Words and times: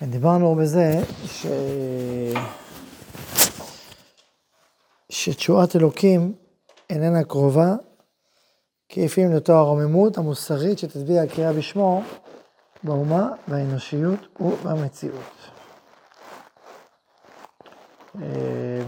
כן, 0.00 0.10
דיברנו 0.10 0.54
בזה 0.54 1.02
ש... 1.26 1.46
שתשועת 5.08 5.76
אלוקים 5.76 6.32
איננה 6.90 7.24
קרובה, 7.24 7.74
כי 8.88 9.04
לפעמים 9.04 9.32
לאותו 9.32 9.52
הרוממות 9.52 10.18
המוסרית 10.18 10.78
שתטביע 10.78 11.22
הקריאה 11.22 11.52
בשמו 11.52 12.02
באומה, 12.82 13.28
באנושיות 13.48 14.40
ובמציאות. 14.40 15.34
אה, 18.22 18.82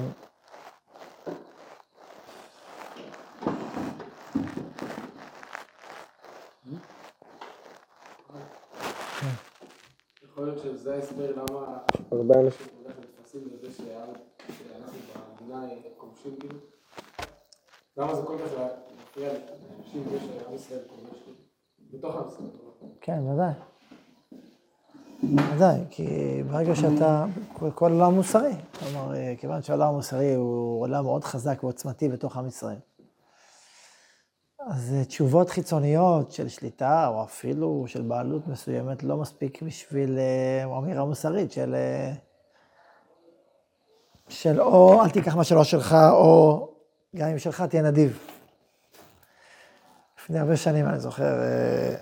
יכול 10.24 10.44
להיות 10.44 10.62
שזה 10.82 10.94
ההסבר 10.94 11.32
למה 11.32 11.78
הרבה 12.10 12.34
אנשים 12.40 12.66
נתפסים 12.88 13.40
לזה 13.52 13.72
שאנחנו 13.72 14.98
במדינה 15.40 15.66
כובשים 15.96 16.36
כאילו. 16.40 16.58
למה 17.96 18.14
זה 18.14 18.22
כל 18.22 18.36
כך 18.38 18.52
מפריע 19.02 19.32
לאנשים 19.32 20.02
זה 20.10 20.18
שעם 20.20 20.54
ישראל 20.54 20.80
כובש 20.88 21.22
כאילו? 21.22 21.36
בתוך 21.92 22.16
עם 22.16 22.28
ישראל. 22.28 22.48
כן, 23.00 23.18
ודאי. 23.26 23.52
ודאי, 25.54 25.80
כי 25.90 26.06
ברגע 26.50 26.74
שאתה, 26.74 27.24
כל 27.74 27.92
עולם 27.92 28.14
מוסרי, 28.14 28.52
כלומר, 28.78 29.14
כיוון 29.38 29.62
שהעולם 29.62 29.88
המוסרי 29.88 30.34
הוא 30.34 30.80
עולם 30.80 31.04
מאוד 31.04 31.24
חזק 31.24 31.58
ועוצמתי 31.62 32.08
בתוך 32.08 32.36
עם 32.36 32.46
ישראל. 32.46 32.78
אז 34.66 34.94
תשובות 35.08 35.50
חיצוניות 35.50 36.32
של 36.32 36.48
שליטה, 36.48 37.06
או 37.06 37.24
אפילו 37.24 37.84
של 37.86 38.02
בעלות 38.02 38.48
מסוימת, 38.48 39.02
לא 39.02 39.16
מספיק 39.16 39.62
בשביל 39.62 40.18
אה, 40.18 40.78
אמירה 40.78 41.04
מוסרית 41.04 41.52
של, 41.52 41.74
אה, 41.74 42.12
של 44.28 44.60
או 44.60 45.02
אל 45.02 45.10
תיקח 45.10 45.36
מה 45.36 45.44
שלא 45.44 45.64
שלך, 45.64 45.96
או 46.10 46.68
גם 47.16 47.28
אם 47.28 47.38
שלך 47.38 47.62
תהיה 47.62 47.82
נדיב. 47.82 48.18
לפני 50.18 50.38
הרבה 50.38 50.56
שנים, 50.56 50.86
אני 50.86 51.00
זוכר, 51.00 51.42
אה, 51.42 51.94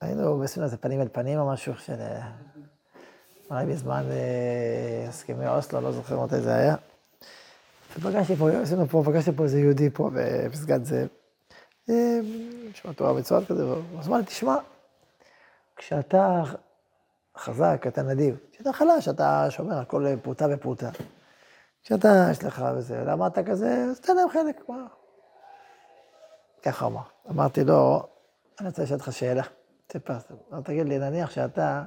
היינו 0.00 0.46
זה 0.46 0.76
פנים 0.76 1.00
אל 1.00 1.08
פנים 1.12 1.38
או 1.38 1.48
משהו 1.48 1.74
של... 1.74 1.96
אולי 3.50 3.66
בזמן 3.66 4.04
הסכמי 5.08 5.48
אוסלו, 5.48 5.80
לא 5.80 5.92
זוכר 5.92 6.24
מתי 6.24 6.40
זה 6.40 6.54
היה. 6.54 6.76
ופגשתי 7.96 8.36
פה, 8.36 8.50
עשינו 8.50 8.86
פה, 8.88 9.02
פגשתי 9.06 9.32
פה 9.36 9.44
איזה 9.44 9.60
יהודי 9.60 9.90
פה 9.90 10.10
בפסגת 10.14 10.84
זאב. 10.84 11.21
נשמע 11.88 12.92
תורה 12.92 13.12
ומצוות 13.12 13.48
כזה, 13.48 13.64
אז 13.98 14.08
אמר 14.08 14.16
לי, 14.16 14.24
תשמע, 14.24 14.56
כשאתה 15.76 16.42
חזק, 17.36 17.84
אתה 17.88 18.02
נדיב, 18.02 18.36
כשאתה 18.52 18.72
חלש, 18.72 19.08
אתה 19.08 19.46
שומר 19.50 19.78
על 19.78 19.84
כל 19.84 20.06
פרוטה 20.22 20.46
ופרוטה. 20.50 20.90
כשאתה, 21.82 22.08
יש 22.30 22.44
לך 22.44 22.64
וזה, 22.76 23.04
למה 23.06 23.26
אתה 23.26 23.42
כזה, 23.42 23.84
אז 23.90 24.00
תן 24.00 24.16
להם 24.16 24.28
חלק, 24.28 24.68
מה? 24.68 24.86
ככה 26.62 26.86
אמר. 26.86 27.02
אמרתי 27.30 27.64
לו, 27.64 28.08
אני 28.60 28.68
רוצה 28.68 28.82
לשאול 28.82 28.98
אותך 28.98 29.12
שאלה. 29.12 29.42
סיפרתי, 29.92 30.34
תגיד 30.64 30.86
לי, 30.86 30.98
נניח 30.98 31.30
שאתה, 31.30 31.82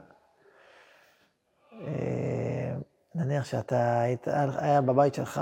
אה, 1.73 2.75
נניח 3.15 3.45
שאתה 3.45 3.99
היית, 3.99 4.27
היה 4.57 4.81
בבית 4.81 5.13
שלך, 5.13 5.41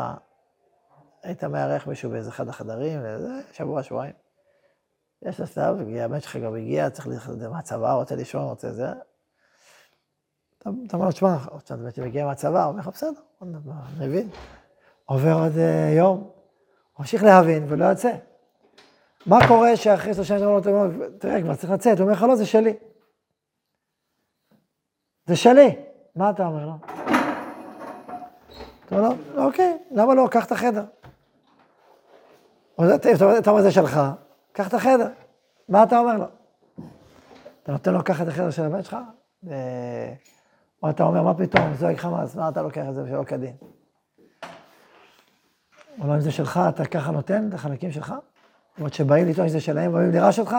היית 1.23 1.43
מארח 1.43 1.87
מישהו 1.87 2.09
באיזה 2.11 2.29
אחד 2.29 2.49
החדרים, 2.49 2.99
שבוע, 3.51 3.83
שבועיים. 3.83 4.22
יש 5.25 5.39
לו 5.39 5.47
סתיו, 5.47 5.77
הגיע, 5.81 6.05
הבן 6.05 6.19
שלך 6.19 6.35
גם 6.35 6.55
הגיע, 6.55 6.89
צריך 6.89 7.07
ללכת 7.07 7.31
מהצבא, 7.51 7.93
רוצה 7.93 8.15
לישון, 8.15 8.43
רוצה 8.43 8.71
זה. 8.71 8.87
אתה 10.57 10.69
אומר 10.93 11.05
לו, 11.05 11.11
תשמע, 11.11 11.37
עוד 11.49 11.65
שנת 11.67 11.79
בן 11.79 12.03
מגיע 12.03 12.25
מהצבא, 12.25 12.63
הוא 12.63 12.69
אומר 12.69 12.79
לך, 12.79 12.87
בסדר, 12.87 13.19
מבין. 13.99 14.29
עובר 15.05 15.33
עוד 15.33 15.57
אה, 15.57 15.93
יום, 15.97 16.29
ממשיך 16.99 17.23
להבין 17.23 17.65
ולא 17.67 17.85
יוצא. 17.85 18.11
מה 19.25 19.47
קורה 19.47 19.75
שאחרי 19.75 20.13
שלושה 20.13 20.39
שנים 20.39 20.57
אתה 20.57 20.69
אומר, 20.69 21.07
תראה, 21.19 21.41
כבר 21.41 21.55
צריך 21.55 21.71
לצאת, 21.71 21.97
הוא 21.97 22.03
אומר 22.03 22.13
לך, 22.13 22.23
לא, 22.23 22.35
זה 22.35 22.45
שלי. 22.45 22.73
זה 25.25 25.35
שלי. 25.35 25.75
מה 26.15 26.29
אתה 26.29 26.45
אומר 26.45 26.65
לו? 26.65 26.73
אתה 28.85 28.95
אומר 28.95 29.09
לו, 29.09 29.43
אוקיי, 29.43 29.77
למה 29.91 30.13
לא? 30.13 30.27
קח 30.31 30.45
את 30.45 30.51
החדר. 30.51 30.85
אתה 33.39 33.49
אומר, 33.49 33.61
זה 33.61 33.71
שלך, 33.71 33.99
קח 34.53 34.67
את 34.67 34.73
החדר. 34.73 35.07
מה 35.69 35.83
אתה 35.83 35.99
אומר 35.99 36.17
לו? 36.17 36.25
אתה 37.63 37.71
נותן 37.71 37.93
לו 37.93 37.99
לקחת 37.99 38.23
את 38.23 38.27
החדר 38.27 38.49
של 38.49 38.63
הבן 38.63 38.83
שלך? 38.83 38.97
או 40.83 40.89
אתה 40.89 41.03
אומר, 41.03 41.23
מה 41.23 41.33
פתאום, 41.33 41.73
זועק 41.73 41.97
חמאס, 41.97 42.35
מה 42.35 42.49
אתה 42.49 42.61
לוקח 42.61 42.83
את 42.89 42.93
זה 42.93 43.05
שלא 43.09 43.23
כדין? 43.23 43.55
או 46.01 46.07
לא, 46.07 46.15
אם 46.15 46.19
זה 46.19 46.31
שלך, 46.31 46.59
אתה 46.69 46.85
ככה 46.85 47.11
נותן 47.11 47.47
את 47.49 47.53
החלקים 47.53 47.91
שלך? 47.91 48.13
עוד 48.79 48.93
שבאים 48.93 49.27
לטעון 49.27 49.47
שזה 49.47 49.61
שלהם, 49.61 49.91
באים 49.91 50.11
לרש 50.11 50.39
אותך, 50.39 50.55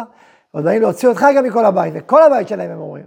ועוד 0.54 0.64
באים 0.64 0.82
להוציא 0.82 1.08
אותך 1.08 1.26
גם 1.36 1.44
מכל 1.44 1.64
הבית, 1.64 1.94
וכל 1.96 2.22
הבית 2.22 2.48
שלהם 2.48 2.70
הם 2.70 2.80
אומרים. 2.80 3.06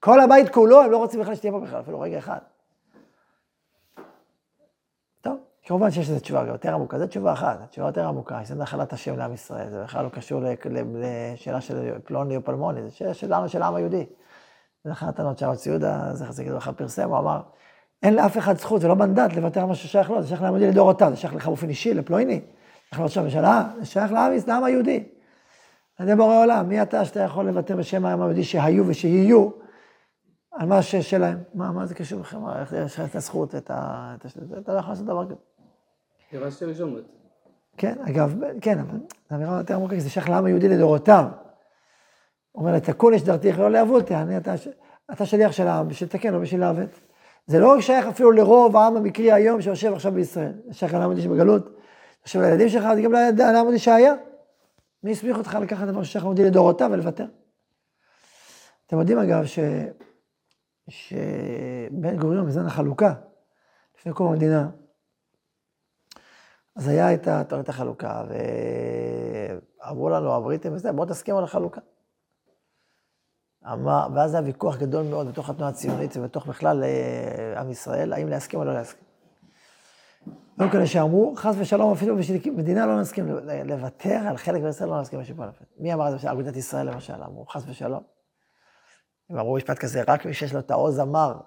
כל 0.00 0.20
הבית 0.20 0.48
כולו, 0.48 0.82
הם 0.82 0.90
לא 0.90 0.96
רוצים 0.96 1.20
בכלל 1.20 1.34
שתהיה 1.34 1.52
פה 1.52 1.60
בכלל, 1.60 1.80
אפילו 1.80 2.00
רגע 2.00 2.18
אחד. 2.18 2.38
כמובן 5.68 5.90
שיש 5.90 6.10
לזה 6.10 6.20
תשובה 6.20 6.44
יותר 6.46 6.74
עמוקה, 6.74 6.98
זו 6.98 7.06
תשובה 7.06 7.32
אחת, 7.32 7.60
התשובה 7.62 7.86
יותר 7.86 8.06
עמוקה, 8.06 8.40
זה 8.44 8.54
נחלת 8.54 8.92
השם 8.92 9.16
לעם 9.16 9.34
ישראל, 9.34 9.70
זה 9.70 9.82
בכלל 9.82 10.04
לא 10.04 10.08
קשור 10.08 10.42
לשאלה 10.94 11.60
של 11.60 11.98
פלוני 12.04 12.36
או 12.36 12.44
פלמוני, 12.44 12.82
זה 12.82 12.90
שאלה 12.90 13.14
שלנו, 13.14 13.48
של 13.48 13.62
העם 13.62 13.74
היהודי. 13.74 14.06
זה 14.84 14.92
אחת 14.92 15.08
הטענות 15.08 15.38
שהרב 15.38 15.54
ציודה, 15.54 16.14
זכר 16.14 16.32
צדיק 16.32 16.48
לברכה, 16.48 16.72
פרסם, 16.72 17.08
הוא 17.08 17.18
אמר, 17.18 17.40
אין 18.02 18.14
לאף 18.14 18.38
אחד 18.38 18.58
זכות 18.58 18.84
ולא 18.84 18.96
מנדט 18.96 19.36
לוותר 19.36 19.60
על 19.60 19.66
מה 19.66 19.74
ששייך 19.74 20.10
לו, 20.10 20.22
זה 20.22 20.28
שייך 20.28 20.42
לעם 20.42 20.54
היהודי 20.54 20.72
לדורותיו, 20.72 21.10
זה 21.10 21.16
שייך 21.16 21.34
לך 21.34 21.46
באופן 21.46 21.68
אישי, 21.68 21.94
לפלויני, 21.94 22.40
שייך 22.88 23.00
לראש 23.00 23.18
הממשלה, 23.18 23.68
זה 23.78 23.86
שייך 23.86 24.12
לעם 24.12 24.64
היהודי. 24.64 25.08
על 25.98 26.14
בורא 26.14 26.42
עולם, 26.42 26.68
מי 26.68 26.82
אתה 26.82 27.04
שאתה 27.04 27.20
יכול 27.20 27.46
לוותר 27.46 27.76
בשם 27.76 28.04
העם 28.04 28.22
היהודי 28.22 28.44
שהיו 28.44 28.86
ושיהיו 28.86 29.50
על 30.52 30.68
מה 30.68 30.82
ששלהם? 30.82 31.38
מה, 31.54 31.72
מה 31.72 31.86
זה 31.86 31.94
קשור 31.94 32.20
לכם? 32.20 32.48
איך 32.48 32.72
יש 32.72 32.98
לך 32.98 33.10
את 33.10 33.16
הזכות, 33.16 33.54
את 33.54 33.70
ה... 33.70 34.14
אתה 34.58 34.72
לא 34.72 34.78
יכול 34.78 34.92
לעשות 34.92 35.06
דבר 35.06 35.26
כזה. 35.26 35.57
ראשון. 36.62 37.02
כן, 37.76 37.94
אגב, 38.08 38.34
כן, 38.60 38.78
אבל 38.78 38.98
זו 39.30 39.36
אמירה 39.36 39.58
יותר 39.58 39.74
עמוקה, 39.74 39.94
כי 39.94 40.00
זה 40.00 40.10
שייך 40.10 40.28
לעם 40.28 40.44
היהודי 40.44 40.68
לדורותיו. 40.68 41.24
הוא 42.52 42.66
אומר, 42.66 42.78
תקון 42.78 43.14
יש 43.14 43.22
דרתיך 43.22 43.58
לא 43.58 43.70
לעבודתיה, 43.70 44.24
אתה, 44.36 44.54
אתה 45.12 45.26
שליח 45.26 45.52
של 45.52 45.66
העם, 45.66 45.88
בשביל 45.88 46.08
לתקן, 46.08 46.32
לא 46.32 46.38
בשביל 46.38 46.60
לעוות. 46.60 47.00
זה 47.46 47.58
לא 47.58 47.80
שייך 47.80 48.06
אפילו 48.06 48.30
לרוב 48.30 48.76
העם 48.76 48.96
המקרי 48.96 49.32
היום 49.32 49.62
שיושב 49.62 49.92
עכשיו 49.92 50.12
בישראל, 50.12 50.52
זה 50.66 50.74
שייך 50.74 50.92
לעם 50.92 51.02
היהודי 51.02 51.22
שבגלות, 51.22 51.76
עכשיו 52.22 52.42
לילדים 52.42 52.68
שלך, 52.68 52.84
זה 52.94 53.02
גם 53.02 53.12
לעם 53.12 53.54
היהודי 53.54 53.78
שהיה. 53.78 54.14
מי 55.02 55.12
הסמיך 55.12 55.38
אותך 55.38 55.58
לקחת 55.62 55.86
דבר 55.86 56.02
ששייך 56.02 56.24
לעם 56.24 56.32
היהודי 56.32 56.50
לדורותיו 56.50 56.90
ולוותר? 56.92 57.26
אתם 58.86 58.98
יודעים 58.98 59.18
אגב, 59.18 59.44
ש... 59.44 59.58
שבן 60.88 62.16
גוריון, 62.16 62.46
בזמן 62.46 62.66
החלוקה, 62.66 63.14
לפני 63.98 64.12
קום 64.12 64.32
המדינה, 64.32 64.68
אז 66.78 66.88
היה 66.88 67.14
את 67.14 67.28
תורת 67.48 67.68
החלוקה, 67.68 68.24
ואמרו 69.84 70.08
לנו, 70.08 70.34
הבריטים 70.34 70.72
וזה, 70.72 70.92
בואו 70.92 71.08
תסכימו 71.08 71.38
על 71.38 71.44
החלוקה. 71.44 71.80
אמר, 73.72 74.06
ואז 74.14 74.34
היה 74.34 74.42
ויכוח 74.42 74.76
גדול 74.76 75.04
מאוד 75.04 75.28
בתוך 75.28 75.50
התנועה 75.50 75.70
הציונית 75.70 76.16
ובתוך 76.16 76.46
בכלל 76.46 76.84
אה, 76.84 77.60
עם 77.60 77.70
ישראל, 77.70 78.12
האם 78.12 78.28
להסכים 78.28 78.60
או 78.60 78.64
לא 78.64 78.74
להסכים. 78.74 79.04
היו 80.58 80.70
כאלה 80.70 80.86
שאמרו, 80.86 81.34
חס 81.36 81.54
ושלום, 81.58 81.92
אפילו 81.92 82.16
בשביל 82.16 82.52
מדינה 82.54 82.86
לא 82.86 83.00
נסכים 83.00 83.28
לוותר 83.64 84.20
על 84.28 84.36
חלק 84.36 84.62
מישראל, 84.62 84.88
לא 84.88 85.00
נסכים 85.00 85.20
לשבוע 85.20 85.46
לפני. 85.46 85.66
מי 85.78 85.94
אמר 85.94 86.14
את 86.14 86.20
זה? 86.20 86.32
אגודת 86.32 86.56
ישראל 86.56 86.90
למשל, 86.90 87.22
אמרו, 87.22 87.46
חס 87.46 87.62
ושלום. 87.66 88.02
הם 89.30 89.38
אמרו 89.38 89.56
משפט 89.56 89.78
כזה, 89.78 90.02
רק 90.08 90.26
מי 90.26 90.34
שיש 90.34 90.52
לו 90.52 90.58
את 90.60 90.70
העוז 90.70 90.98
המר 90.98 91.40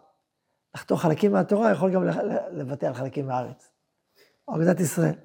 לחתוך 0.75 1.01
חלקים 1.01 1.31
מהתורה, 1.31 1.71
יכול 1.71 1.91
גם 1.91 2.03
לוותר 2.51 2.87
על 2.87 2.93
חלקים 2.93 3.27
מהארץ. 3.27 3.70
אגודת 4.49 4.79
ישראל. 4.79 5.15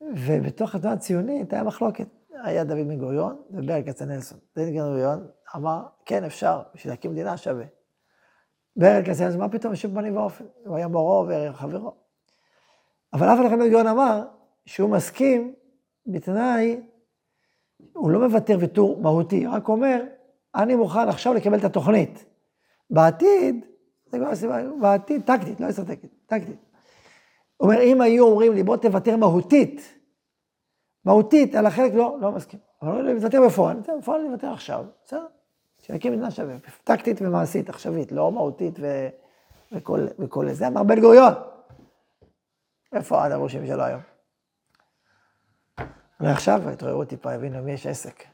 ובתוך 0.00 0.74
התנועה 0.74 0.94
הציונית 0.94 1.52
היה 1.52 1.62
מחלוקת. 1.62 2.08
היה 2.42 2.64
דוד 2.64 2.78
בן 2.88 2.98
גוריון 2.98 3.42
וברל 3.50 3.82
כצנלסון. 3.86 4.38
דוד 4.56 4.66
בן 4.66 4.72
גוריון 4.72 5.28
אמר, 5.56 5.86
כן, 6.06 6.24
אפשר, 6.24 6.62
בשביל 6.74 6.92
להקים 6.92 7.10
מדינה 7.10 7.36
שווה. 7.36 7.64
ברל 8.76 9.02
כצנלסון, 9.04 9.40
מה 9.40 9.48
פתאום 9.48 9.72
בשום 9.72 9.94
פנים 9.94 10.16
ואופן? 10.16 10.44
הוא 10.66 10.76
היה 10.76 10.88
מורו 10.88 11.26
וחברו. 11.28 11.92
אבל 13.12 13.26
אף 13.26 13.38
אחד 13.46 13.50
בן 13.50 13.58
גוריון 13.58 13.86
אמר 13.86 14.26
שהוא 14.66 14.90
מסכים 14.90 15.54
בתנאי, 16.06 16.80
הוא 17.92 18.10
לא 18.10 18.28
מוותר 18.28 18.56
ויתור 18.60 19.00
מהותי, 19.00 19.46
רק 19.46 19.68
אומר, 19.68 20.04
אני 20.54 20.74
מוכן 20.74 21.08
עכשיו 21.08 21.34
לקבל 21.34 21.58
את 21.58 21.64
התוכנית. 21.64 22.24
בעתיד, 22.90 23.64
זה 24.06 24.18
כבר 24.18 24.28
הסיבה, 24.28 24.58
בעתיד, 24.80 25.22
טקטית, 25.22 25.60
לא 25.60 25.70
אסטרטגית, 25.70 26.10
טקטית. 26.26 26.65
אומר, 27.60 27.80
אם 27.82 28.00
היו 28.00 28.26
אומרים 28.26 28.52
לי, 28.52 28.62
בוא 28.62 28.76
תוותר 28.76 29.16
מהותית, 29.16 29.94
מהותית 31.04 31.54
על 31.54 31.66
החלק, 31.66 31.92
לא, 31.94 32.16
לא 32.20 32.32
מסכים. 32.32 32.60
אבל 32.82 33.02
לא 33.02 33.12
לוותר 33.12 33.40
בפועל, 33.46 33.76
בפועל 33.98 34.20
אני 34.20 34.28
אוותר 34.28 34.52
עכשיו, 34.52 34.84
בסדר, 35.04 35.26
שנקים 35.82 36.12
מדינה 36.12 36.30
שווה, 36.30 36.54
טקטית 36.84 37.22
ומעשית, 37.22 37.68
עכשווית, 37.68 38.12
לא 38.12 38.32
מהותית 38.32 38.74
ו... 38.80 39.08
וכל, 39.72 40.06
וכל 40.18 40.52
זה. 40.52 40.66
אמר 40.66 40.82
בן 40.82 41.00
גוריון. 41.00 41.32
איפה 42.92 43.24
הדרושים 43.24 43.66
שלו 43.66 43.82
היום? 43.82 44.00
אולי 46.20 46.32
עכשיו 46.32 46.68
התעוררו 46.68 47.04
טיפה, 47.04 47.32
הבינו 47.32 47.62
מי 47.62 47.72
יש 47.72 47.86
עסק. 47.86 48.24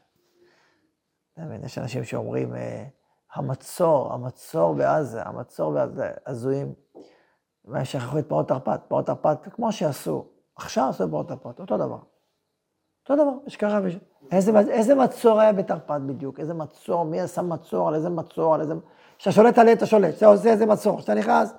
יש 1.63 1.77
אנשים 1.77 2.03
שאומרים, 2.03 2.55
אה, 2.55 2.85
המצור, 3.33 4.13
המצור 4.13 4.75
בעזה, 4.75 5.23
המצור 5.23 5.73
בעזה, 5.73 6.11
הזויים. 6.25 6.73
והם 7.65 7.85
שכחו 7.85 8.19
את 8.19 8.27
פרעות 8.27 8.47
תרפ"ט. 8.47 8.81
פרעות 8.87 9.05
תרפ"ט, 9.05 9.47
כמו 9.51 9.71
שעשו, 9.71 10.25
עכשיו 10.55 10.89
עשו 10.89 11.09
פרעות 11.09 11.27
תרפ"ט, 11.27 11.59
אותו 11.59 11.77
דבר. 11.77 11.99
אותו 13.09 13.23
דבר, 13.23 13.33
יש 13.47 13.57
ככה 13.57 13.79
וש... 13.83 13.97
איזה, 14.31 14.51
איזה 14.59 14.95
מצור 14.95 15.39
היה 15.39 15.53
בתרפ"ט 15.53 16.01
בדיוק? 16.05 16.39
איזה 16.39 16.53
מצור? 16.53 17.05
מי 17.05 17.21
עשה 17.21 17.41
מצור? 17.41 17.87
על 17.87 17.95
איזה 17.95 18.09
מצור? 18.09 18.55
על 18.55 18.61
איזה... 18.61 18.73
כשאתה 19.17 19.31
שולט 19.31 19.57
עליהם, 19.57 19.77
אתה 19.77 19.85
שולט. 19.85 20.17
אתה 20.17 20.25
עושה 20.25 20.49
איזה 20.49 20.65
מצור. 20.65 20.97
כשאתה 20.97 21.13
נכנס... 21.13 21.53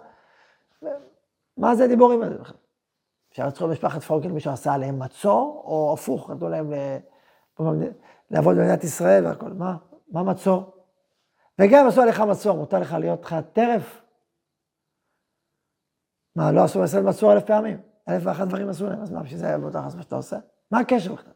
מה 1.57 1.75
זה 1.75 1.85
הדיבורים 1.85 2.23
האלה 2.23 2.37
בכלל? 2.37 2.57
אפשר 3.31 3.47
לצחוק 3.47 3.71
משפחת 3.71 4.03
פורקל, 4.03 4.29
מישהו 4.29 4.53
עשה 4.53 4.73
עליהם 4.73 4.99
מצור, 4.99 5.63
או 5.67 5.93
הפוך, 5.95 6.31
נתנו 6.31 6.49
להם 6.49 6.73
לעבוד 8.31 8.57
במדינת 8.57 8.85
ישראל 8.85 9.27
והכל. 9.27 9.53
מה? 9.53 9.77
מה 10.11 10.23
מצור? 10.23 10.75
וגם 11.59 11.87
עשו 11.87 12.03
עליך 12.03 12.21
מצור, 12.21 12.57
מותר 12.57 12.79
לך 12.79 12.93
להיות 12.93 13.25
לך 13.25 13.37
טרף. 13.53 14.04
מה, 16.37 16.53
לא 16.53 16.65
עשו 16.65 16.81
בישראל 16.81 17.03
מצור 17.03 17.33
אלף 17.33 17.45
פעמים? 17.45 17.81
אלף 18.09 18.23
ואחת 18.27 18.49
דברים 18.49 18.69
עשו 18.69 18.87
להם, 18.87 19.03
אז 19.03 19.11
מה, 19.11 19.23
בשביל 19.23 19.39
זה 19.39 19.47
היה 19.47 19.59
מותר 19.59 19.81
לעשות 19.81 19.97
מה 19.97 20.03
שאתה 20.03 20.17
עושה? 20.17 20.37
מה 20.71 20.81
הקשר 20.81 21.13
בכלל? 21.13 21.33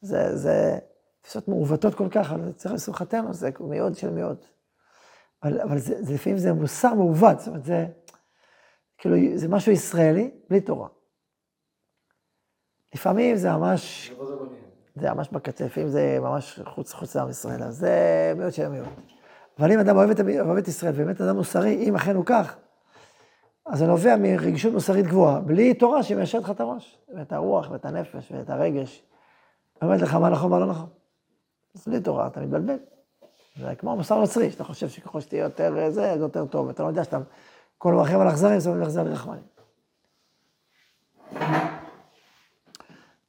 זה, 0.00 0.36
זה 0.36 0.78
תפיסות 1.20 1.48
מעוותות 1.48 1.94
כל 1.94 2.08
כך, 2.10 2.32
אבל 2.32 2.52
צריך 2.52 2.74
לשמחתנו, 2.74 3.34
זה 3.34 3.50
מיעוט 3.60 3.94
של 3.94 4.10
מיעוט. 4.10 4.46
אבל, 5.42 5.60
אבל 5.60 5.78
זה, 5.78 6.02
זה, 6.02 6.14
לפעמים 6.14 6.38
זה 6.38 6.52
מוסר 6.52 6.94
מעוות, 6.94 7.38
זאת 7.38 7.48
אומרת, 7.48 7.64
זה 7.64 7.86
כאילו, 8.98 9.16
זה 9.34 9.48
משהו 9.48 9.72
ישראלי 9.72 10.30
בלי 10.50 10.60
תורה. 10.60 10.88
לפעמים 12.94 13.36
זה 13.36 13.50
ממש, 13.52 14.12
זה 14.96 15.12
ממש 15.14 15.28
בקצה, 15.28 15.64
לפעמים 15.64 15.88
זה 15.88 16.18
ממש 16.20 16.60
חוץ, 16.64 16.92
חוץ 16.92 17.16
לעם 17.16 17.30
ישראל, 17.30 17.62
אז 17.62 17.76
זה 17.76 18.32
מיעוט 18.36 18.52
של 18.52 18.68
מיעוט. 18.68 18.88
אבל 19.58 19.72
אם 19.72 19.78
אדם 19.78 19.96
אוהב 19.96 20.10
את, 20.10 20.20
אוהב 20.20 20.58
את 20.58 20.68
ישראל, 20.68 20.92
באמת 20.92 21.20
אדם 21.20 21.36
מוסרי, 21.36 21.74
אם 21.88 21.96
אכן 21.96 22.16
הוא 22.16 22.24
כך, 22.24 22.56
אז 23.66 23.78
זה 23.78 23.86
נובע 23.86 24.16
מרגישות 24.16 24.72
מוסרית 24.72 25.06
גבוהה, 25.06 25.40
בלי 25.40 25.74
תורה 25.74 26.02
שמיישרת 26.02 26.42
לך 26.42 26.50
את 26.50 26.60
הראש, 26.60 26.98
ואת 27.14 27.32
הרוח, 27.32 27.70
ואת 27.70 27.84
הנפש, 27.84 28.32
ואת 28.32 28.50
הרגש. 28.50 29.02
אומרת 29.82 30.00
לך 30.00 30.14
מה 30.14 30.28
נכון, 30.30 30.50
מה 30.50 30.58
לא 30.58 30.66
נכון. 30.66 30.88
אז 31.74 31.88
בלי 31.88 32.00
תורה 32.00 32.26
אתה 32.26 32.40
מתבלבל. 32.40 32.76
זה 33.60 33.74
כמו 33.74 33.96
מוסר 33.96 34.18
נוצרי, 34.18 34.50
שאתה 34.50 34.64
חושב 34.64 34.88
שככל 34.88 35.20
שתהיה 35.20 35.42
יותר 35.42 35.78
אה, 35.78 35.90
זה, 35.90 36.14
זה 36.16 36.24
יותר 36.24 36.46
טוב, 36.46 36.68
אתה 36.68 36.82
לא 36.82 36.88
יודע 36.88 37.04
שאתה 37.04 37.18
כל 37.78 37.92
מרחם 37.92 38.20
על 38.20 38.28
אכזרים, 38.28 38.60
זה 38.60 38.82
אכזר 38.82 39.02
לרחמנים. 39.02 39.42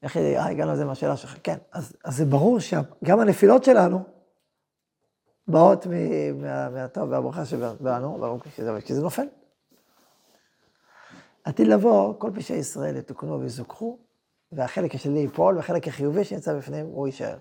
איך 0.03 0.17
אה, 0.17 0.45
הגענו 0.45 0.71
לזה 0.71 0.85
מהשאלה 0.85 1.17
שלך? 1.17 1.37
כן, 1.43 1.57
אז, 1.71 1.93
אז 2.03 2.17
זה 2.17 2.25
ברור 2.25 2.59
שגם 2.59 3.19
הנפילות 3.19 3.63
שלנו 3.63 4.03
באות 5.47 5.87
מה, 6.35 6.69
מהטוב 6.69 7.11
והברכה 7.11 7.45
שבנו, 7.45 8.39
כי 8.85 8.93
זה 8.93 9.01
נופל. 9.01 9.27
עתיד 11.47 11.67
לבוא, 11.67 12.13
כל 12.17 12.31
פשעי 12.35 12.57
ישראל 12.57 12.97
יתוקנו 12.97 13.39
ויזוכחו, 13.39 13.97
והחלק 14.51 14.95
השני 14.95 15.19
ייפול, 15.19 15.55
והחלק 15.55 15.87
החיובי 15.87 16.23
שנמצא 16.23 16.57
בפנים, 16.57 16.85
הוא 16.85 17.07
יישאר. 17.07 17.37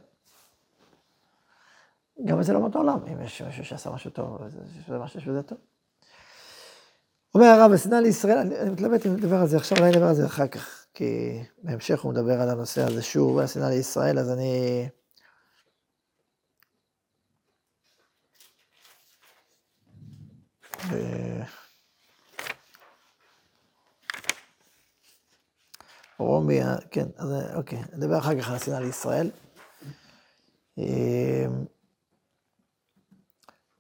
גם 2.25 2.43
זה 2.43 2.53
לא 2.53 2.61
מאותו 2.61 2.79
עולם, 2.79 2.99
אם 3.13 3.23
יש 3.23 3.43
מישהו 3.43 3.65
שעשה 3.65 3.91
משהו 3.91 4.11
טוב, 4.11 4.39
זה 4.89 4.99
משהו 4.99 5.21
שזה 5.21 5.43
טוב. 5.43 5.59
אומר 7.35 7.47
הרב, 7.47 7.73
השנאה 7.73 8.01
לישראל, 8.01 8.39
אני, 8.39 8.59
אני 8.59 8.71
מתלבט 8.71 9.07
אם 9.07 9.13
נדבר 9.13 9.37
על 9.37 9.47
זה 9.47 9.57
עכשיו, 9.57 9.79
אולי 9.79 9.91
נדבר 9.91 10.07
על 10.07 10.15
זה 10.15 10.27
אחר 10.27 10.47
כך, 10.47 10.87
כי 10.95 11.43
בהמשך 11.63 12.01
הוא 12.01 12.13
מדבר 12.13 12.41
על 12.41 12.51
הנושא 12.51 12.83
הזה 12.83 13.03
שוב, 13.03 13.39
השנאה 13.39 13.69
לישראל, 13.69 14.19
אז 14.19 14.31
אני... 14.31 14.89
רומי, 26.19 26.61
כן, 26.91 27.07
אז 27.17 27.29
אוקיי, 27.55 27.83
נדבר 27.93 28.19
אחר 28.19 28.41
כך 28.41 28.49
על 28.49 28.57
השנאה 28.57 28.81
לישראל. 28.81 29.31
אמ, 30.79 31.65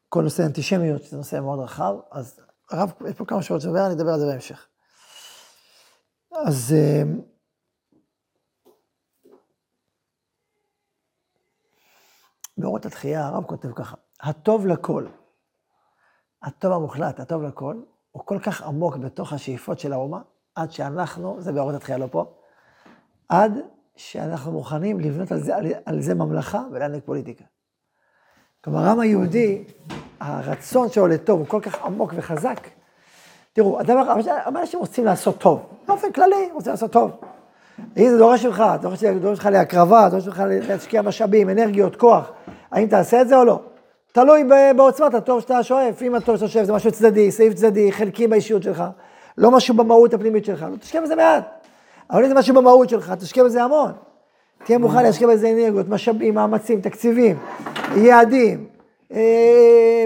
כל 0.08 0.22
נושא 0.22 0.46
אנטישמיות, 0.46 1.02
זה 1.02 1.16
נושא 1.16 1.40
מאוד 1.40 1.58
רחב, 1.60 1.94
אז 2.10 2.40
הרב, 2.70 2.92
יש 3.08 3.14
פה 3.14 3.24
כמה 3.24 3.42
שעות 3.42 3.64
לדבר, 3.64 3.86
אני 3.86 3.94
אדבר 3.94 4.10
על 4.10 4.20
זה 4.20 4.26
בהמשך. 4.26 4.68
אז... 6.32 6.74
באורות 12.58 12.86
התחייה 12.86 13.26
הרב 13.26 13.44
כותב 13.44 13.72
ככה, 13.72 13.96
הטוב 14.20 14.66
לכל, 14.66 15.06
הטוב 16.42 16.72
המוחלט, 16.72 17.20
הטוב 17.20 17.42
לכל, 17.42 17.82
הוא 18.10 18.22
כל 18.26 18.38
כך 18.42 18.62
עמוק 18.62 18.96
בתוך 18.96 19.32
השאיפות 19.32 19.78
של 19.78 19.92
האומה, 19.92 20.22
עד 20.56 20.72
שאנחנו, 20.72 21.36
זה 21.38 21.52
באורות 21.52 21.74
התחייה 21.74 21.98
לא 21.98 22.06
פה, 22.10 22.24
עד 23.28 23.60
שאנחנו 23.96 24.52
מוכנים 24.52 25.00
לבנות 25.00 25.32
על 25.32 25.40
זה, 25.40 25.56
על, 25.56 25.66
על 25.84 26.00
זה 26.00 26.14
ממלכה 26.14 26.62
ולהנהיג 26.72 27.02
פוליטיקה. 27.04 27.44
כלומר, 28.64 28.80
העם 28.80 29.00
היהודי, 29.00 29.64
הרצון 30.20 30.88
שלו 30.88 31.06
לטוב 31.06 31.40
הוא 31.40 31.46
כל 31.46 31.60
כך 31.60 31.84
עמוק 31.84 32.12
וחזק. 32.16 32.60
תראו, 33.52 33.80
אדם, 33.80 33.98
הרבה 33.98 34.60
אנשים 34.60 34.80
רוצים 34.80 35.04
לעשות 35.04 35.38
טוב, 35.38 35.66
באופן 35.86 36.12
כללי 36.12 36.48
רוצים 36.52 36.72
לעשות 36.72 36.92
טוב. 36.92 37.10
אם 37.96 38.10
זה 38.10 38.18
דורש 38.18 38.44
ממך, 38.44 38.64
דורש 38.80 39.04
ממך 39.04 39.48
להקרבה, 39.52 40.08
דורש 40.10 40.26
ממך 40.26 40.42
להשקיע 40.68 41.02
משאבים, 41.02 41.50
אנרגיות, 41.50 41.96
כוח, 41.96 42.30
האם 42.70 42.86
תעשה 42.86 43.20
את 43.20 43.28
זה 43.28 43.36
או 43.36 43.44
לא? 43.44 43.60
תלוי 44.12 44.44
בעוצמת 44.76 45.14
הטוב 45.14 45.40
שאתה 45.40 45.62
שואף, 45.62 46.02
אם 46.02 46.14
הטוב 46.14 46.36
שאתה 46.36 46.48
שואף 46.48 46.64
זה 46.64 46.72
משהו 46.72 46.92
צדדי, 46.92 47.30
סעיף 47.30 47.54
צדדי, 47.54 47.92
חלקי 47.92 48.26
באישיות 48.26 48.62
שלך, 48.62 48.84
לא 49.38 49.50
משהו 49.50 49.74
במהות 49.74 50.14
הפנימית 50.14 50.44
שלך, 50.44 50.66
לא 50.70 50.76
תשקיע 50.76 51.00
בזה 51.00 51.16
מעט. 51.16 51.66
אבל 52.10 52.22
אם 52.22 52.28
זה 52.28 52.34
משהו 52.34 52.54
במהות 52.54 52.88
שלך, 52.88 53.12
תשקיע 53.12 53.44
בזה 53.44 53.62
המון. 53.62 53.92
תהיה 54.64 54.78
מוכן 54.78 55.02
להשקיע 55.02 55.28
בזה 55.28 55.50
אנרגיות, 55.50 55.88
משאבים, 55.88 56.34
מאמצים, 56.34 56.80
תקציבים, 56.80 57.38
יעדים, 57.96 58.66
אה, 59.12 60.04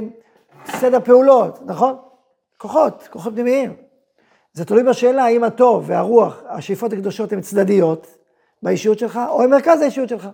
סדר 0.67 1.01
פעולות, 1.05 1.59
נכון? 1.67 1.97
כוחות, 2.59 3.09
כוחות 3.11 3.33
פנימיים. 3.33 3.73
זה 4.53 4.65
תלוי 4.65 4.83
בשאלה 4.83 5.25
האם 5.25 5.45
הטוב 5.45 5.85
והרוח, 5.87 6.43
השאיפות 6.49 6.93
הקדושות 6.93 7.33
הן 7.33 7.41
צדדיות 7.41 8.07
באישיות 8.63 8.99
שלך, 8.99 9.21
או 9.29 9.43
הן 9.43 9.51
מרכז 9.51 9.81
האישיות 9.81 10.09
שלך. 10.09 10.29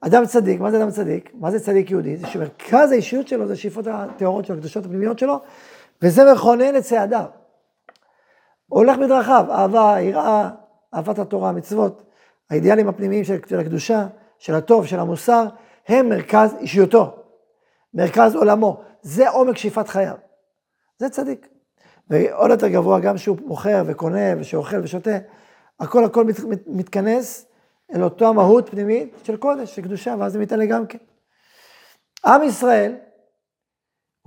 אדם 0.00 0.26
צדיק, 0.26 0.60
מה 0.60 0.70
זה 0.70 0.82
אדם 0.82 0.90
צדיק? 0.90 1.30
מה 1.34 1.50
זה 1.50 1.60
צדיק 1.60 1.90
יהודי? 1.90 2.16
זה 2.16 2.26
שמרכז 2.26 2.92
האישיות 2.92 3.28
שלו 3.28 3.46
זה 3.46 3.52
השאיפות 3.52 3.86
הטהורות 3.86 4.44
שלו, 4.44 4.56
הקדושות 4.56 4.84
הפנימיות 4.84 5.18
שלו, 5.18 5.40
וזה 6.02 6.32
מכונן 6.32 6.76
את 6.76 6.82
צעדיו. 6.82 7.24
הולך 8.70 8.98
בדרכיו, 8.98 9.46
אהבה, 9.50 9.96
יראה, 10.00 10.50
אהבת 10.94 11.18
התורה, 11.18 11.48
המצוות, 11.48 12.02
האידיאלים 12.50 12.88
הפנימיים 12.88 13.24
של, 13.24 13.38
של 13.46 13.60
הקדושה, 13.60 14.06
של 14.38 14.54
הטוב, 14.54 14.86
של 14.86 15.00
המוסר, 15.00 15.46
הם 15.88 16.08
מרכז 16.08 16.54
אישיותו, 16.60 17.16
מרכז 17.94 18.34
עולמו. 18.34 18.80
זה 19.02 19.30
עומק 19.30 19.56
שאיפת 19.56 19.88
חייו. 19.88 20.14
זה 20.98 21.08
צדיק. 21.08 21.48
ועוד 22.10 22.50
יותר 22.50 22.68
גבוה, 22.68 23.00
גם 23.00 23.18
שהוא 23.18 23.36
מוכר 23.44 23.82
וקונה 23.86 24.40
ושאוכל 24.40 24.80
ושותה, 24.82 25.18
הכל 25.80 26.04
הכל 26.04 26.24
מת, 26.24 26.40
מת, 26.40 26.62
מתכנס 26.66 27.46
אל 27.94 28.02
אותו 28.02 28.28
המהות 28.28 28.68
פנימית 28.68 29.14
של 29.24 29.36
קודש, 29.36 29.76
של 29.76 29.82
קדושה, 29.82 30.14
ואז 30.18 30.32
זה 30.32 30.38
מתעלה 30.38 30.66
גם 30.66 30.86
כן. 30.86 30.98
עם 32.26 32.42
ישראל 32.42 32.96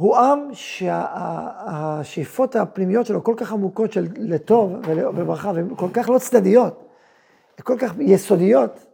הוא 0.03 0.17
עם 0.17 0.49
שהשאיפות 0.53 2.55
הפנימיות 2.55 3.05
שלו 3.05 3.23
כל 3.23 3.33
כך 3.37 3.51
עמוקות 3.51 3.91
של 3.91 4.07
לטוב 4.15 4.73
ולברכה, 4.85 5.51
והן 5.55 5.75
כל 5.75 5.89
כך 5.93 6.09
לא 6.09 6.19
צדדיות, 6.19 6.89
כל 7.63 7.77
כך 7.79 7.93
יסודיות, 7.99 8.85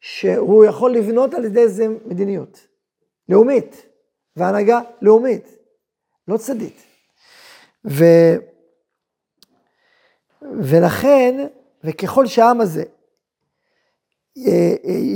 שהוא 0.00 0.64
יכול 0.64 0.92
לבנות 0.92 1.34
על 1.34 1.44
ידי 1.44 1.68
זה 1.68 1.86
מדיניות 2.04 2.66
לאומית, 3.28 3.86
והנהגה 4.36 4.80
לאומית, 5.02 5.56
לא 6.28 6.36
צדדית. 6.36 6.82
ו... 7.84 8.04
ולכן, 10.42 11.46
וככל 11.84 12.26
שהעם 12.26 12.60
הזה 12.60 12.84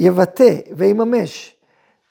יבטא 0.01 0.55
ויממש 0.77 1.57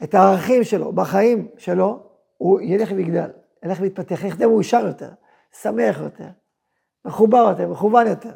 את 0.04 0.14
הערכים 0.14 0.64
שלו 0.64 0.92
בחיים 0.92 1.48
שלו, 1.58 2.05
הוא 2.38 2.62
ילך 2.62 2.92
ויגדל, 2.96 3.32
ילך 3.66 3.80
ויתפתח, 3.82 4.24
ילך 4.24 4.34
יותר 4.34 4.50
מאושר 4.50 4.86
יותר, 4.88 5.10
שמח 5.62 6.00
יותר, 6.00 6.30
מחובר 7.06 7.48
יותר, 7.50 7.68
מכוון 7.68 8.08
יותר. 8.08 8.34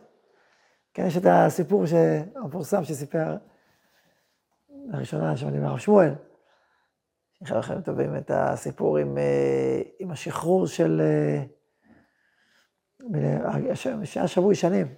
כן, 0.94 1.06
יש 1.06 1.18
את 1.18 1.24
הסיפור 1.26 1.84
המפורסם 2.36 2.84
שסיפר 2.84 3.38
לראשונה, 4.70 5.38
שם 5.38 5.48
אני 5.48 5.58
אומר, 5.58 5.78
שמואל, 5.78 6.14
אני 7.42 7.48
חייב 7.48 7.60
לכם 7.60 7.82
טובים 7.82 8.16
את 8.16 8.32
הסיפור 8.34 8.98
עם, 8.98 9.18
אה, 9.18 9.82
עם 10.00 10.12
השחרור 10.12 10.68
של... 10.68 11.02
שהיה 14.04 14.28
שבוי 14.28 14.56
שנים. 14.56 14.96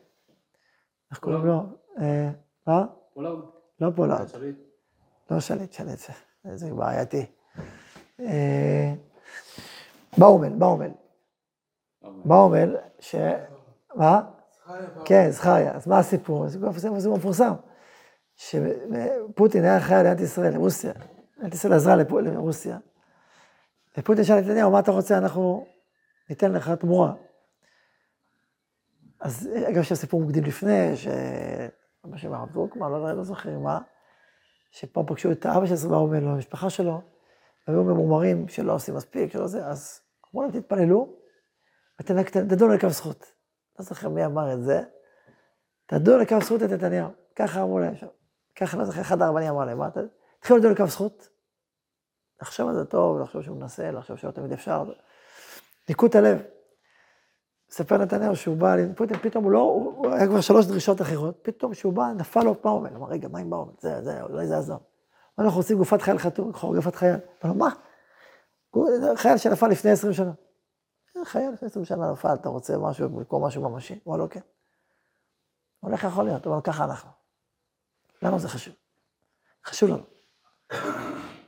איך 1.12 1.20
קוראים 1.20 1.46
לו? 1.46 1.64
מה? 2.68 2.86
פולארד. 3.14 3.40
לא 3.80 3.92
פולארד. 3.96 4.28
לא 5.32 5.40
שליט, 5.40 5.74
שליט, 5.74 6.00
זה 6.54 6.74
בעייתי. 6.74 7.26
באומל, 10.18 10.50
באומל. 10.50 10.92
באומל, 12.26 12.78
ש... 13.00 13.16
מה? 13.96 14.22
כן, 15.06 15.30
זכריה. 15.32 15.72
אז 15.72 15.88
מה 15.88 16.00
הסיפור? 16.00 16.48
זה 16.48 16.60
סיפור 17.00 17.18
מפורסם. 17.18 17.54
שפוטין 18.36 19.64
היה 19.64 19.78
אחראי 19.78 20.00
על 20.00 20.06
מדינת 20.06 20.20
ישראל, 20.20 20.54
לרוסיה. 20.54 20.94
מדינת 21.38 21.54
ישראל 21.54 21.74
עזרה 21.74 21.96
לרוסיה. 21.96 22.78
ופוטין 23.98 24.24
שאל 24.24 24.40
את 24.40 24.44
נתניהו, 24.44 24.72
מה 24.72 24.80
אתה 24.80 24.92
רוצה? 24.92 25.18
אנחנו 25.18 25.66
ניתן 26.30 26.52
לך 26.52 26.70
תמורה. 26.70 27.14
אז 29.20 29.50
אגב, 29.70 29.78
יש 29.78 29.94
סיפור 29.94 30.22
מקדים 30.22 30.44
לפני, 30.44 30.98
ש... 30.98 31.08
מה 32.04 32.18
שם 32.18 32.34
הרב 32.34 32.52
דרוקמן, 32.52 32.92
לא, 32.92 33.14
לא 33.14 33.24
זוכר 33.24 33.60
מה, 33.60 33.80
שפה 34.72 35.04
פגשו 35.08 35.32
את 35.32 35.46
האבא 35.46 35.66
של 35.66 35.76
סבא 35.76 35.96
אומר 35.96 36.20
לו, 36.20 36.32
המשפחה 36.32 36.70
שלו, 36.70 37.02
והיו 37.68 37.84
ממורמרים 37.84 38.48
שלא 38.48 38.74
עושים 38.74 38.96
מספיק, 38.96 39.32
שלא 39.32 39.48
זה, 39.48 39.66
אז 39.66 40.02
אמרו 40.34 40.44
להם, 40.44 40.52
תתפללו, 40.52 41.16
ותדונו 42.00 42.74
לקו 42.74 42.90
זכות. 42.90 43.26
לא 43.80 43.86
זוכר 43.86 44.10
מי 44.10 44.26
אמר 44.26 44.54
את 44.54 44.64
זה, 44.64 44.82
תדונו 45.86 46.18
לקו 46.18 46.42
זכות 46.42 46.64
את 46.64 46.70
נתניהו. 46.70 47.10
ככה 47.36 47.62
אמרו 47.62 47.80
להם 47.80 47.96
שם. 47.96 48.08
ככה, 48.56 48.78
לא 48.78 48.86
זוכר, 48.86 49.02
אחד 49.02 49.22
הרבנים 49.22 49.50
אמר 49.50 49.66
להם, 49.66 49.78
מה 49.78 49.88
אתה... 49.88 50.00
תתחילו 50.40 50.60
לדון 50.60 50.72
לקו 50.72 50.88
זכות. 50.88 51.30
לחשוב 52.42 52.70
על 52.70 52.76
זה 52.76 52.86
טוב, 52.86 53.20
לחשוב 53.20 53.42
שהוא 53.42 53.58
מנסה, 53.58 53.92
לחשוב 53.92 54.18
שלא 54.18 54.32
תמיד 54.32 54.54
אפשר. 54.54 54.84
ניקות 55.90 56.16
הלב. 56.16 56.42
מספר 57.72 57.98
נתניהו 57.98 58.36
שהוא 58.36 58.58
בא, 58.58 58.76
פוטין, 58.96 59.18
פתאום 59.18 59.44
הוא 59.44 59.52
לא, 59.52 59.60
הוא 59.60 60.12
היה 60.12 60.28
כבר 60.28 60.42
שלוש 60.42 60.66
דרישות 60.66 61.02
אחרות, 61.02 61.40
פתאום 61.42 61.72
כשהוא 61.72 61.94
בא, 61.94 62.14
נפל 62.18 62.44
לו 62.44 62.56
באומל, 62.64 62.96
אמר, 62.96 63.08
רגע, 63.08 63.28
מה 63.28 63.40
עם 63.40 63.50
באומל? 63.50 63.74
זה, 63.80 64.02
זה, 64.02 64.22
אולי 64.22 64.48
זה 64.48 64.54
יעזור. 64.54 64.80
אנחנו 65.40 65.60
עושים 65.60 65.78
גופת 65.78 66.02
חייל 66.02 66.18
חתום, 66.18 66.52
גופת 66.52 66.96
חייל. 66.96 67.16
לו, 67.44 67.54
מה? 67.54 67.70
חייל 69.16 69.38
שנפל 69.38 69.68
לפני 69.68 69.92
עשרים 69.92 70.14
שנה. 70.14 70.32
חייל 71.26 71.52
לפני 71.54 71.68
עשרים 71.68 71.86
שנה 71.86 72.12
נפל, 72.12 72.34
אתה 72.34 72.50
רוצה 72.50 72.78
משהו, 72.78 73.10
במקום 73.10 73.46
משהו 73.46 73.70
ממשי? 73.70 74.00
הוא 74.04 74.14
אמר 74.14 74.24
לו, 74.24 74.30
כן. 74.30 74.40
הולך 75.80 76.04
יכול 76.04 76.26
להיות, 76.26 76.48
אבל 76.48 76.62
ככה 76.62 76.84
אנחנו. 76.84 77.10
למה 78.22 78.40
זה 78.40 78.50
חשוב? 78.50 78.74
חשוב 79.66 79.90
לנו. 79.90 80.04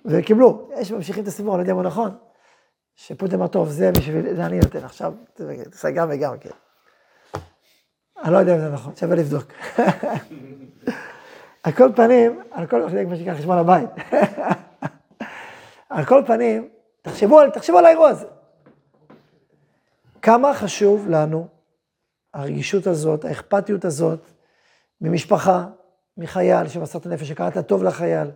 וקיבלו, 0.05 0.69
יש 0.77 0.91
ממשיכים 0.91 1.23
את 1.23 1.27
הסיפור, 1.27 1.55
אני 1.55 1.57
לא 1.57 1.63
יודע 1.63 1.73
מה 1.73 1.87
נכון, 1.87 2.17
שפוטין 2.95 3.39
אמר, 3.39 3.47
טוב, 3.47 3.69
זה 3.69 3.91
בשביל, 3.91 4.35
זה 4.35 4.45
אני 4.45 4.59
נותן, 4.59 4.83
עכשיו, 4.83 5.13
תעשה 5.71 5.91
גם 5.91 6.09
וגם, 6.11 6.39
כן. 6.39 6.49
אני 8.23 8.33
לא 8.33 8.37
יודע 8.37 8.55
אם 8.55 8.59
זה 8.59 8.69
נכון, 8.69 8.95
שווה 8.95 9.15
לבדוק. 9.15 9.43
על 11.63 11.71
כל 11.71 11.89
פנים, 11.95 12.41
על 12.51 12.67
כל, 12.67 12.89
זה 12.89 13.05
מה 13.05 13.15
שנקרא 13.15 13.33
חשבון 13.33 13.57
הבית. 13.57 13.89
על 15.89 16.05
כל 16.05 16.23
פנים, 16.25 16.69
תחשבו, 17.01 17.49
תחשבו 17.53 17.77
על 17.77 17.85
האירוע 17.85 18.09
הזה. 18.09 18.25
כמה 20.21 20.53
חשוב 20.53 21.07
לנו 21.09 21.47
הרגישות 22.33 22.87
הזאת, 22.87 23.25
האכפתיות 23.25 23.85
הזאת, 23.85 24.19
ממשפחה, 25.01 25.65
מחייל 26.17 26.67
שמסר 26.67 26.99
את 26.99 27.05
הנפש, 27.05 27.27
שקראת 27.27 27.57
טוב 27.57 27.83
לחייל, 27.83 28.31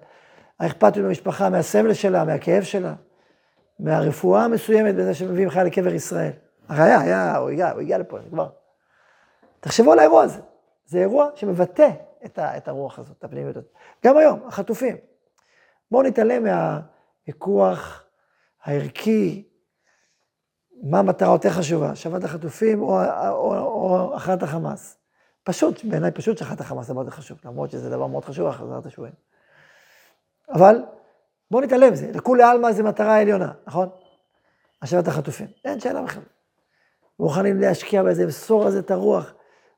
האכפתיות 0.60 1.06
במשפחה, 1.06 1.50
מהסמל 1.50 1.94
שלה, 1.94 2.24
מהכאב 2.24 2.64
שלה, 2.64 2.94
מהרפואה 3.80 4.44
המסוימת 4.44 4.96
בזה 4.96 5.14
שמביאים 5.14 5.50
חייל 5.50 5.68
לקבר 5.68 5.94
ישראל. 5.94 6.32
הראיה, 6.70 7.00
היה, 7.00 7.38
הוא 7.38 7.50
הגיע, 7.50 7.72
הוא 7.72 7.82
הגיע 7.82 7.98
לפה, 7.98 8.18
כבר. 8.30 8.50
תחשבו 9.60 9.92
על 9.92 10.00
האירוע 10.00 10.24
הזה. 10.24 10.40
זה 10.86 11.00
אירוע 11.00 11.28
שמבטא 11.36 11.90
את, 12.26 12.40
ה, 12.40 12.58
את 12.58 12.68
הרוח 12.68 13.00
הזאת, 13.00 13.18
את 13.18 13.24
הפנימיות 13.24 13.58
הזאת. 13.58 13.72
גם 14.06 14.18
היום, 14.18 14.40
החטופים. 14.48 14.98
בואו 15.92 16.04
נתעלם 16.04 16.44
מהוויכוח 16.44 18.04
הערכי, 18.64 19.48
מה 20.84 21.00
המטרה 21.00 21.34
יותר 21.34 21.50
חשובה, 21.50 21.90
השבת 21.90 22.24
החטופים 22.24 22.82
או, 22.82 23.00
או, 23.30 23.56
או 23.58 24.16
הכרעת 24.16 24.44
החמאס. 24.44 24.98
פשוט, 25.44 25.86
בעיניי 25.86 26.12
פשוט 26.12 26.38
שהכרעת 26.38 26.62
החמאס 26.62 26.88
זה 26.88 26.94
מאוד 26.94 27.10
חשוב, 27.10 27.40
למרות 27.46 27.72
שזה 27.72 27.90
דבר 27.90 28.08
מאוד 28.08 28.26
חשוב, 28.26 28.48
החזרת 28.48 28.86
השבויים. 28.86 29.14
אבל 30.54 30.84
בואו 31.52 31.64
נתעלם 31.64 31.94
מזה, 31.94 32.12
לכולי 32.14 32.44
עלמא 32.44 32.72
זה 32.72 32.84
מטרה 32.84 33.20
עליונה, 33.22 33.52
נכון? 33.68 33.90
השבת 34.82 35.08
החטופים, 35.08 35.48
אין 35.66 35.80
שאלה 35.80 36.02
בכלל. 36.02 36.24
מוכנים 37.20 37.60
להשקיע 37.60 38.04
באיזה, 38.04 38.24
למסור 38.24 38.66
על 38.66 38.72
זה 38.72 38.80
את 38.80 38.92
הרוח. 38.92 39.34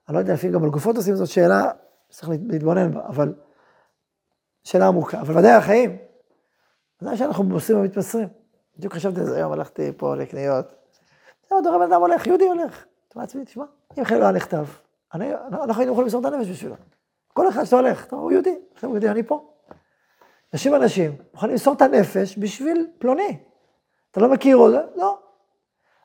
אני 0.08 0.16
לא 0.16 0.20
יודע, 0.20 0.34
לפעמים 0.34 0.56
גם 0.56 0.64
על 0.64 0.70
גופות 0.70 0.96
עושים 0.96 1.16
זאת 1.16 1.28
שאלה, 1.28 1.72
צריך 2.10 2.30
להתבונן 2.50 2.94
בה, 2.94 3.06
אבל 3.06 3.34
שאלה 4.64 4.88
עמוקה. 4.88 5.22
אבל 5.22 5.38
ודאי 5.38 5.52
החיים, 5.52 5.98
ודאי 7.02 7.18
שאנחנו 7.18 7.54
עושים 7.54 7.78
ומתמסרים. 7.78 8.28
בדיוק 8.78 8.94
חשבתי 8.94 9.20
על 9.20 9.26
זה 9.26 9.38
היום, 9.38 9.52
הלכתי 9.52 9.92
פה 9.98 10.16
לקניות. 10.16 10.66
זה 11.50 11.56
עוד 11.56 11.64
בן 11.64 11.82
אדם 11.82 12.02
הולך, 12.02 12.28
יהודי 12.28 12.48
הולך. 12.48 12.86
אתה 13.08 13.20
לעצמי, 13.20 13.46
תשמע, 13.46 13.66
אם 14.00 14.06
חלק 14.06 14.22
היה 14.22 14.32
נכתב, 14.32 14.66
אנחנו 15.14 15.82
היינו 15.82 15.92
יכולים 15.92 16.02
למסור 16.02 16.22
את 16.22 16.26
הנפש 16.26 16.50
בשבילו. 16.50 16.76
כל 17.34 17.50
אחד 17.50 17.64
שאתה 17.64 17.76
הולך, 17.76 18.06
אתה 18.06 18.16
אומר, 18.16 18.24
הוא 18.24 18.32
יהודי, 18.32 18.56
הוא 18.82 18.90
יהודי, 18.90 19.10
אני 19.10 19.24
פה. 19.24 19.54
יושבים 20.54 20.76
אנשים, 20.76 21.16
מוכנים 21.34 21.52
למסור 21.52 21.74
את 21.74 21.82
הנפש 21.82 22.38
בשביל 22.38 22.88
פלוני. 23.00 23.38
אתה 24.12 24.20
לא 24.20 24.32
מכיר 24.32 24.58
לא. 24.96 25.20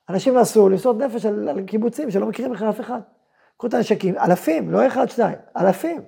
אנשים 0.08 0.38
נסעו 0.38 0.68
למסור 0.68 0.94
נפש 0.94 1.26
על, 1.26 1.49
על 1.49 1.62
קיבוצים 1.62 2.11
שלא 2.11 2.26
מכירים 2.26 2.52
בכלל 2.52 2.70
אף 2.70 2.80
אחד. 2.80 3.00
קחו 3.56 3.66
את 3.66 3.75
הנשקים, 3.75 4.18
אלפים, 4.18 4.70
לא 4.70 4.87
אחד, 4.87 5.11
שניים, 5.11 5.37
אלפים. 5.56 6.02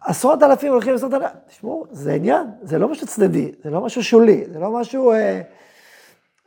עשרות 0.00 0.42
אלפים 0.42 0.72
הולכים 0.72 0.94
את 0.94 1.02
הנפש. 1.02 1.36
תשמעו, 1.46 1.86
זה 1.90 2.12
עניין, 2.12 2.46
זה 2.62 2.78
לא 2.78 2.88
משהו 2.88 3.06
צדדי, 3.06 3.52
זה 3.62 3.70
לא 3.70 3.80
משהו 3.80 4.04
שולי, 4.04 4.44
זה 4.52 4.58
לא 4.58 4.70
משהו, 4.70 5.12
אה, 5.12 5.42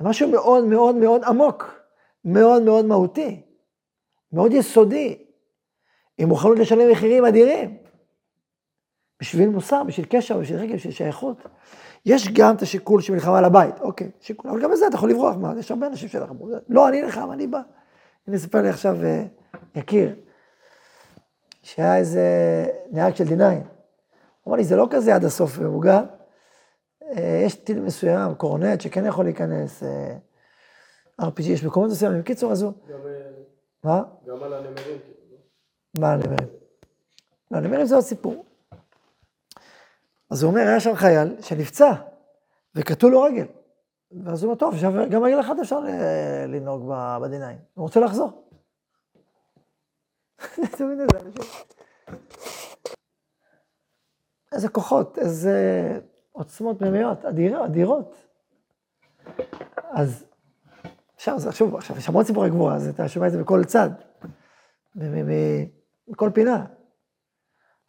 משהו 0.02 0.30
מאוד 0.30 0.66
מאוד 0.66 0.96
מאוד 0.96 1.24
עמוק, 1.24 1.82
מאוד 2.26 2.64
מאוד 2.64 2.86
מהותי, 2.86 3.42
מאוד 4.34 4.52
יסודי, 4.52 5.24
עם 6.18 6.30
מוכנות 6.30 6.60
לשלם 6.60 6.92
מחירים 6.92 7.26
אדירים. 7.26 7.78
בשביל 9.20 9.50
מוסר, 9.50 9.84
בשביל 9.84 10.06
קשר, 10.10 10.38
בשביל 10.38 10.60
רגל, 10.60 10.76
בשביל 10.76 10.94
שייכות. 10.94 11.38
יש 12.06 12.28
גם 12.34 12.56
את 12.56 12.62
השיקול 12.62 13.02
של 13.02 13.14
מלחמה 13.14 13.38
על 13.38 13.46
הבית, 13.46 13.80
אוקיי, 13.80 14.12
שיקול, 14.20 14.52
אבל 14.52 14.62
גם 14.62 14.72
בזה 14.72 14.88
אתה 14.88 14.96
יכול 14.96 15.10
לברוח, 15.10 15.36
מה, 15.36 15.54
יש 15.60 15.72
הרבה 15.72 15.88
אנשים 15.88 16.10
שלך, 16.10 16.32
לא, 16.70 16.88
אני 16.88 17.02
נלחם, 17.02 17.32
אני 17.32 17.48
בא. 17.48 17.62
הנה, 18.28 18.36
אספר 18.36 18.62
לי 18.62 18.70
עכשיו 18.70 19.04
אה, 19.04 19.24
יקיר, 19.76 20.16
שהיה 21.62 21.98
איזה 21.98 22.26
נהג 22.92 23.16
של 23.16 23.24
D9, 23.24 23.42
הוא 24.42 24.52
אמר 24.52 24.58
לי, 24.58 24.64
זה 24.64 24.76
לא 24.76 24.88
כזה 24.92 25.16
עד 25.16 25.24
הסוף 25.24 25.60
ממוגן, 25.60 26.04
אה, 27.04 27.42
יש 27.46 27.56
טיל 27.56 27.82
מסוים, 27.82 28.36
קורנט, 28.36 28.82
שכן 28.82 29.06
יכול 29.06 29.26
להיכנס, 29.26 29.84
אה, 29.84 30.18
RPG, 31.22 31.44
יש 31.44 31.64
מקומות 31.64 31.92
מסוימים, 31.92 32.22
בקיצור, 32.22 32.52
אז 32.52 32.62
הוא... 32.62 32.74
מה? 33.84 34.04
גם 34.28 34.44
על 34.44 34.54
הנמרים. 34.54 34.76
כאילו, 34.76 35.32
לא? 35.32 35.38
מה 36.00 36.14
הנמרים? 36.14 36.50
לא, 37.52 37.58
הנמרים 37.58 37.86
זה 37.86 37.96
עוד 37.96 38.04
סיפור. 38.04 38.46
אז 40.30 40.44
הוא 40.44 40.52
אומר, 40.52 40.62
היה 40.62 40.80
שם 40.80 40.96
חייל 40.96 41.42
שנפצע, 41.42 41.94
וקטעו 42.76 43.10
לו 43.10 43.22
רגל. 43.22 43.46
ואז 44.12 44.44
הוא 44.44 44.50
אומר, 44.50 44.60
טוב, 44.60 44.74
עכשיו 44.74 44.94
גם 45.10 45.24
רגל 45.24 45.40
אחת 45.40 45.60
אפשר 45.62 45.80
לנהוג 46.48 46.90
ב-D9. 46.90 47.44
הוא 47.74 47.84
רוצה 47.84 48.00
לחזור. 48.00 48.50
איזה 54.52 54.70
כוחות, 54.70 55.18
איזה 55.18 56.00
עוצמות 56.32 56.80
פנימיות, 56.80 57.26
אדיר, 57.26 57.66
אדירות. 57.66 58.16
אז 59.92 60.26
עכשיו, 61.16 61.40
שוב, 61.52 61.76
עכשיו, 61.76 61.98
יש 61.98 62.10
המון 62.10 62.24
סיפורי 62.24 62.50
גבורה, 62.50 62.76
אז 62.76 62.88
אתה 62.88 63.08
שומע 63.08 63.28
את 63.28 63.32
זה 63.32 63.42
בכל 63.42 63.64
צד, 63.64 63.90
מכל 66.08 66.30
פינה. 66.34 66.66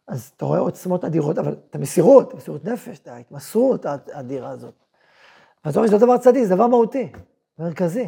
אז 0.07 0.31
אתה 0.35 0.45
רואה 0.45 0.59
עוצמות 0.59 1.05
אדירות, 1.05 1.37
אבל 1.37 1.53
את 1.69 1.75
המסירות, 1.75 2.33
מסירות 2.33 2.65
נפש, 2.65 2.99
את 2.99 3.07
ההתמסרות 3.07 3.85
האדירה 3.85 4.49
הזאת. 4.49 4.88
רואה 5.65 5.87
שזה 5.87 5.95
לא 5.95 6.01
דבר 6.01 6.17
צדיק, 6.17 6.43
זה 6.43 6.55
דבר 6.55 6.67
מהותי, 6.67 7.11
מרכזי. 7.59 8.07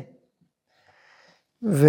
ו... 1.64 1.88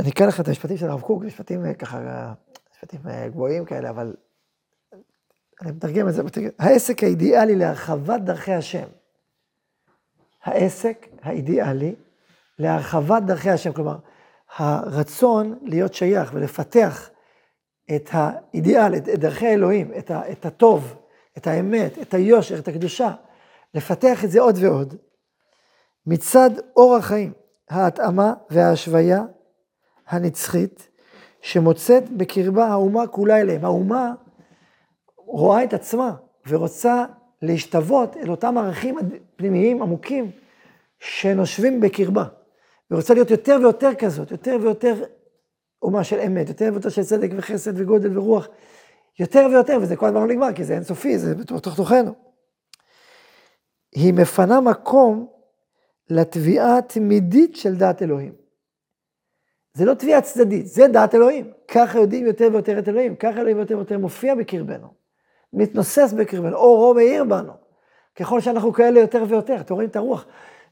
אני 0.00 0.10
אקרא 0.10 0.26
לך 0.26 0.40
את 0.40 0.48
המשפטים 0.48 0.76
של 0.76 0.90
הרב 0.90 1.00
קוק, 1.00 1.24
משפטים 1.24 1.64
אה, 1.64 1.74
ככה, 1.74 2.32
משפטים 2.72 3.00
אה, 3.08 3.28
גבוהים 3.28 3.64
כאלה, 3.64 3.90
אבל 3.90 4.14
אני 5.62 5.72
מתרגם 5.72 6.08
את 6.08 6.14
זה. 6.14 6.22
העסק 6.58 7.02
האידיאלי 7.02 7.56
להרחבת 7.56 8.20
דרכי 8.20 8.52
השם. 8.52 8.88
העסק 10.44 11.06
האידיאלי 11.22 11.94
להרחבת 12.58 13.22
דרכי 13.22 13.50
השם. 13.50 13.72
כלומר, 13.72 13.96
הרצון 14.56 15.58
להיות 15.62 15.94
שייך 15.94 16.30
ולפתח 16.34 17.10
את 17.96 18.08
האידיאל, 18.12 18.94
את 18.94 19.04
דרכי 19.08 19.46
האלוהים, 19.46 19.92
את, 19.98 20.10
ה, 20.10 20.32
את 20.32 20.46
הטוב, 20.46 20.96
את 21.36 21.46
האמת, 21.46 21.98
את 21.98 22.14
היושר, 22.14 22.58
את 22.58 22.68
הקדושה, 22.68 23.10
לפתח 23.74 24.24
את 24.24 24.30
זה 24.30 24.40
עוד 24.40 24.56
ועוד. 24.60 24.94
מצד 26.06 26.50
אור 26.76 26.96
החיים, 26.96 27.32
ההתאמה 27.70 28.34
וההשוויה 28.50 29.22
הנצחית, 30.06 30.88
שמוצאת 31.42 32.10
בקרבה 32.10 32.66
האומה 32.66 33.06
כולה 33.06 33.40
אליהם. 33.40 33.64
האומה 33.64 34.12
רואה 35.16 35.64
את 35.64 35.74
עצמה 35.74 36.14
ורוצה 36.48 37.04
להשתוות 37.42 38.16
אל 38.16 38.30
אותם 38.30 38.58
ערכים 38.58 38.98
פנימיים 39.36 39.82
עמוקים 39.82 40.30
שנושבים 40.98 41.80
בקרבה. 41.80 42.24
ורוצה 42.90 43.14
להיות 43.14 43.30
יותר 43.30 43.56
ויותר 43.60 43.94
כזאת, 43.94 44.30
יותר 44.30 44.56
ויותר 44.62 45.04
אומה 45.82 46.04
של 46.04 46.20
אמת, 46.20 46.48
יותר 46.48 46.68
ויותר 46.72 46.88
של 46.88 47.02
צדק 47.02 47.30
וחסד 47.36 47.80
וגודל 47.80 48.18
ורוח, 48.18 48.48
יותר 49.18 49.46
ויותר, 49.50 49.78
וזה 49.82 49.96
כל 49.96 50.06
הזמן 50.06 50.20
לא 50.20 50.26
נגמר, 50.26 50.52
כי 50.52 50.64
זה 50.64 50.74
אינסופי, 50.74 51.18
זה 51.18 51.34
בתוך 51.34 51.76
תוכנו. 51.76 52.14
היא 53.94 54.14
מפנה 54.14 54.60
מקום 54.60 55.28
לתביעה 56.10 56.78
התמידית 56.78 57.56
של 57.56 57.76
דעת 57.76 58.02
אלוהים. 58.02 58.32
זה 59.74 59.84
לא 59.84 59.94
תביעה 59.94 60.20
צדדית, 60.20 60.66
זה 60.66 60.88
דעת 60.88 61.14
אלוהים. 61.14 61.52
ככה 61.68 61.98
יודעים 61.98 62.26
יותר 62.26 62.48
ויותר 62.52 62.78
את 62.78 62.88
אלוהים, 62.88 63.16
ככה 63.16 63.40
אלוהים 63.40 63.58
יותר 63.58 63.76
ויותר 63.76 63.98
מופיע 63.98 64.34
בקרבנו, 64.34 64.88
מתנוסס 65.52 66.14
בקרבנו, 66.18 66.56
אורו 66.56 66.94
מאיר 66.94 67.24
בנו. 67.24 67.52
ככל 68.16 68.40
שאנחנו 68.40 68.72
כאלה 68.72 69.00
יותר 69.00 69.24
ויותר, 69.28 69.56
אתם 69.60 69.74
רואים 69.74 69.88
את 69.88 69.96
הרוח, 69.96 70.26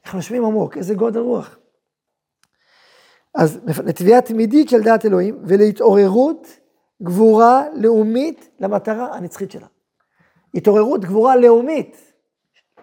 איך 0.05 0.15
נושמים 0.15 0.45
עמוק, 0.45 0.77
איזה 0.77 0.93
גודל 0.93 1.19
רוח. 1.19 1.57
אז 3.35 3.59
לתביעה 3.85 4.21
תמידית 4.21 4.69
של 4.69 4.81
דעת 4.83 5.05
אלוהים 5.05 5.39
ולהתעוררות 5.43 6.47
גבורה 7.03 7.63
לאומית 7.73 8.49
למטרה 8.59 9.15
הנצחית 9.15 9.51
שלה. 9.51 9.67
התעוררות 10.53 11.05
גבורה 11.05 11.35
לאומית 11.35 12.13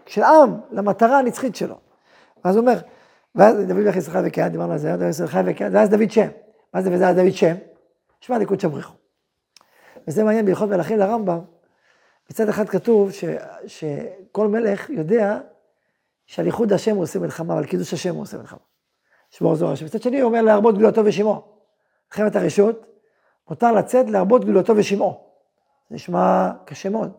של 0.06 0.22
עם 0.22 0.60
למטרה 0.70 1.18
הנצחית 1.18 1.56
שלו. 1.56 1.76
ואז 2.44 2.56
הוא 2.56 2.62
אומר, 2.62 2.78
ואז 3.34 3.56
דוד 3.56 3.76
מלך 3.76 3.96
ישראל 3.96 4.24
וקהל, 4.26 4.48
דיברנו 4.48 4.72
על 4.72 4.78
זה, 4.78 4.96
דוד 4.96 5.28
חי 5.28 5.40
וקהל, 5.46 5.76
ואז 5.76 5.90
דוד 5.90 6.10
שם. 6.10 6.28
מה 6.74 6.82
זה 6.82 6.90
וזה 6.92 7.12
דוד 7.12 7.32
שם? 7.32 7.54
שמע 8.20 8.38
ליקוד 8.38 8.60
שבריחו. 8.60 8.94
וזה 10.08 10.24
מעניין 10.24 10.46
בהלכות 10.46 10.68
מלכים 10.68 10.98
לרמב"ם. 10.98 11.40
מצד 12.30 12.48
אחד 12.48 12.68
כתוב 12.68 13.12
ש, 13.12 13.24
שכל 13.66 14.48
מלך 14.48 14.90
יודע 14.90 15.38
שעל 16.26 16.46
ייחוד 16.46 16.72
השם 16.72 16.94
הוא 16.94 17.02
עושה 17.02 17.18
מלחמה, 17.18 17.54
ועל 17.54 17.66
קידוש 17.66 17.92
השם 17.92 18.14
הוא 18.14 18.22
עושה 18.22 18.38
מלחמה. 18.38 18.58
שמור 19.30 19.54
זוהר 19.54 19.72
השם. 19.72 19.86
מצד 19.86 20.02
שני 20.02 20.20
הוא 20.20 20.28
אומר 20.28 20.42
להרבות 20.42 20.78
גדולתו 20.78 21.04
ושמעו. 21.04 21.42
מלחמת 22.10 22.36
הרשות, 22.36 22.86
מותר 23.50 23.72
לצאת 23.72 24.10
להרבות 24.10 24.44
גדולתו 24.44 24.76
ושמעו. 24.76 25.20
זה 25.88 25.94
נשמע 25.94 26.50
קשה 26.64 26.88
מאוד. 26.88 27.12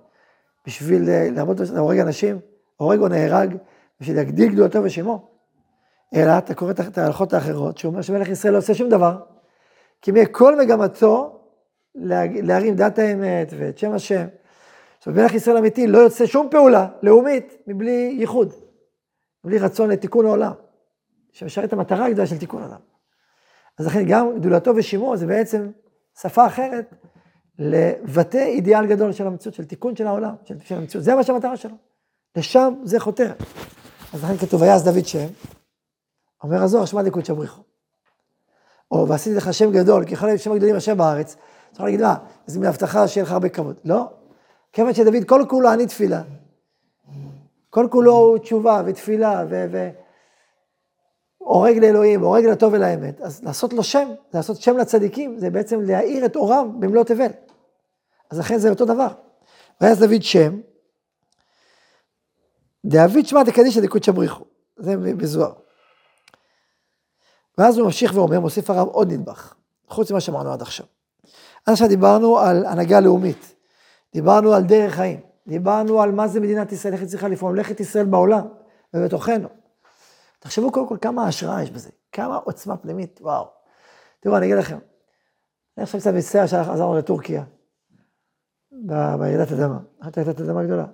בשביל 0.68 1.10
אה, 1.10 1.28
להרבות, 1.32 1.58
להורג 1.60 2.00
אנשים, 2.00 2.40
הורג 2.78 3.00
או 3.00 3.08
נהרג, 3.08 3.58
בשביל 4.02 4.16
להגדיל 4.16 4.52
גדולתו 4.54 4.84
ושמעו. 4.84 5.28
אלא 6.16 6.38
אתה 6.38 6.54
קורא 6.54 6.72
את 6.72 6.98
ההלכות 6.98 7.34
האחרות, 7.34 7.78
שאומר 7.78 8.02
שמלך 8.02 8.30
ישראל 8.30 8.54
לא 8.54 8.58
עושה 8.58 8.74
שום 8.74 8.90
דבר, 8.90 9.18
כי 10.02 10.12
כל 10.32 10.60
מגמתו 10.60 11.40
להרים 11.96 12.76
דת 12.76 13.00
האמת 13.00 13.54
ואת 13.58 13.78
שם 13.78 13.92
השם. 13.92 14.26
זאת 15.00 15.08
אומרת, 15.08 15.22
מלך 15.22 15.34
ישראל 15.34 15.58
אמיתי 15.58 15.88
לא 15.88 15.98
יוצא 15.98 16.26
שום 16.26 16.48
פעולה 16.52 16.88
לאומית 17.04 17.58
מבלי 17.68 18.16
ייחוד, 18.20 18.54
בלי 19.44 19.58
רצון 19.58 19.90
לתיקון 19.90 20.26
העולם, 20.26 20.52
שמשרת 21.32 21.66
את 21.66 21.74
המטרה 21.74 22.06
הגדולה 22.06 22.28
של 22.28 22.38
תיקון 22.38 22.62
העולם. 22.62 22.80
אז 23.80 23.88
לכן 23.88 24.04
גם 24.08 24.40
גדולתו 24.40 24.76
ושימוע 24.76 25.16
זה 25.16 25.28
בעצם 25.28 25.72
שפה 26.22 26.48
אחרת 26.48 26.94
לבטא 27.60 28.38
אידיאל 28.38 28.86
גדול 28.86 29.12
של 29.12 29.28
המציאות, 29.28 29.56
של 29.56 29.66
תיקון 29.66 29.96
של 29.96 30.08
העולם, 30.08 30.36
של, 30.44 30.56
של 30.64 30.76
המציאות. 30.76 31.04
זה 31.04 31.16
מה 31.16 31.24
שהמטרה 31.24 31.58
שלו. 31.58 31.76
לשם 32.36 32.74
זה 32.84 33.00
חותר. 33.00 33.34
אז 34.14 34.24
לכן 34.24 34.38
כתוב, 34.38 34.62
ויעש 34.62 34.82
דוד 34.82 35.06
שם, 35.06 35.28
אומר 36.44 36.64
הזוהר, 36.64 36.86
שמע 36.86 37.02
דקות 37.02 37.26
שבריחו. 37.26 37.62
או 38.92 39.08
ועשיתי 39.08 39.36
לך 39.36 39.54
שם 39.54 39.72
גדול, 39.72 40.06
כי 40.06 40.16
להיות 40.26 40.42
שם 40.42 40.52
הגדולים 40.52 40.76
השם 40.76 40.98
בארץ. 40.98 41.36
צריך 41.72 41.84
להגיד, 41.84 42.02
מה, 42.02 42.18
איזה 42.48 42.60
מין 42.60 42.70
הבטחה 42.70 43.08
שיהיה 43.08 43.26
לך 43.26 43.32
הרבה 43.32 43.50
כבוד. 43.50 43.76
לא. 43.86 44.10
כיוון 44.74 44.94
שדוד 44.94 45.24
כל 45.28 45.46
כולו 45.50 45.74
אני 45.74 45.88
תפילה. 45.88 46.22
כל 47.70 47.88
כולו 47.92 48.12
הוא 48.12 48.38
תשובה 48.38 48.82
ותפילה 48.86 49.44
ו... 49.50 49.66
ו... 49.72 49.90
הורג 51.46 51.78
לאלוהים, 51.78 52.22
הורג 52.22 52.46
לטוב 52.46 52.74
ולאמת. 52.74 53.22
אז 53.22 53.44
לעשות 53.44 53.74
לו 53.74 53.84
שם, 53.84 54.10
לעשות 54.34 54.58
שם 54.58 54.78
לצדיקים, 54.78 55.38
זה 55.38 55.50
בעצם 55.50 55.82
להאיר 55.82 56.26
את 56.26 56.36
אורם 56.36 56.80
במלוא 56.80 57.04
תבל. 57.04 57.32
אז 58.32 58.40
לכן 58.40 58.58
זה 58.58 58.70
אותו 58.70 58.86
דבר. 58.86 59.08
ויעש 59.82 59.98
דוד 59.98 60.22
שם, 60.22 60.60
דאביד 62.86 63.28
שמע 63.28 63.44
דקדישא 63.44 63.82
דקודשא 63.82 64.12
בריחו. 64.12 64.44
זה 64.78 64.98
בזוהר. 64.98 65.54
ואז 67.58 67.78
הוא 67.78 67.86
ממשיך 67.86 68.12
ואומר, 68.16 68.40
מוסיף 68.40 68.70
הרב 68.70 68.88
עוד 68.88 69.12
נדבך, 69.12 69.54
חוץ 69.90 70.12
ממה 70.12 70.22
שאמרנו 70.22 70.54
עד 70.54 70.62
עכשיו. 70.62 70.86
עד 71.66 71.72
עכשיו 71.72 71.88
דיברנו 71.88 72.40
על 72.40 72.66
הנהגה 72.66 73.00
לאומית, 73.00 73.56
דיברנו 74.14 74.54
על 74.54 74.64
דרך 74.64 74.94
חיים, 74.94 75.20
דיברנו 75.48 76.02
על 76.02 76.12
מה 76.12 76.28
זה 76.28 76.40
מדינת 76.40 76.72
ישראל, 76.72 76.94
איך 76.94 77.02
היא 77.02 77.10
צריכה 77.10 77.28
לפעול, 77.28 77.52
ממלכת 77.52 77.80
ישראל 77.80 78.06
בעולם 78.06 78.48
ובתוכנו. 78.94 79.65
תחשבו 80.46 80.72
קודם 80.72 80.88
כל 80.88 80.98
כמה 81.02 81.28
השראה 81.28 81.64
יש 81.64 81.72
בזה, 81.72 81.90
כמה 82.12 82.36
עוצמה 82.36 82.78
פנימית, 82.78 83.20
וואו. 83.22 83.48
תראו, 84.20 84.38
אני 84.38 84.46
אגיד 84.46 84.58
לכם, 84.58 84.78
אני 85.78 85.84
עכשיו 85.84 86.00
קצת 86.00 86.14
מצטער 86.14 86.48
שעזרנו 86.48 86.98
לטורקיה, 86.98 87.44
ברעידת 88.72 89.52
אדמה, 89.52 89.80
אחת 90.02 90.18
רעידת 90.18 90.42
אדמה 90.42 90.64
גדולה, 90.64 90.86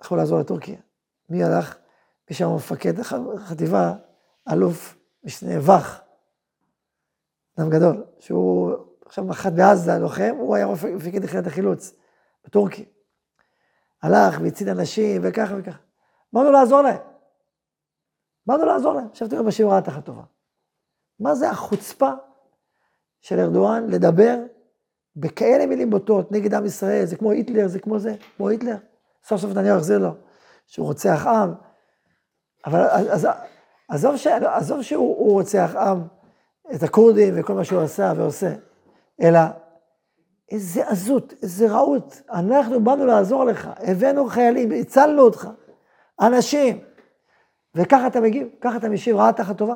הלכו 0.00 0.16
לעזור 0.16 0.40
לטורקיה. 0.40 0.78
מי 1.28 1.44
הלך? 1.44 1.76
מי 2.30 2.36
שם 2.36 2.54
מפקד 2.54 3.00
החטיבה, 3.00 3.94
אלוף 4.52 4.98
משנה 5.24 5.60
וך, 5.60 6.00
אדם 7.58 7.70
גדול, 7.70 8.04
שהוא 8.18 8.72
עכשיו 9.06 9.24
מח"ט 9.24 9.52
בעזה, 9.52 9.98
לוחם, 9.98 10.34
הוא 10.38 10.56
היה 10.56 10.66
מפקד 10.96 11.24
יחידת 11.24 11.46
החילוץ 11.46 11.94
בטורקיה. 12.44 12.84
הלך 14.02 14.40
והציל 14.42 14.68
אנשים 14.68 15.20
וככה 15.24 15.54
וככה. 15.58 15.78
אמרנו 16.34 16.50
לעזור 16.50 16.80
להם. 16.80 17.17
באנו 18.48 18.64
לעזור 18.64 18.94
להם. 18.94 19.06
עכשיו 19.10 19.28
תראו 19.28 19.44
בשיעור 19.44 19.74
התחת 19.74 20.04
טובה. 20.04 20.22
מה 21.20 21.34
זה 21.34 21.50
החוצפה 21.50 22.10
של 23.20 23.40
ארדואן 23.40 23.86
לדבר 23.90 24.36
בכאלה 25.16 25.66
מילים 25.66 25.90
בוטות 25.90 26.32
נגד 26.32 26.54
עם 26.54 26.64
ישראל, 26.64 27.04
זה 27.04 27.16
כמו 27.16 27.30
היטלר, 27.30 27.68
זה 27.68 27.78
כמו 27.78 27.98
זה, 27.98 28.14
כמו 28.36 28.48
היטלר. 28.48 28.76
סוף 29.24 29.40
סוף 29.40 29.50
נתניהו 29.50 29.76
יחזיר 29.76 29.98
לו, 29.98 30.10
שהוא 30.66 30.86
רוצח 30.86 31.26
עם. 31.26 31.54
אבל 32.66 32.80
אז, 32.90 33.28
עזוב, 33.88 34.16
ש, 34.16 34.26
עזוב 34.26 34.82
שהוא 34.82 35.32
רוצח 35.32 35.74
עם, 35.76 36.02
את 36.74 36.82
הכורדים 36.82 37.34
וכל 37.36 37.54
מה 37.54 37.64
שהוא 37.64 37.82
עשה 37.82 38.12
ועושה, 38.16 38.54
אלא 39.22 39.40
איזה 40.50 40.88
עזות, 40.88 41.34
איזה 41.42 41.70
רעות. 41.70 42.22
אנחנו 42.30 42.84
באנו 42.84 43.06
לעזור 43.06 43.44
לך, 43.44 43.68
הבאנו 43.76 44.26
חיילים, 44.26 44.72
הצלנו 44.72 45.22
אותך, 45.22 45.48
אנשים. 46.20 46.87
וככה 47.78 48.06
אתה 48.06 48.20
מגיב, 48.20 48.48
ככה 48.60 48.76
אתה 48.76 48.88
משיב 48.88 49.16
רעה 49.16 49.32
תחת 49.32 49.58
טובה. 49.58 49.74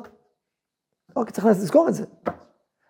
אוקיי, 1.15 1.33
צריך 1.33 1.45
לזכור 1.45 1.87
את 1.87 1.93
זה. 1.93 2.05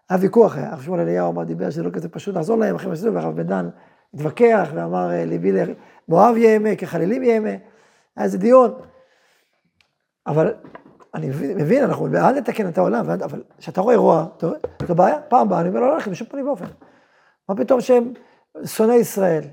היה 0.09 0.19
ויכוח, 0.21 0.57
הרב 0.57 0.81
שמואל 0.81 0.99
אליהו 0.99 1.31
אמר, 1.31 1.43
דיבר 1.43 1.69
שזה 1.69 1.83
לא 1.83 1.89
כזה 1.89 2.09
פשוט 2.09 2.35
לעזור 2.35 2.57
להם, 2.57 2.75
אחרי 2.75 2.89
מה 2.89 2.95
שעשו, 2.95 3.13
והרב 3.13 3.35
בן 3.35 3.47
דן 3.47 3.69
התווכח 4.13 4.69
ואמר, 4.73 5.11
אה, 5.11 5.25
ליבי 5.25 5.51
למואב 5.51 6.37
יהמה, 6.37 6.75
כחלילים 6.75 7.23
יהמה. 7.23 7.49
היה 7.49 8.25
איזה 8.25 8.37
דיון. 8.37 8.73
אבל 10.27 10.53
אני 11.13 11.29
מבין, 11.55 11.83
אנחנו 11.83 12.09
בעד 12.09 12.35
לתקן 12.35 12.69
את 12.69 12.77
העולם, 12.77 13.09
אבל 13.09 13.43
כשאתה 13.57 13.81
רואה 13.81 13.93
אירוע, 13.93 14.25
זו 14.87 14.95
בעיה, 14.95 15.21
פעם 15.21 15.47
הבאה 15.47 15.61
אני 15.61 15.69
אומר, 15.69 15.79
לא 15.79 15.91
הולכים 15.91 16.13
בשום 16.13 16.27
פנים 16.27 16.47
ואופן. 16.47 16.65
מה 17.49 17.55
פתאום 17.55 17.81
שהם 17.81 18.13
שונאי 18.65 18.95
ישראל, 18.95 19.43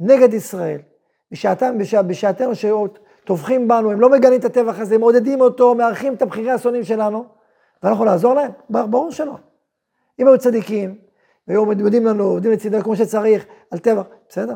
נגד 0.00 0.34
ישראל, 0.34 0.80
בשעתם, 1.32 1.78
בשעתנו 2.06 2.54
טובחים 3.26 3.68
בנו, 3.68 3.90
הם 3.90 4.00
לא 4.00 4.10
מגנים 4.10 4.40
את 4.40 4.44
הטבח 4.44 4.78
הזה, 4.78 4.98
מעודדים 4.98 5.40
אותו, 5.40 5.74
מארחים 5.74 6.14
את 6.14 6.22
הבחירי 6.22 6.50
השונאים 6.50 6.84
שלנו, 6.84 7.24
ואנחנו 7.82 8.04
לעזור 8.04 8.34
להם? 8.34 8.50
ברור 8.70 9.10
שלא. 9.10 9.36
אם 10.18 10.28
היו 10.28 10.38
צדיקים, 10.38 10.98
והיו 11.48 11.60
עומדים 11.60 12.06
לנו, 12.06 12.24
עובדים 12.24 12.52
לצידנו 12.52 12.82
כמו 12.82 12.96
שצריך, 12.96 13.46
על 13.70 13.78
טבח, 13.78 14.04
בסדר. 14.28 14.54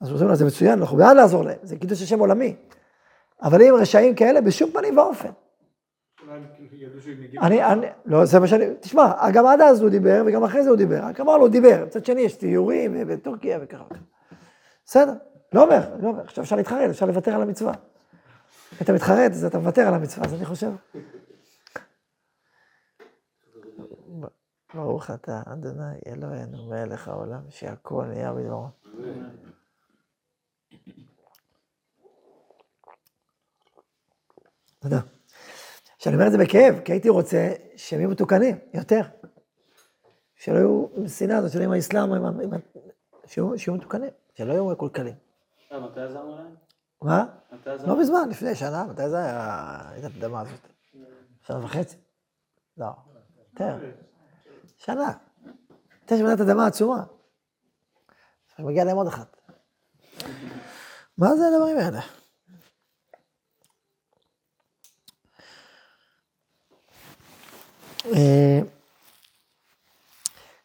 אז 0.00 0.10
אומרים 0.10 0.28
לו, 0.28 0.34
זה 0.34 0.44
מצוין, 0.44 0.78
אנחנו 0.78 0.96
בעד 0.96 1.16
לעזור 1.16 1.44
להם, 1.44 1.56
זה 1.62 1.76
קידוש 1.76 2.02
השם 2.02 2.18
עולמי. 2.18 2.56
אבל 3.42 3.62
אם 3.62 3.74
רשעים 3.74 4.14
כאלה, 4.14 4.40
בשום 4.40 4.70
פנים 4.70 4.98
ואופן. 4.98 5.28
אני, 7.42 7.64
אני, 7.64 7.86
לא, 8.06 8.24
זה 8.24 8.40
מה 8.40 8.46
שאני, 8.46 8.64
תשמע, 8.80 9.30
גם 9.32 9.46
עד 9.46 9.60
אז 9.60 9.82
הוא 9.82 9.90
דיבר, 9.90 10.22
וגם 10.26 10.44
אחרי 10.44 10.62
זה 10.62 10.70
הוא 10.70 10.78
דיבר, 10.78 11.00
רק 11.02 11.20
אמרנו, 11.20 11.42
הוא 11.42 11.48
דיבר, 11.48 11.84
מצד 11.86 12.04
שני 12.04 12.20
יש 12.20 12.36
טיורים 12.36 13.08
בטורקיה 13.08 13.58
וככה. 13.62 13.84
בסדר, 14.84 15.12
לא 15.52 15.64
אומר, 15.64 15.80
לא 16.00 16.08
אומר, 16.08 16.22
עכשיו 16.22 16.44
אפשר 16.44 16.56
להתחרט, 16.56 16.90
אפשר 16.90 17.06
לוותר 17.06 17.34
על 17.34 17.42
המצווה. 17.42 17.72
אם 18.72 18.78
אתה 18.82 18.92
מתחרט, 18.92 19.32
אז 19.32 19.44
אתה 19.44 19.58
מוותר 19.58 19.82
על 19.82 19.94
המצווה, 19.94 20.26
אז 20.26 20.34
אני 20.34 20.44
חושב. 20.44 20.70
ברוך 24.74 25.10
אתה, 25.10 25.42
אדוני 25.46 25.98
אלוהינו, 26.06 26.68
מלך 26.68 27.08
העולם, 27.08 27.40
שהכל 27.50 28.04
נהיה 28.04 28.32
בדברו. 28.32 28.68
תודה. 34.78 35.00
שאני 35.98 36.14
אומר 36.14 36.26
את 36.26 36.32
זה 36.32 36.38
בכאב, 36.38 36.80
כי 36.84 36.92
הייתי 36.92 37.08
רוצה 37.08 37.52
שהם 37.76 38.00
יהיו 38.00 38.10
מתוקנים, 38.10 38.58
יותר. 38.74 39.00
שלא 40.36 40.56
יהיו 40.56 40.86
עם 40.96 41.08
שנאה 41.08 41.36
הזאת, 41.36 41.52
שלא 41.52 41.60
יהיו 41.60 41.70
עם 41.70 41.76
האסלאם, 41.76 42.10
שיהיו 43.26 43.76
מתוקנים, 43.76 44.10
שלא 44.34 44.52
יהיו 44.52 44.76
קולקלים. 44.76 45.14
אה, 45.72 45.80
מתי 45.80 46.00
עזרנו 46.00 46.36
להם? 46.36 46.67
מה? 47.02 47.24
לא 47.86 48.00
מזמן, 48.00 48.28
לפני 48.30 48.54
שנה, 48.54 48.84
מתי 48.84 49.08
זה 49.08 49.18
היה, 49.18 49.90
הייתה 49.90 50.08
האדמה 50.14 50.40
הזאת? 50.40 50.68
שנה 51.46 51.64
וחצי? 51.64 51.96
לא, 52.76 52.90
יותר. 53.38 53.78
שנה. 54.76 55.12
הייתה 56.00 56.16
שם 56.16 56.24
מנת 56.24 56.40
אדמה 56.40 56.66
עצומה. 56.66 57.04
עכשיו 58.50 58.66
מגיע 58.66 58.84
להם 58.84 58.96
עוד 58.96 59.06
אחת. 59.06 59.36
מה 61.18 61.36
זה 61.36 61.42
הדברים 61.46 61.78
האלה? 61.78 62.00
אה, 68.06 68.60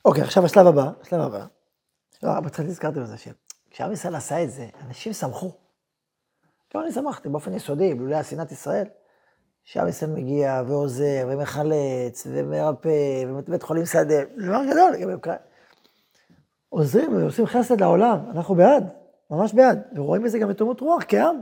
אוקיי, 0.06 0.24
עכשיו 0.24 0.46
השלב 0.46 0.67
הבא, 0.67 0.91
השלב 1.02 1.22
הבא. 1.22 1.46
לא, 2.24 2.39
בהתחלה 2.39 2.65
הזכרתי 2.65 3.00
בזה 3.00 3.15
שכשעם 3.17 3.91
ישראל 3.91 4.15
עשה 4.15 4.43
את 4.43 4.52
זה, 4.52 4.69
אנשים 4.82 5.13
שמחו. 5.13 5.62
גם 6.76 6.82
אני 6.82 6.92
שמחתי 6.92 7.30
באופן 7.30 7.54
יסודי, 7.54 7.94
בלולי 7.94 8.16
השנאת 8.16 8.52
ישראל, 8.52 8.88
שעם 9.64 9.88
ישראל 9.88 10.12
מגיע 10.12 10.62
ועוזר 10.68 11.28
ומחלץ 11.30 12.28
ומרפא 12.32 13.24
ובית 13.28 13.64
חולים 13.64 13.86
שדה, 13.86 14.24
דבר 14.38 14.66
גדול 14.72 14.92
לגבי 14.94 15.14
אוקראינה. 15.14 15.42
עוזרים 16.70 17.18
ועושים 17.18 17.46
חסד 17.46 17.82
לעולם, 17.82 18.20
אנחנו 18.32 18.56
בעד, 18.56 18.90
ממש 19.32 19.54
בעד, 19.54 19.82
ורואים 19.96 20.24
בזה 20.24 20.40
גם 20.40 20.52
יתומות 20.52 20.82
רוח 20.82 21.04
כעם. 21.08 21.40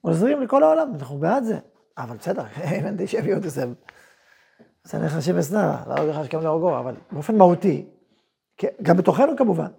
עוזרים 0.00 0.42
לכל 0.42 0.62
העולם, 0.62 0.92
אנחנו 0.94 1.18
בעד 1.18 1.44
זה. 1.44 1.58
אבל 1.98 2.16
בסדר, 2.16 2.42
אם 2.78 2.86
אנטישמיות 2.86 3.42
זה... 3.42 3.64
זה 4.84 5.06
השם 5.06 5.38
אשנא, 5.38 5.76
להרוג 5.86 6.10
לך 6.10 6.24
שכם 6.24 6.40
להורגו, 6.40 6.78
אבל 6.78 6.94
באופן 7.12 7.36
מהותי, 7.36 7.86
כ- 8.58 8.82
גם 8.82 8.96
בתוכנו 8.96 9.36
כמובן, 9.36 9.70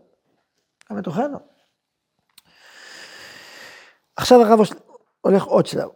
גם 0.91 0.98
בתוכנו. 0.98 1.38
עכשיו 4.21 4.41
הרב 4.41 4.60
הולך 5.21 5.43
עוד 5.43 5.65
שלב. 5.65 5.89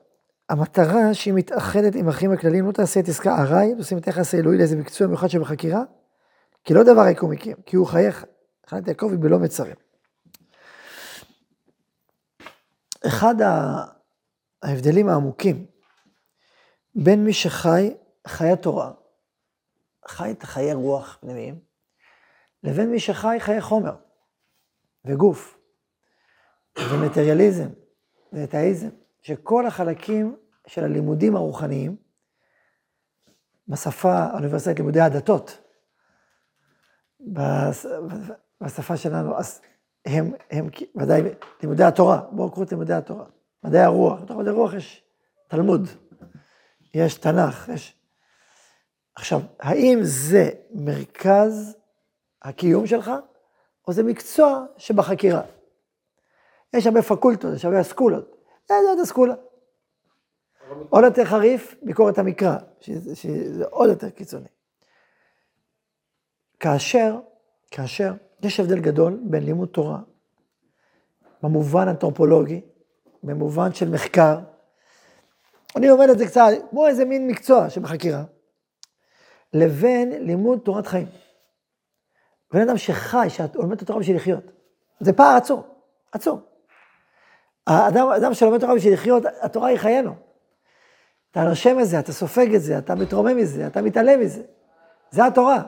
המטרה 0.49 1.13
שהיא 1.13 1.33
מתאחדת 1.33 1.95
עם 1.95 2.07
האחים 2.07 2.31
הכלליים, 2.31 2.67
לא 2.67 2.71
תעשה 2.71 2.99
את 2.99 3.07
עסקה 3.07 3.37
ארעי, 3.37 3.75
תשים 3.79 3.97
את 3.97 4.05
היחס 4.07 4.33
האלוהי 4.33 4.57
לאיזה 4.57 4.75
מקצוע 4.75 5.07
מיוחד 5.07 5.27
שבחקירה, 5.27 5.83
כי 6.63 6.73
לא 6.73 6.83
דבר 6.83 7.07
יקום 7.07 7.31
מכם, 7.31 7.53
כי 7.65 7.75
הוא 7.75 7.87
חייך, 7.87 8.25
חנת 8.67 8.87
יעקב 8.87 9.07
היא 9.11 9.19
בלא 9.19 9.39
מצרים. 9.39 9.75
אחד 13.07 13.35
ההבדלים 14.63 15.09
העמוקים 15.09 15.65
בין 16.95 17.25
מי 17.25 17.33
שחי 17.33 17.93
חיי 18.27 18.57
תורה, 18.57 18.91
חי 20.07 20.31
את 20.31 20.43
חיי 20.43 20.73
רוח 20.73 21.17
פנימיים, 21.21 21.59
לבין 22.63 22.91
מי 22.91 22.99
שחי 22.99 23.37
חיי 23.39 23.61
חומר 23.61 23.95
וגוף 25.05 25.57
ומטריאליזם 26.79 27.67
ואתאיזם, 28.33 28.89
שכל 29.21 29.65
החלקים 29.67 30.35
של 30.67 30.83
הלימודים 30.83 31.35
הרוחניים, 31.35 31.95
בשפה 33.67 34.13
האוניברסיטאית 34.13 34.77
לימודי 34.77 35.01
הדתות, 35.01 35.57
בש- 37.19 37.85
בשפה 38.61 38.97
שלנו, 38.97 39.37
אז 39.37 39.61
הם, 40.05 40.33
הם 40.51 40.69
ודאי 40.95 41.21
לימודי 41.63 41.83
התורה, 41.83 42.21
בואו 42.31 42.51
קחו 42.51 42.63
את 42.63 42.71
לימודי 42.71 42.93
התורה, 42.93 43.25
מדעי 43.63 43.81
הרוח, 43.81 44.21
בתוך 44.21 44.37
מדעי 44.37 44.53
הרוח 44.53 44.73
יש 44.73 45.03
תלמוד, 45.47 45.87
יש 46.93 47.15
תנ"ך, 47.15 47.69
יש... 47.73 47.95
עכשיו, 49.15 49.41
האם 49.59 49.99
זה 50.01 50.49
מרכז 50.71 51.77
הקיום 52.41 52.87
שלך, 52.87 53.11
או 53.87 53.93
זה 53.93 54.03
מקצוע 54.03 54.65
שבחקירה? 54.77 55.41
יש 56.77 56.87
הרבה 56.87 57.01
פקולטות, 57.01 57.53
יש 57.55 57.65
הרבה 57.65 57.81
אסכולות. 57.81 58.35
זה 58.67 58.73
עוד 58.89 58.99
אסכולה. 58.99 59.35
עוד 60.89 61.03
יותר 61.03 61.25
חריף, 61.25 61.75
ביקורת 61.81 62.17
המקרא, 62.17 62.57
שזה 63.13 63.65
עוד 63.69 63.89
יותר 63.89 64.09
קיצוני. 64.09 64.47
כאשר, 66.59 67.19
כאשר, 67.71 68.13
יש 68.41 68.59
הבדל 68.59 68.79
גדול 68.79 69.19
בין 69.23 69.43
לימוד 69.43 69.69
תורה, 69.69 69.99
במובן 71.43 71.87
אנתרופולוגי, 71.87 72.61
במובן 73.23 73.73
של 73.73 73.89
מחקר, 73.89 74.39
אני 75.75 75.87
לומד 75.87 76.09
את 76.09 76.17
זה 76.17 76.25
קצת, 76.25 76.47
כמו 76.69 76.87
איזה 76.87 77.05
מין 77.05 77.27
מקצוע 77.27 77.69
שבחקירה, 77.69 78.23
לבין 79.53 80.25
לימוד 80.25 80.59
תורת 80.59 80.87
חיים. 80.87 81.07
בן 82.53 82.61
אדם 82.61 82.77
שחי, 82.77 83.27
שלומד 83.29 83.75
את 83.75 83.81
התורה 83.81 83.99
בשביל 83.99 84.15
לחיות. 84.15 84.43
זה 84.99 85.13
פער 85.13 85.37
עצום, 85.37 85.61
עצום. 86.11 86.54
האדם, 87.67 88.07
האדם 88.07 88.33
שלומד 88.33 88.59
תורה 88.59 88.75
בשביל 88.75 88.93
לחיות, 88.93 89.23
התורה 89.41 89.67
היא 89.67 89.77
חיינו. 89.77 90.13
אתה 91.31 91.43
נושם 91.43 91.79
את 91.79 91.87
זה, 91.87 91.99
אתה 91.99 92.13
סופג 92.13 92.55
את 92.55 92.61
זה, 92.61 92.77
אתה 92.77 92.95
מתרומם 92.95 93.37
מזה, 93.37 93.67
אתה 93.67 93.81
מתעלם 93.81 94.19
מזה. 94.19 94.41
זה 95.11 95.25
התורה. 95.25 95.63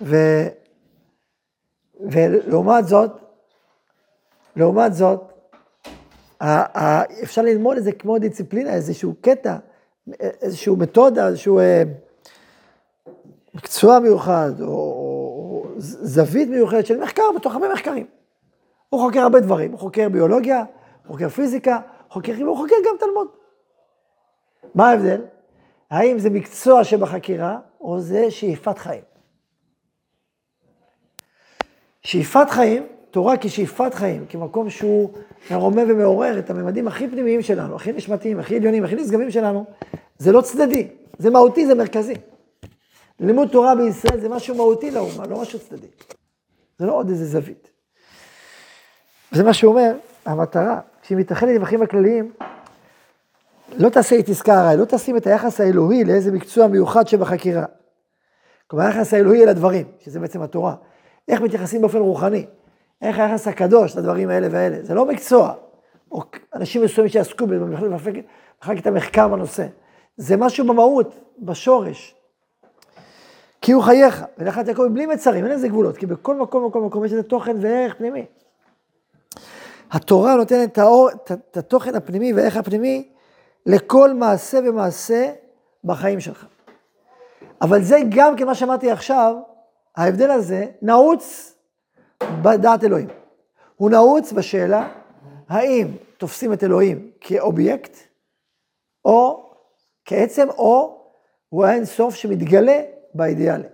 ו... 0.00 0.16
ולעומת 2.00 2.86
זאת, 2.86 3.10
לעומת 4.56 4.94
זאת, 4.94 5.32
אפשר 7.22 7.42
ללמוד 7.42 7.76
את 7.76 7.84
זה 7.84 7.92
כמו 7.92 8.18
דיסציפלינה, 8.18 8.74
איזשהו 8.74 9.14
קטע, 9.20 9.56
איזשהו 10.20 10.76
מתודה, 10.76 11.28
איזשהו 11.28 11.58
אה, 11.58 11.82
מקצוע 13.54 13.98
מיוחד, 13.98 14.60
או, 14.60 14.66
או 14.66 15.66
ז- 15.78 16.14
זווית 16.14 16.48
מיוחדת 16.48 16.86
של 16.86 17.00
מחקר 17.00 17.22
בתוך 17.36 17.54
הרבה 17.54 17.72
מחקרים. 17.72 18.06
הוא 18.90 19.00
חוקר 19.00 19.20
הרבה 19.20 19.40
דברים, 19.40 19.72
הוא 19.72 19.78
חוקר 19.78 20.08
ביולוגיה, 20.08 20.58
הוא 20.58 21.12
חוקר 21.12 21.28
פיזיקה, 21.28 21.80
חוקר, 22.08 22.32
הוא 22.44 22.56
חוקר 22.56 22.74
גם 22.86 22.94
תלמוד. 23.00 23.28
מה 24.74 24.90
ההבדל? 24.90 25.20
האם 25.90 26.18
זה 26.18 26.30
מקצוע 26.30 26.84
שבחקירה, 26.84 27.58
או 27.80 28.00
זה 28.00 28.30
שאיפת 28.30 28.78
חיים? 28.78 29.02
שאיפת 32.02 32.50
חיים, 32.50 32.86
תורה 33.10 33.36
כשאיפת 33.36 33.94
חיים, 33.94 34.26
כמקום 34.26 34.70
שהוא 34.70 35.10
מרומם 35.50 35.84
ומעורר 35.88 36.38
את 36.38 36.50
הממדים 36.50 36.88
הכי 36.88 37.08
פנימיים 37.08 37.42
שלנו, 37.42 37.76
הכי 37.76 37.92
נשמתיים, 37.92 38.40
הכי 38.40 38.56
עליונים, 38.56 38.84
הכי 38.84 38.94
נשגבים 38.94 39.30
שלנו, 39.30 39.64
זה 40.18 40.32
לא 40.32 40.40
צדדי, 40.40 40.88
זה 41.18 41.30
מהותי, 41.30 41.66
זה 41.66 41.74
מרכזי. 41.74 42.14
לימוד 43.20 43.48
תורה 43.48 43.74
בישראל 43.74 44.20
זה 44.20 44.28
משהו 44.28 44.54
מהותי 44.54 44.90
לאומה, 44.90 45.26
לא 45.26 45.40
משהו 45.40 45.58
צדדי. 45.58 45.86
זה 46.78 46.86
לא 46.86 46.92
עוד 46.92 47.08
איזה 47.08 47.26
זווית. 47.26 47.70
וזה 49.32 49.44
מה 49.44 49.52
שהוא 49.52 49.70
אומר, 49.70 49.92
המטרה, 50.24 50.80
כשהיא 51.02 51.18
מתאחדת 51.18 51.56
עם 51.56 51.60
האחים 51.60 51.82
הכלליים, 51.82 52.32
לא 53.76 53.88
תעשה 53.88 54.18
את 54.18 54.28
עסקה 54.28 54.60
הרע, 54.60 54.74
לא 54.74 54.84
תשים 54.84 55.16
את 55.16 55.26
היחס 55.26 55.60
האלוהי 55.60 56.04
לאיזה 56.04 56.32
מקצוע 56.32 56.66
מיוחד 56.66 57.08
שבחקירה. 57.08 57.64
כלומר, 58.66 58.86
היחס 58.86 59.14
האלוהי 59.14 59.42
אל 59.42 59.48
הדברים, 59.48 59.86
שזה 60.04 60.20
בעצם 60.20 60.42
התורה. 60.42 60.74
איך 61.28 61.40
מתייחסים 61.40 61.80
באופן 61.80 61.98
רוחני, 61.98 62.46
איך 63.02 63.18
היחס 63.18 63.48
הקדוש 63.48 63.96
לדברים 63.96 64.28
האלה 64.28 64.48
והאלה. 64.50 64.76
זה 64.82 64.94
לא 64.94 65.06
מקצוע, 65.06 65.54
או 66.12 66.22
אנשים 66.54 66.84
מסוימים 66.84 67.12
שיעסקו 67.12 67.46
במחלקת 67.46 68.86
המחקר 68.86 69.28
בנושא. 69.28 69.66
זה 70.16 70.36
משהו 70.36 70.66
במהות, 70.66 71.14
בשורש. 71.38 72.14
כי 73.60 73.72
הוא 73.72 73.82
חייך, 73.82 74.24
ולכת 74.38 74.68
יעקב 74.68 74.86
בלי 74.92 75.06
מצרים, 75.06 75.44
אין 75.44 75.52
לזה 75.52 75.68
גבולות, 75.68 75.96
כי 75.96 76.06
בכל 76.06 76.36
מקום, 76.36 76.66
מקום, 76.66 76.86
מקום 76.86 77.04
יש 77.04 77.12
לזה 77.12 77.22
תוכן 77.22 77.56
וערך 77.60 77.94
פנימי. 77.94 78.26
התורה 79.90 80.36
נותנת 80.36 80.72
את, 80.72 80.78
האור, 80.78 81.10
את, 81.10 81.56
התוכן 81.56 81.94
הפנימי 81.94 82.32
והערך 82.32 82.56
הפנימי 82.56 83.08
לכל 83.66 84.14
מעשה 84.14 84.58
ומעשה 84.68 85.32
בחיים 85.84 86.20
שלך. 86.20 86.46
אבל 87.62 87.82
זה 87.82 87.98
גם 88.08 88.36
כמה 88.36 88.54
שאמרתי 88.54 88.90
עכשיו, 88.90 89.36
ההבדל 89.96 90.30
הזה 90.30 90.66
נעוץ 90.82 91.54
בדעת 92.42 92.84
אלוהים. 92.84 93.08
הוא 93.76 93.90
נעוץ 93.90 94.32
בשאלה 94.32 94.88
האם 95.48 95.86
תופסים 96.18 96.52
את 96.52 96.64
אלוהים 96.64 97.10
כאובייקט, 97.20 97.96
או 99.04 99.50
כעצם, 100.04 100.48
או 100.50 101.00
הוא 101.48 101.64
האין 101.64 101.84
סוף 101.84 102.14
שמתגלה 102.14 102.80
באידיאלים, 103.14 103.70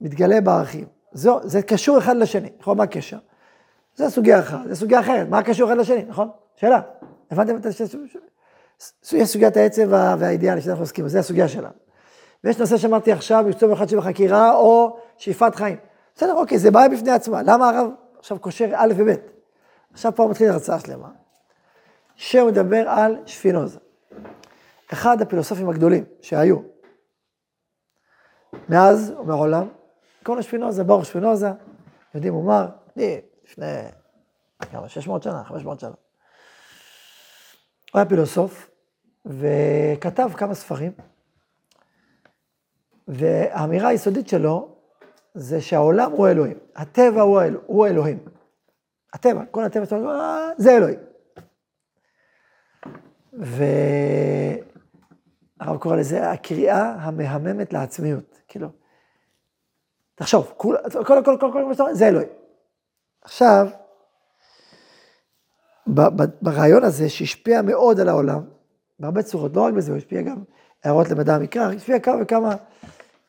מתגלה 0.00 0.40
בערכים. 0.40 0.84
זו, 1.12 1.40
זה 1.42 1.62
קשור 1.62 1.98
אחד 1.98 2.16
לשני, 2.16 2.48
נכון? 2.60 2.78
מה 2.78 2.84
הקשר? 2.84 3.18
זו 3.96 4.10
סוגיה 4.10 4.40
אחת, 4.40 4.58
זו 4.68 4.76
סוגיה 4.76 5.00
אחרת, 5.00 5.28
מה 5.28 5.38
הקשור 5.38 5.68
אחד 5.68 5.78
לשני, 5.78 6.04
נכון? 6.04 6.30
שאלה. 6.56 6.80
הבנתם 7.30 7.56
את 7.56 7.66
השאלה? 7.66 7.88
יש 9.12 9.28
סוגיית 9.28 9.56
העצם 9.56 9.88
והאידיאלי 9.90 10.60
שאנחנו 10.60 10.82
עוסקים 10.82 11.04
בה, 11.04 11.08
זו 11.08 11.18
הסוגיה 11.18 11.48
שלנו. 11.48 11.74
ויש 12.44 12.58
נושא 12.58 12.76
שאמרתי 12.76 13.12
עכשיו, 13.12 13.44
מקצוע 13.48 13.72
אחד 13.72 13.88
שבחקירה, 13.88 14.54
או 14.54 14.96
שאיפת 15.16 15.54
חיים. 15.54 15.76
בסדר, 16.14 16.34
אוקיי, 16.34 16.58
זה 16.58 16.70
בעיה 16.70 16.88
בפני 16.88 17.10
עצמה. 17.10 17.42
למה 17.42 17.68
הרב 17.68 17.90
עכשיו 18.18 18.38
קושר 18.38 18.70
א' 18.74 18.92
וב'? 18.96 19.14
עכשיו 19.92 20.14
פה 20.14 20.28
מתחיל 20.30 20.50
הרצאה 20.50 20.80
שלמה. 20.80 21.08
שהוא 22.16 22.50
מדבר 22.50 22.88
על 22.88 23.16
שפינוזה. 23.26 23.78
אחד 24.92 25.22
הפילוסופים 25.22 25.68
הגדולים 25.68 26.04
שהיו, 26.20 26.56
מאז 28.68 29.12
ומעולם, 29.20 29.68
קוראים 30.22 30.38
לו 30.38 30.42
שפינוזה, 30.42 30.84
ברוך 30.84 31.06
שפינוזה, 31.06 31.50
יודעים 32.14 32.34
אומר, 32.34 32.66
לפני 33.46 33.82
כמה, 34.70 34.88
600 34.88 35.22
שנה, 35.22 35.44
500 35.44 35.80
שנה. 35.80 35.90
הוא 37.92 37.98
היה 38.00 38.08
פילוסוף, 38.08 38.70
וכתב 39.26 40.30
כמה 40.36 40.54
ספרים, 40.54 40.92
והאמירה 43.08 43.88
היסודית 43.88 44.28
שלו 44.28 44.76
זה 45.34 45.60
שהעולם 45.60 46.12
הוא 46.12 46.28
אלוהים, 46.28 46.58
הטבע 46.76 47.22
הוא, 47.22 47.40
האל, 47.40 47.56
הוא 47.66 47.86
אלוהים. 47.86 48.18
הטבע, 49.12 49.44
כל 49.50 49.64
הטבע 49.64 49.86
שלנו, 49.86 50.10
אה, 50.10 50.50
זה 50.56 50.76
אלוהים. 50.76 50.98
והרב 55.58 55.78
קורא 55.78 55.96
לזה 55.96 56.30
הקריאה 56.30 56.92
המהממת 56.92 57.72
לעצמיות, 57.72 58.40
כאילו, 58.48 58.68
תחשוב, 60.14 60.52
כל, 60.56 60.76
כל, 60.92 61.04
כל, 61.04 61.22
כל, 61.24 61.38
כל, 61.40 61.74
כל, 61.76 61.94
זה 61.94 62.08
אלוהים. 62.08 62.28
עכשיו, 63.26 63.66
ברעיון 66.42 66.84
הזה, 66.84 67.08
שהשפיע 67.08 67.62
מאוד 67.62 68.00
על 68.00 68.08
העולם, 68.08 68.44
בהרבה 68.98 69.22
צורות, 69.22 69.56
לא 69.56 69.60
רק 69.60 69.74
בזה, 69.74 69.90
הוא 69.90 69.98
השפיע 69.98 70.22
גם 70.22 70.44
הערות 70.84 71.10
למדע 71.10 71.34
המקרא, 71.34 71.72
השפיע 71.72 71.98
כמה 71.98 72.22
וכמה, 72.22 72.54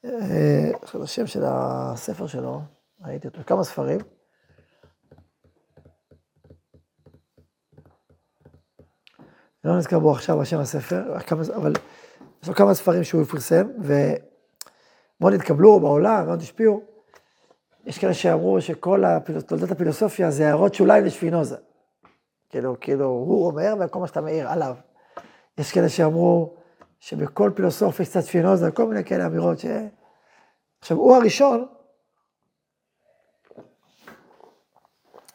אה, 0.05 0.71
עכשיו 0.81 1.03
השם 1.03 1.27
של 1.27 1.43
הספר 1.45 2.27
שלו, 2.27 2.61
ראיתי 3.01 3.27
אותו, 3.27 3.39
כמה 3.45 3.63
ספרים. 3.63 3.99
לא 9.63 9.77
נזכר 9.77 9.99
בו 9.99 10.11
עכשיו 10.11 10.41
השם 10.41 10.59
הספר, 10.59 11.17
אבל 11.55 11.73
יש 12.43 12.49
לו 12.49 12.55
כמה 12.55 12.73
ספרים 12.73 13.03
שהוא 13.03 13.23
פרסם, 13.23 13.67
ומאוד 13.79 15.33
התקבלו 15.33 15.79
בעולם, 15.79 16.25
מאוד 16.25 16.41
השפיעו. 16.41 16.96
יש 17.87 17.97
כאלה 17.97 18.13
שאמרו 18.13 18.61
שכל 18.61 19.03
תולדות 19.45 19.71
הפילוסופיה 19.71 20.31
זה 20.31 20.47
הערות 20.47 20.73
שוליים 20.73 21.05
לשפינוזה. 21.05 21.55
כאילו, 22.49 22.79
כאילו, 22.79 23.05
הוא 23.05 23.47
אומר, 23.47 23.73
וכל 23.79 23.99
מה 23.99 24.07
שאתה 24.07 24.21
מעיר 24.21 24.49
עליו. 24.49 24.75
יש 25.57 25.71
כאלה 25.71 25.89
שאמרו 25.89 26.53
שבכל 26.99 27.51
פילוסוף 27.55 27.99
יש 27.99 28.09
קצת 28.09 28.23
שפינוזה, 28.23 28.71
כל 28.71 28.87
מיני 28.87 29.03
כאלה 29.03 29.25
אמירות 29.25 29.59
ש... 29.59 29.65
עכשיו, 30.79 30.97
הוא 30.97 31.15
הראשון, 31.15 31.65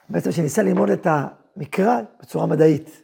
בעצם 0.08 0.32
שניסה 0.32 0.62
ללמוד 0.62 0.90
את 0.90 1.06
המקרא 1.06 2.00
בצורה 2.20 2.46
מדעית. 2.46 3.02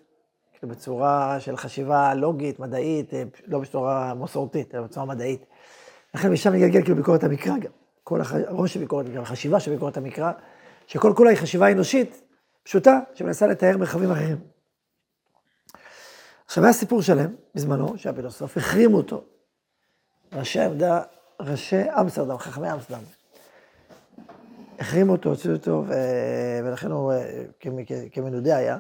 כאילו 0.53 0.73
בצורה 0.73 1.41
של 1.41 1.57
חשיבה 1.57 2.15
לוגית, 2.15 2.61
מדעית, 2.61 3.15
אה, 3.15 3.23
לא 3.47 3.59
בצורה 3.59 4.15
מסורתית, 4.15 4.75
אלא 4.75 4.83
בצורה 4.83 5.07
מדעית. 5.07 5.45
לכן 6.15 6.33
משם 6.33 6.53
נגלגל 6.53 6.83
כאילו 6.83 6.97
ביקורת 6.97 7.25
המקרא 7.25 7.59
גם. 7.59 7.78
כל 8.09 8.21
הראש 8.21 8.75
של 8.75 8.81
ביקורת 8.81 9.07
המקרא, 9.07 9.23
החשיבה 9.23 9.61
של 9.61 9.71
ביקורת 9.71 9.97
המקרא, 9.97 10.33
שכל 10.87 11.13
כולה 11.17 11.31
היא 11.31 11.39
חשיבה 11.39 11.73
אנושית, 11.73 12.23
פשוטה, 12.63 13.01
שמנסה 13.15 13.47
לתאר 13.47 13.77
מרחבים 13.77 14.11
אחרים. 14.11 14.37
עכשיו 16.47 16.65
היה 16.65 16.73
סיפור 16.73 17.03
שלם, 17.03 17.35
בזמנו, 17.55 17.99
שהפילוסוף 17.99 18.57
החרימו 18.57 18.97
אותו. 18.97 19.25
ראשי 20.33 20.61
עמדה, 20.61 21.03
ראשי 21.41 21.83
אמסטרדם, 22.01 22.39
חכמי 22.39 22.73
אמסטרדם. 22.73 23.03
החרימו 24.79 25.13
אותו, 25.13 25.29
הוציאו 25.29 25.53
אותו, 25.55 25.85
ו... 25.89 25.93
ולכן 26.65 26.91
הוא 26.91 27.13
אה, 27.13 27.45
כמנודה 28.13 28.57
היה. 28.57 28.79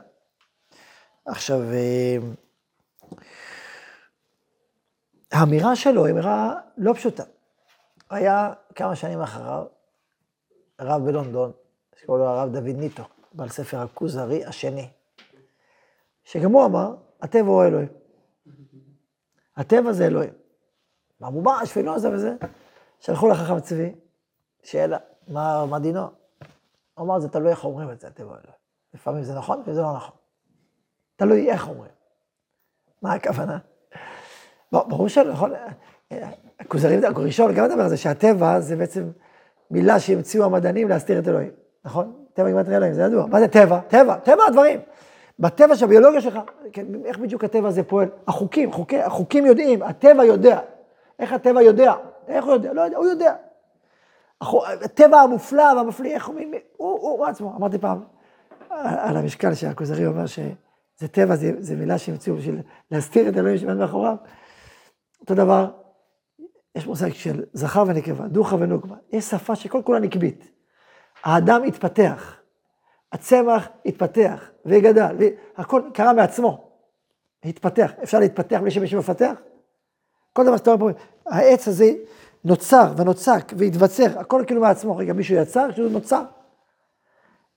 עכשיו, 1.27 1.63
אה, 1.73 2.17
האמירה 5.33 5.77
שלו 5.77 6.05
היא 6.05 6.13
אמירה 6.13 6.55
לא 6.77 6.93
פשוטה. 6.93 7.25
היה 8.11 8.53
כמה 8.75 8.97
שנים 8.97 9.21
אחריו, 9.21 9.65
רב 10.81 11.05
בלונדון, 11.05 11.53
שקוראים 11.97 12.25
לו 12.25 12.31
הרב 12.31 12.53
דוד 12.53 12.77
ניטו. 12.77 13.03
בעל 13.33 13.49
ספר 13.49 13.79
הכוזרי 13.79 14.45
השני, 14.45 14.89
שגם 16.25 16.53
הוא 16.53 16.65
אמר, 16.65 16.95
הטבע 17.23 17.49
הוא 17.49 17.65
אלוהים. 17.65 17.89
הטבע 19.57 19.93
זה 19.93 20.07
אלוהים. 20.07 20.33
במובן 21.21 21.53
השפינוזה 21.63 22.11
וזה, 22.11 22.37
שלחו 23.01 23.29
לחכם 23.29 23.61
צבי, 23.61 23.95
שאלה, 24.63 24.99
מה, 25.29 25.67
מה 25.67 25.79
דינו? 25.79 26.01
הוא 26.95 27.07
אמר, 27.07 27.21
זה 27.21 27.29
תלוי 27.29 27.51
איך 27.51 27.65
אומרים 27.65 27.91
את 27.91 28.01
זה, 28.01 28.07
הטבע 28.07 28.31
אלוהים. 28.31 28.59
לפעמים 28.95 29.23
זה 29.23 29.35
נכון, 29.35 29.61
לפעמים 29.61 29.75
זה 29.75 29.83
לא 29.83 29.97
נכון. 29.97 30.17
תלוי 31.17 31.51
איך 31.51 31.69
אומרים. 31.69 31.93
מה 33.03 33.13
הכוונה? 33.13 33.59
ברור 34.73 35.09
שלא, 35.09 35.33
נכון, 35.33 35.53
הכוזרי, 36.61 37.07
הראשון 37.07 37.55
גם 37.55 37.65
מדבר 37.65 37.83
על 37.83 37.89
זה 37.89 37.97
שהטבע 37.97 38.61
זה 38.61 38.77
בעצם 38.77 39.11
מילה 39.71 40.01
שהמציאו 40.01 40.45
המדענים 40.45 40.89
להסתיר 40.89 41.19
את 41.19 41.29
אלוהים, 41.29 41.51
נכון? 41.85 42.13
טבע 42.33 42.49
גימטרי 42.49 42.77
אלוהים, 42.77 42.95
זה 42.95 43.03
ידוע. 43.03 43.27
מה 43.27 43.41
זה 43.41 43.49
טבע? 43.49 43.81
טבע, 43.89 44.17
טבע 44.17 44.45
הדברים. 44.49 44.81
בטבע 45.39 45.77
של 45.77 45.85
הביולוגיה 45.85 46.21
שלך, 46.21 46.39
כן, 46.73 46.87
איך 47.05 47.19
בדיוק 47.19 47.45
הטבע 47.45 47.69
הזה 47.69 47.83
פועל? 47.83 48.09
החוקים, 48.27 48.73
חוקי, 48.73 49.03
החוקים 49.03 49.47
יודעים, 49.47 49.83
הטבע 49.83 50.25
יודע. 50.25 50.61
איך 51.19 51.33
הטבע 51.33 51.63
יודע? 51.63 51.95
איך 52.29 52.45
הוא 52.45 52.53
יודע? 52.53 52.73
לא 52.73 52.81
יודע, 52.81 52.97
הוא 52.97 53.07
יודע. 53.07 53.35
הטבע 54.83 55.21
המופלא 55.21 55.73
והמפליא, 55.77 56.15
איך 56.15 56.29
אומרים? 56.29 56.53
הוא, 56.77 56.91
הוא, 56.91 57.11
הוא 57.11 57.27
עצמו. 57.27 57.57
אמרתי 57.57 57.79
פעם 57.79 58.01
על 58.71 59.17
המשקל 59.17 59.55
שהכוזרי 59.55 60.07
אומר 60.07 60.27
שזה 60.27 61.09
טבע, 61.11 61.37
זה, 61.37 61.53
זה 61.59 61.77
מילה 61.77 61.99
שהמציאו 61.99 62.37
בשביל 62.37 62.61
להסתיר 62.91 63.29
את 63.29 63.37
אלוהים 63.37 63.59
שעומד 63.59 63.77
מאחוריו. 63.77 64.17
אותו 65.21 65.35
דבר, 65.35 65.71
יש 66.75 66.87
מושג 66.87 67.13
של 67.13 67.45
זכר 67.53 67.85
ונקבה, 67.87 68.29
דוחה 68.29 68.57
ונוקבה. 68.57 68.97
יש 69.13 69.25
שפה 69.25 69.57
שכל 69.57 69.83
כולה 69.85 69.99
נקבית. 69.99 70.51
האדם 71.25 71.63
התפתח, 71.63 72.37
הצמח 73.13 73.69
התפתח 73.87 74.51
וגדל, 74.67 75.17
הכל 75.57 75.83
קרה 75.95 76.13
מעצמו, 76.13 76.71
התפתח. 77.45 77.93
אפשר 78.03 78.19
להתפתח 78.19 78.59
בלי 78.61 78.71
שמישהו 78.71 78.99
מפתח? 78.99 79.33
כל 80.33 80.45
דבר 80.45 80.57
שאתה 80.57 80.73
אומר 80.73 80.93
פה, 80.93 80.99
העץ 81.27 81.69
הזה 81.69 81.93
נוצר 82.45 82.93
ונוצק 82.97 83.53
והתבצר, 83.57 84.19
הכל 84.19 84.43
כאילו 84.47 84.61
מעצמו. 84.61 84.97
רגע, 84.97 85.13
מישהו 85.13 85.37
יצר, 85.37 85.71
שזה 85.73 85.91
נוצר. 85.91 86.23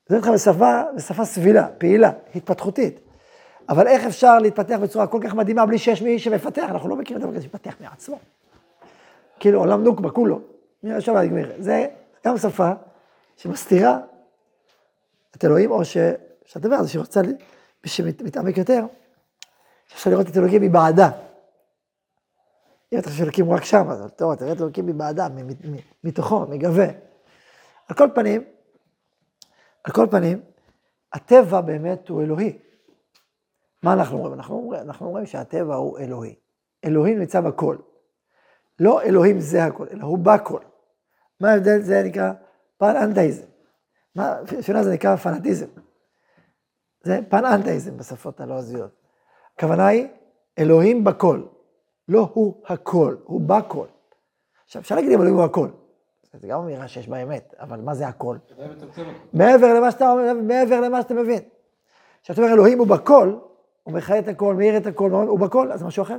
זה 0.09 0.17
נקרא 0.17 0.31
בשפה, 0.31 0.81
בשפה 0.95 1.25
סבילה, 1.25 1.67
פעילה, 1.77 2.11
התפתחותית. 2.35 2.99
אבל 3.69 3.87
איך 3.87 4.05
אפשר 4.05 4.39
להתפתח 4.39 4.77
בצורה 4.81 5.07
כל 5.07 5.19
כך 5.23 5.33
מדהימה 5.33 5.65
בלי 5.65 5.77
שיש 5.77 6.01
מי 6.01 6.19
שמפתח? 6.19 6.65
אנחנו 6.69 6.89
לא 6.89 6.95
מכירים 6.95 7.23
דבר 7.23 7.31
כזה 7.31 7.41
שמפתח 7.41 7.75
מעצמו. 7.81 8.19
כאילו 9.41 9.59
עולם 9.59 9.83
נוקבה 9.83 10.09
כולו, 10.09 10.41
מי 10.83 10.93
עכשיו 10.93 11.15
להגמיר. 11.15 11.51
זה 11.59 11.87
גם 12.25 12.37
שפה 12.37 12.71
שמסתירה 13.37 13.99
את 15.35 15.45
אלוהים, 15.45 15.71
או 15.71 15.85
ש... 15.85 15.97
אומר, 16.65 16.83
זה 16.83 16.89
שרוצה, 16.89 17.21
מי 17.83 17.89
שמתעמק 17.89 18.57
יותר, 18.57 18.85
שאפשר 19.87 20.09
לראות 20.09 20.27
את 20.27 20.37
אלוהים 20.37 20.61
מבעדה. 20.61 21.09
אם 22.93 22.99
אתה 22.99 23.09
חושב 23.09 23.19
שאלוקים 23.19 23.45
הוא 23.45 23.55
רק 23.55 23.63
שם, 23.63 23.89
אז 23.89 24.03
טוב, 24.15 24.35
תראה 24.35 24.51
את 24.51 24.61
אלוקים 24.61 24.85
מבעדה, 24.85 25.27
מתוכו, 26.03 26.45
מגבה. 26.49 26.87
על 27.87 27.95
כל 27.97 28.07
פנים, 28.15 28.43
על 29.83 29.93
כל 29.93 30.07
פנים, 30.11 30.41
הטבע 31.13 31.61
באמת 31.61 32.09
הוא 32.09 32.21
אלוהי. 32.21 32.57
מה 33.83 33.93
אנחנו 33.93 34.17
אומרים? 34.17 34.33
אנחנו 34.33 34.55
אומרים, 34.55 34.81
אנחנו 34.81 35.07
אומרים 35.07 35.25
שהטבע 35.25 35.75
הוא 35.75 35.99
אלוהי. 35.99 36.35
אלוהים 36.85 37.19
נמצא 37.19 37.41
בכל. 37.41 37.77
לא 38.81 39.01
אלוהים 39.01 39.39
זה 39.39 39.65
הכל, 39.65 39.85
אלא 39.91 40.03
הוא 40.03 40.17
בכל. 40.17 40.59
מה 41.39 41.51
ההבדל? 41.51 41.81
זה 41.81 42.03
נקרא 42.03 42.31
פן-אנדאיזם. 42.77 43.45
שונה 44.61 44.83
זה 44.83 44.93
נקרא 44.93 45.15
פנאטיזם. 45.15 45.65
זה 47.03 47.19
פן-אנדאיזם 47.29 47.97
בשפות 47.97 48.41
הלועזיות. 48.41 48.91
הכוונה 49.55 49.87
היא, 49.87 50.07
אלוהים 50.59 51.03
בכל. 51.03 51.41
לא 52.07 52.29
הוא 52.33 52.61
הכל, 52.65 53.15
הוא 53.23 53.41
בכל. 53.41 53.85
עכשיו, 54.65 54.81
אפשר 54.81 54.95
להגיד 54.95 55.11
אם 55.11 55.19
אלוהים 55.19 55.35
הוא 55.35 55.43
הכל. 55.43 55.67
זה 56.33 56.47
גם 56.47 56.59
אמירה 56.59 56.87
שיש 56.87 57.07
בה 57.07 57.17
אמת, 57.17 57.53
אבל 57.59 57.81
מה 57.81 57.95
זה 57.95 58.07
הכל? 58.07 58.37
מעבר 59.33 59.73
למה 59.73 59.91
שאתה 59.91 60.11
אומר, 60.11 60.33
מעבר 60.33 60.81
למה 60.81 61.01
שאתה 61.01 61.13
מבין. 61.13 61.41
כשאתה 62.23 62.41
אומר 62.41 62.53
אלוהים 62.53 62.79
הוא 62.79 62.87
בכל, 62.87 63.35
הוא 63.83 63.93
מחיה 63.93 64.19
את 64.19 64.27
הכל, 64.27 64.55
מאיר 64.55 64.77
את 64.77 64.85
הכל, 64.85 65.11
הוא 65.11 65.39
בכל, 65.39 65.71
אז 65.71 65.79
זה 65.79 65.85
משהו 65.85 66.03
אחר. 66.03 66.17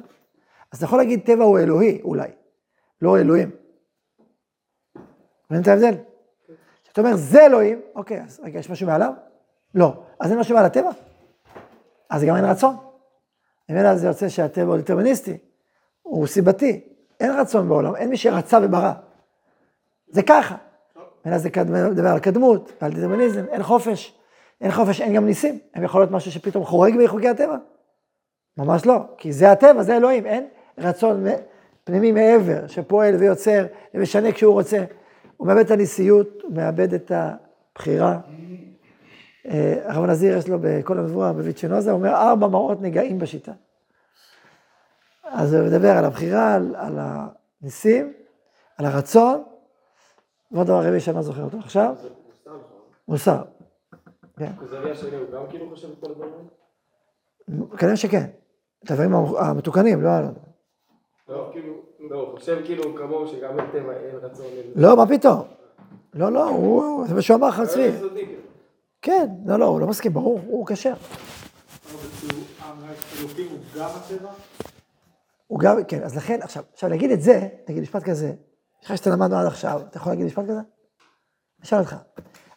אז 0.72 0.78
אתה 0.78 0.84
יכול 0.84 0.98
להגיד 0.98 1.20
טבע 1.24 1.44
הוא 1.44 1.58
אלוהי, 1.58 2.00
אולי, 2.02 2.28
לא 3.02 3.18
אלוהים. 3.18 3.50
מבין 5.50 5.62
את 5.62 5.68
ההבדל? 5.68 5.94
אתה 6.92 7.00
אומר, 7.00 7.16
זה 7.16 7.46
אלוהים, 7.46 7.80
אוקיי, 7.94 8.22
אז 8.22 8.40
רגע, 8.44 8.58
יש 8.58 8.70
משהו 8.70 8.86
מעליו? 8.86 9.12
לא. 9.74 10.02
אז 10.20 10.30
אין 10.30 10.38
משהו 10.40 10.54
מעל 10.54 10.64
הטבע? 10.64 10.90
אז 12.10 12.24
גם 12.24 12.36
אין 12.36 12.44
רצון. 12.44 12.76
ממילא 13.68 13.96
זה 13.96 14.06
יוצא 14.06 14.28
שהטבע 14.28 14.72
הוא 14.72 14.76
דטרמיניסטי, 14.76 15.38
הוא 16.02 16.26
סיבתי. 16.26 16.80
אין 17.20 17.30
רצון 17.30 17.68
בעולם, 17.68 17.96
אין 17.96 18.10
מי 18.10 18.16
שרצה 18.16 18.58
וברא. 18.62 18.92
זה 20.08 20.22
ככה. 20.22 20.56
ממילא 21.24 21.38
זה 21.38 21.48
מדבר 21.90 22.08
על 22.08 22.18
קדמות, 22.18 22.72
ועל 22.82 22.92
דטרמיניזם, 22.92 23.44
אין 23.48 23.62
חופש. 23.62 24.18
אין 24.60 24.70
חופש, 24.70 25.00
אין 25.00 25.14
גם 25.14 25.26
ניסים. 25.26 25.58
הם 25.74 25.84
יכול 25.84 26.00
להיות 26.00 26.10
משהו 26.10 26.32
שפתאום 26.32 26.64
חורג 26.64 26.94
מחוקי 27.04 27.28
הטבע. 27.28 27.56
ממש 28.56 28.86
לא, 28.86 28.98
כי 29.16 29.32
זה 29.32 29.52
הטבע, 29.52 29.82
זה 29.82 29.96
אלוהים, 29.96 30.26
אין 30.26 30.48
רצון 30.78 31.24
פנימי 31.84 32.12
מעבר, 32.12 32.66
שפועל 32.66 33.14
ויוצר 33.14 33.66
ומשנה 33.94 34.32
כשהוא 34.32 34.52
רוצה. 34.52 34.84
הוא 35.36 35.48
מאבד 35.48 35.60
את 35.60 35.70
הניסיות, 35.70 36.42
הוא 36.42 36.52
מאבד 36.54 36.94
את 36.94 37.12
הבחירה. 37.14 38.18
אה, 39.48 39.74
הרב 39.84 40.04
נזיר 40.04 40.36
יש 40.36 40.48
לו 40.48 40.58
בכל 40.60 40.98
הנבואה, 40.98 41.32
בביצ'נוזה, 41.32 41.90
הוא 41.90 41.98
אומר, 41.98 42.14
ארבע 42.14 42.46
מראות 42.46 42.80
נגעים 42.80 43.18
בשיטה. 43.18 43.52
אז 45.24 45.54
הוא 45.54 45.66
מדבר 45.66 45.90
על 45.90 46.04
הבחירה, 46.04 46.54
על, 46.54 46.74
על 46.78 46.98
הניסים, 47.00 48.12
על 48.78 48.86
הרצון, 48.86 49.42
ועוד 50.52 50.66
דבר 50.66 50.86
רבי 50.86 51.00
שאני 51.00 51.16
לא 51.16 51.22
זוכר 51.22 51.42
אותו 51.42 51.58
עכשיו. 51.58 51.94
מוסר. 53.08 53.42
כן. 54.36 54.52
כוזריה 54.58 54.94
שלי 54.94 55.16
הוא 55.16 55.26
גם 55.34 55.42
כאילו 55.50 55.70
חושב 55.70 55.88
את 55.88 55.98
כל 56.00 56.10
הדברים? 56.10 56.32
כנראה 57.78 57.96
שכן. 57.96 58.26
את 58.84 58.90
הדברים 58.90 59.14
המתוקנים, 59.14 60.02
לא... 60.02 60.10
לא, 61.32 61.48
כאילו, 61.52 61.74
לא, 62.00 62.16
הוא 62.16 62.38
חושב 62.38 62.58
כאילו 62.64 62.94
כמוהו 62.94 63.28
שגם 63.28 63.56
טבע, 63.72 63.92
אין 63.92 64.16
רצון. 64.22 64.46
לא, 64.74 64.96
מה 64.96 65.06
פתאום? 65.06 65.42
לא, 66.14 66.32
לא, 66.32 66.48
הוא, 66.48 67.06
זה 67.06 67.14
מה 67.14 67.22
שהוא 67.22 67.36
אמר 67.36 67.48
לך, 67.48 67.62
צבי. 67.68 67.90
כן, 69.02 69.28
לא, 69.46 69.58
לא, 69.58 69.64
הוא 69.64 69.80
לא 69.80 69.86
מסכים, 69.86 70.12
ברור, 70.12 70.40
הוא 70.46 70.66
כשר. 70.66 70.94
הוא 75.46 75.60
גם, 75.60 75.84
כן, 75.88 76.02
אז 76.02 76.16
לכן, 76.16 76.38
עכשיו, 76.42 76.62
עכשיו 76.72 76.90
להגיד 76.90 77.10
את 77.10 77.22
זה, 77.22 77.48
נגיד 77.68 77.82
משפט 77.82 78.02
כזה, 78.02 78.32
יש 78.82 78.90
לך 78.90 78.96
שאתה 78.96 79.10
למדנו 79.10 79.36
עד 79.36 79.46
עכשיו, 79.46 79.80
אתה 79.88 79.96
יכול 79.96 80.12
להגיד 80.12 80.26
משפט 80.26 80.44
כזה? 80.44 80.52
אני 80.52 80.64
אשאל 81.64 81.78
אותך. 81.78 81.96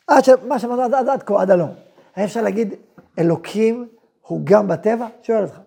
עד 0.07 0.23
ש... 0.23 0.29
מה 0.47 0.59
שאמרנו 0.59 0.81
עד, 0.81 0.93
עד, 0.93 1.09
עד 1.09 1.23
כה, 1.23 1.41
עד 1.41 1.51
הלום. 1.51 1.69
היה 2.15 2.25
אפשר 2.25 2.41
להגיד, 2.41 2.73
אלוקים 3.19 3.87
הוא 4.21 4.41
גם 4.43 4.67
בטבע? 4.67 5.07
שואל 5.21 5.43
אותך. 5.43 5.59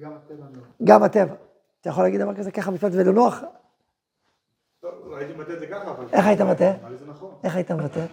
גם 0.00 0.12
הטבע 0.12 0.44
לא. 0.54 0.62
גם 0.84 1.02
הטבע. 1.02 1.34
אתה 1.84 1.90
יכול 1.90 2.04
להגיד 2.04 2.20
דבר 2.20 2.34
כזה 2.34 2.50
ככה 2.50 2.70
משפט 2.70 2.90
ולא 2.92 3.12
נוח? 3.12 3.42
לא, 4.82 5.10
לא, 5.10 5.16
הייתי 5.16 5.32
מבטא 5.34 5.52
את 5.52 5.60
זה 5.60 5.66
ככה, 5.66 5.90
אבל... 5.90 6.06
איך 6.12 6.26
היית 6.26 6.40
מבטא? 6.40 6.72
נכון. 7.06 7.34
איך 7.44 7.54
היית 7.54 7.70
מבטא? 7.70 8.06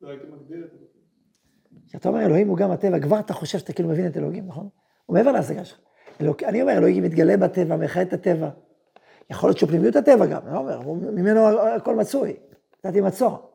לא 0.00 0.08
הייתי 0.08 0.26
מגדיר 0.26 0.64
את 0.64 0.70
זה. 0.70 0.76
כשאתה 1.88 2.08
אומר 2.08 2.20
אלוהים 2.20 2.48
הוא 2.48 2.56
גם 2.56 2.70
הטבע, 2.70 3.00
כבר 3.00 3.20
אתה 3.20 3.32
חושב 3.32 3.58
שאתה 3.58 3.72
כאילו 3.72 3.88
מבין 3.88 4.06
את 4.06 4.16
אלוהים, 4.16 4.46
נכון? 4.46 4.68
הוא 5.06 5.16
מעבר 5.16 5.32
להשגה 5.32 5.64
שלך. 5.64 5.78
אני 6.44 6.62
אומר, 6.62 6.72
אלוהים 6.72 7.02
מתגלה 7.02 7.36
בטבע, 7.36 7.76
מחיה 7.76 8.02
את 8.02 8.12
הטבע. 8.12 8.50
יכול 9.30 9.48
להיות 9.48 9.58
שהוא 9.58 9.68
פנימיות 9.68 9.96
הטבע 9.96 10.26
גם, 10.26 10.46
אני 10.46 10.54
לא 10.54 10.58
אומר, 10.58 10.80
ממנו 10.92 11.60
הכל 11.60 11.96
מצוי. 11.96 12.36
נתתי 12.84 13.00
מצור. 13.00 13.50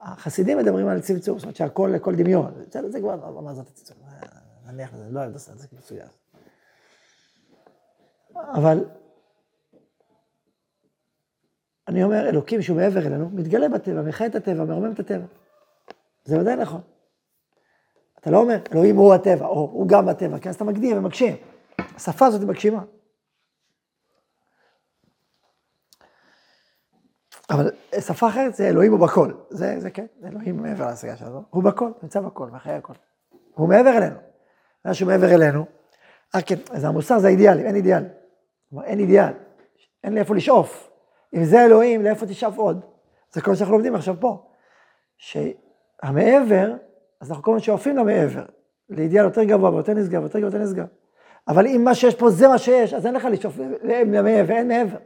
החסידים 0.00 0.58
מדברים 0.58 0.88
על 0.88 1.00
צמצום, 1.00 1.38
זאת 1.38 1.44
אומרת 1.44 1.56
שהכל 1.56 1.90
לכל 1.94 2.14
דמיון. 2.14 2.54
בסדר, 2.68 2.90
זה 2.90 3.00
כבר, 3.00 3.30
לא 3.30 3.42
מה 3.42 3.54
זאת 3.54 3.68
הצמצום. 3.68 3.96
נניח 4.66 4.94
לזה, 4.94 5.10
לא 5.10 5.20
אוהב 5.20 5.34
את 5.34 5.38
זה 5.38 5.66
מצוין. 5.72 6.08
אבל 8.54 8.84
אני 11.88 12.04
אומר, 12.04 12.28
אלוקים 12.28 12.62
שהוא 12.62 12.76
מעבר 12.76 13.06
אלינו, 13.06 13.30
מתגלה 13.30 13.68
בטבע, 13.68 14.02
מחיה 14.02 14.26
את 14.26 14.34
הטבע, 14.34 14.64
מרומם 14.64 14.92
את 14.92 15.00
הטבע. 15.00 15.26
זה 16.24 16.40
ודאי 16.40 16.56
נכון. 16.56 16.80
אתה 18.20 18.30
לא 18.30 18.38
אומר, 18.38 18.58
אלוהים 18.72 18.96
הוא 18.96 19.14
הטבע, 19.14 19.46
או 19.46 19.70
הוא 19.72 19.88
גם 19.88 20.08
הטבע, 20.08 20.38
כי 20.38 20.48
אז 20.48 20.54
אתה 20.54 20.64
מגדיר 20.64 20.96
ומגשים. 20.96 21.36
השפה 21.78 22.26
הזאת 22.26 22.40
היא 22.40 22.48
מגשימה. 22.48 22.82
אבל 27.50 27.70
שפה 28.00 28.28
אחרת 28.28 28.54
זה 28.54 28.68
אלוהים 28.68 28.92
הוא 28.92 29.00
בכל. 29.00 29.32
זה, 29.50 29.80
זה 29.80 29.90
כן, 29.90 30.06
אלוהים 30.24 30.62
מעבר 30.62 30.86
להשגה 30.86 31.16
שלנו. 31.16 31.42
הוא 31.50 31.62
בכל, 31.62 31.90
נמצא 32.02 32.20
בכל, 32.20 32.50
מאחורי 32.50 32.74
הכל. 32.74 32.92
הוא 33.54 33.68
מעבר 33.68 33.90
אלינו. 33.96 34.16
מה 34.84 34.94
שהוא 34.94 35.08
מעבר 35.08 35.34
אלינו, 35.34 35.66
אה 36.34 36.42
כן, 36.42 36.54
אז 36.70 36.84
המוסר 36.84 37.18
זה 37.18 37.26
האידיאלי, 37.26 37.62
אין 37.62 37.76
אידיאל. 37.76 38.04
כלומר, 38.70 38.84
אין 38.84 38.98
אידיאל, 38.98 39.32
אין 40.04 40.14
לאיפה 40.14 40.34
לשאוף. 40.34 40.90
אם 41.34 41.44
זה 41.44 41.64
אלוהים, 41.64 42.02
לאיפה 42.02 42.26
תשאף 42.26 42.58
עוד? 42.58 42.80
זה 43.32 43.40
כל 43.40 43.50
מה 43.50 43.56
שאנחנו 43.56 43.74
לומדים 43.74 43.94
עכשיו 43.94 44.16
פה. 44.20 44.46
שהמעבר, 45.18 46.72
אז 47.20 47.30
אנחנו 47.30 47.42
כל 47.42 47.50
הזמן 47.50 47.62
שואפים 47.62 47.96
למעבר, 47.96 48.44
לאידיאל 48.88 49.24
יותר 49.24 49.44
גבוה 49.44 49.74
ויותר 49.74 49.94
נשגב, 49.94 50.22
יותר 50.22 50.38
גבוה 50.38 50.50
ויותר 50.52 50.64
נשגב. 50.64 50.86
אבל 51.48 51.66
אם 51.66 51.84
מה 51.84 51.94
שיש 51.94 52.14
פה 52.14 52.30
זה 52.30 52.48
מה 52.48 52.58
שיש, 52.58 52.94
אז 52.94 53.06
אין 53.06 53.14
לך 53.14 53.24
לשאוף 53.24 53.58
למעבר, 53.82 54.54
אין 54.54 54.68
מעבר. 54.68 54.98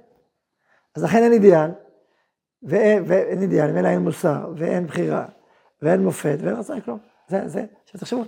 אז 0.97 1.05
לכן 1.05 1.23
אין 1.23 1.33
אידיאל, 1.33 1.71
ואין, 2.63 3.03
ואין 3.07 3.43
אידיאל, 3.43 3.71
ואין 3.75 3.87
אין 3.87 4.01
מוסר, 4.01 4.53
ואין 4.57 4.87
בחירה, 4.87 5.27
ואין 5.83 6.05
מופת, 6.05 6.39
ואין 6.41 6.57
רצון 6.57 6.81
כלום. 6.81 6.99
זה, 7.29 7.49
זה, 7.49 7.65
עכשיו 7.85 8.01
תחשבו, 8.01 8.23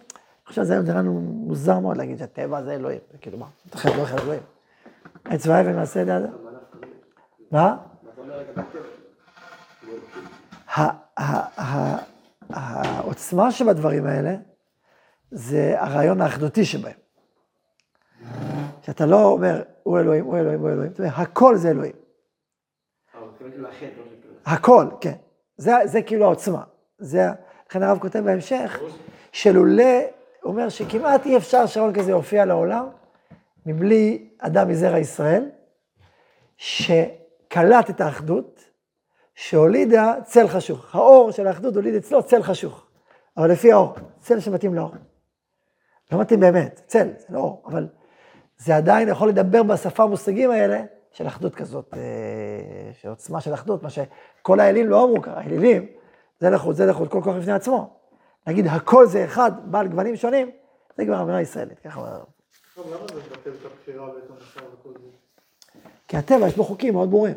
עכשיו 0.46 0.64
זה 0.64 0.80
נראה 0.80 0.98
לנו 0.98 1.20
מוזר 1.20 1.78
מאוד 1.78 1.96
להגיד 1.96 2.18
שהטבע 2.18 2.62
זה 2.62 2.74
אלוהים, 2.74 3.00
כאילו 3.20 3.38
מה, 3.38 3.46
אתה 3.68 3.78
חייב 3.78 3.96
לא 3.96 4.04
אלוהים. 4.22 4.42
ואי 5.32 5.62
ומעשה 5.66 6.04
ליד... 6.04 6.22
מה? 7.50 7.76
העוצמה 12.50 13.52
שבדברים 13.52 14.06
האלה, 14.06 14.34
זה 15.30 15.74
הרעיון 15.78 16.20
האחדותי 16.20 16.64
שבהם. 16.64 16.92
שאתה 18.82 19.06
לא 19.06 19.24
אומר, 19.24 19.62
הוא 19.82 19.98
אלוהים, 19.98 20.24
הוא 20.24 20.38
אלוהים, 20.38 20.60
הוא 20.60 20.70
אלוהים, 20.70 20.92
אתה 20.92 21.02
אומר, 21.02 21.14
הכל 21.16 21.56
זה 21.56 21.70
אלוהים. 21.70 21.92
הכל, 24.46 24.86
כן. 25.00 25.14
זה, 25.56 25.72
זה 25.84 26.02
כאילו 26.02 26.24
העוצמה. 26.24 26.62
זה, 26.98 27.26
לכן 27.68 27.82
הרב 27.82 27.98
כותב 27.98 28.18
בהמשך, 28.18 28.80
שלולא, 29.32 30.00
הוא 30.42 30.52
אומר 30.52 30.68
שכמעט 30.68 31.26
אי 31.26 31.36
אפשר 31.36 31.66
שרון 31.66 31.94
כזה 31.94 32.10
יופיע 32.10 32.44
לעולם, 32.44 32.86
מבלי 33.66 34.30
אדם 34.38 34.68
מזרע 34.68 34.98
ישראל, 34.98 35.50
שקלט 36.56 37.90
את 37.90 38.00
האחדות, 38.00 38.64
שהולידה 39.34 40.14
צל 40.24 40.48
חשוך. 40.48 40.94
האור 40.94 41.30
של 41.30 41.46
האחדות 41.46 41.76
הוליד 41.76 41.94
אצלו 41.94 42.22
צל 42.22 42.42
חשוך. 42.42 42.86
אבל 43.36 43.50
לפי 43.50 43.72
האור, 43.72 43.94
צל 44.20 44.40
שמתאים 44.40 44.74
לאור. 44.74 44.92
לא 46.12 46.20
מתאים 46.20 46.40
באמת, 46.40 46.80
צל, 46.86 47.08
זה 47.18 47.26
לא 47.28 47.38
אור, 47.38 47.62
אבל 47.66 47.88
זה 48.58 48.76
עדיין 48.76 49.08
יכול 49.08 49.28
לדבר 49.28 49.62
בשפה 49.62 50.02
המושגים 50.02 50.50
האלה 50.50 50.82
של 51.10 51.26
אחדות 51.26 51.54
כזאת, 51.54 51.94
אה, 51.94 52.92
של 52.92 53.08
עוצמה 53.08 53.40
של 53.40 53.54
אחדות, 53.54 53.82
מה 53.82 53.90
שכל 53.90 54.60
האלים 54.60 54.88
לא 54.88 55.04
אמרו 55.04 55.22
ככה, 55.22 55.40
האלילים, 55.40 55.86
זה 56.40 56.50
לחוד, 56.50 56.76
זה 56.76 56.86
לחוד, 56.86 57.08
כל 57.08 57.20
כוח 57.24 57.36
בפני 57.36 57.52
עצמו. 57.52 57.96
להגיד 58.46 58.66
הכל 58.66 59.06
זה 59.06 59.24
אחד, 59.24 59.52
בעל 59.64 59.88
גוונים 59.88 60.16
שונים, 60.16 60.50
זה 60.96 61.04
כבר 61.04 61.22
אמירה 61.22 61.40
ישראלית, 61.40 61.78
ככה 61.78 62.00
אומר. 62.00 62.24
למה 62.76 63.06
זה 63.08 63.14
מבטל 63.14 63.50
את 63.50 63.64
הבחירה 63.64 64.04
ואת 64.04 64.30
המוסר 64.30 64.74
וכל 64.74 64.92
זה? 64.92 65.08
כי 66.08 66.16
הטבע 66.16 66.46
יש 66.48 66.56
בו 66.56 66.64
חוקים 66.64 66.94
מאוד 66.94 67.10
ברורים. 67.10 67.34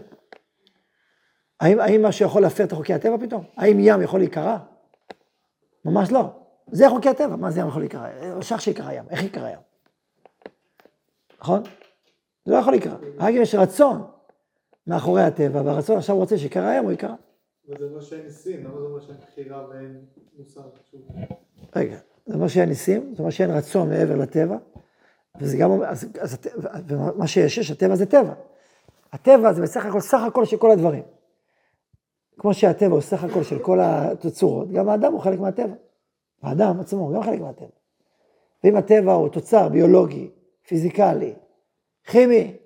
האם, 1.60 1.80
האם 1.80 2.06
משהו 2.06 2.26
יכול 2.26 2.42
להפר 2.42 2.64
את 2.64 2.72
חוקי 2.72 2.94
הטבע 2.94 3.18
פתאום? 3.18 3.44
האם 3.58 3.78
ים 3.80 4.02
יכול 4.02 4.20
להיקרע? 4.20 4.58
ממש 5.86 6.12
לא. 6.12 6.30
זה 6.72 6.90
חוקי 6.90 7.10
הטבע, 7.10 7.36
מה 7.36 7.52
זה 7.52 7.60
ים 7.60 7.68
יכול 7.68 7.82
להיקרע? 7.82 8.08
שך 8.42 8.62
שיקרא 8.62 8.92
ים, 8.92 9.04
איך 9.10 9.24
ייקרא 9.24 9.50
ים? 9.50 9.60
נכון? 11.42 11.64
זה 12.46 12.54
לא 12.54 12.58
יכול 12.58 12.74
להיקרא. 12.74 12.96
רק 13.18 13.34
אם 13.36 13.42
יש 13.42 13.56
רצון 13.56 14.04
מאחורי 14.88 15.24
הטבע, 15.24 15.62
והרצון 15.62 15.98
עכשיו 15.98 16.16
רוצה 16.16 16.38
שיקרא 16.38 16.74
ים, 16.74 16.84
הוא 16.84 16.92
יקרא. 16.92 17.16
וזה 17.70 17.86
אומר 17.86 18.02
שאין 18.02 18.22
ניסים, 18.26 18.66
למה 18.66 18.80
זה 18.80 18.86
אומר 18.86 19.02
שאין 19.02 19.18
בחירה 19.18 19.70
ואין 19.70 20.06
מוסר? 20.38 20.62
רגע, 21.76 21.98
זה 22.26 22.36
אומר 22.36 22.48
שאין 22.48 22.70
ניסים, 22.70 23.14
זה 23.16 23.20
אומר 23.20 23.30
שאין 23.30 23.52
רצון 23.52 23.90
מעבר 23.90 24.16
לטבע, 24.16 24.58
וזה 25.40 25.58
גם 25.58 25.84
אז, 25.84 26.08
אז 26.22 26.38
מה 27.16 27.28
שיש, 27.28 27.58
יש, 27.58 27.72
הטבע 27.72 27.96
זה 27.96 28.06
טבע. 28.06 28.34
הטבע 29.14 29.54
זה 29.54 29.62
בסך 29.62 29.86
הכל, 29.86 30.00
סך 30.00 30.22
הכל 30.28 30.46
של 30.46 30.58
כל 30.58 30.72
הדברים. 30.72 31.04
כמו 32.38 32.54
שהטבע 32.54 32.94
הוא 32.94 33.02
סך 33.02 33.24
הכל 33.24 33.44
של 33.44 33.60
כל 33.60 33.80
התצורות, 33.82 34.72
גם 34.72 34.90
האדם 34.90 35.14
הוא 35.14 35.22
חלק 35.22 35.40
מהטבע. 35.40 35.74
האדם 36.42 36.80
עצמו 36.80 37.00
הוא 37.00 37.16
גם 37.16 37.24
חלק 37.24 37.42
מהטבע. 37.42 37.68
ואם 38.64 38.76
הטבע 38.76 39.14
הוא 39.14 39.30
תוצר 39.30 39.70
ביולוגי, 39.70 40.30
פיזיקלי, 40.68 41.34
כימי 42.04 42.58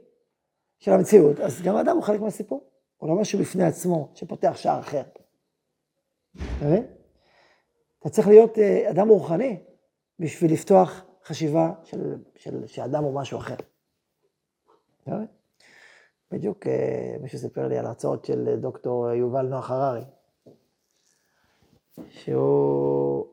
של 0.80 0.92
המציאות, 0.92 1.40
אז 1.40 1.62
גם 1.62 1.76
האדם 1.76 1.96
הוא 1.96 2.04
חלק 2.04 2.22
מהסיפור. 2.22 2.64
הוא 2.98 3.10
לא 3.10 3.16
משהו 3.16 3.40
בפני 3.40 3.64
עצמו 3.64 4.10
שפותח 4.14 4.54
שער 4.56 4.80
אחר. 4.80 5.02
אתה 6.38 6.66
מבין? 6.66 6.86
אתה 8.00 8.10
צריך 8.10 8.28
להיות 8.28 8.60
אה, 8.60 8.90
אדם 8.90 9.10
רוחני 9.10 9.58
בשביל 10.20 10.54
לפתוח 10.54 11.06
חשיבה 11.30 11.72
של, 11.84 12.16
של, 12.36 12.68
שאדם 12.68 13.04
הוא 13.04 13.16
משהו 13.16 13.40
אחר. 13.40 13.56
מבין? 15.08 15.28
בדיוק 16.32 16.68
אה, 16.68 17.16
מישהו 17.22 17.40
סיפר 17.40 17.68
לי 17.68 17.78
על 17.78 17.86
הרצאות 17.86 18.26
של 18.26 18.60
דוקטור 18.62 19.12
יובל 19.12 19.46
נוח 19.46 19.72
הררי, 19.72 20.02
שהוא 22.10 23.28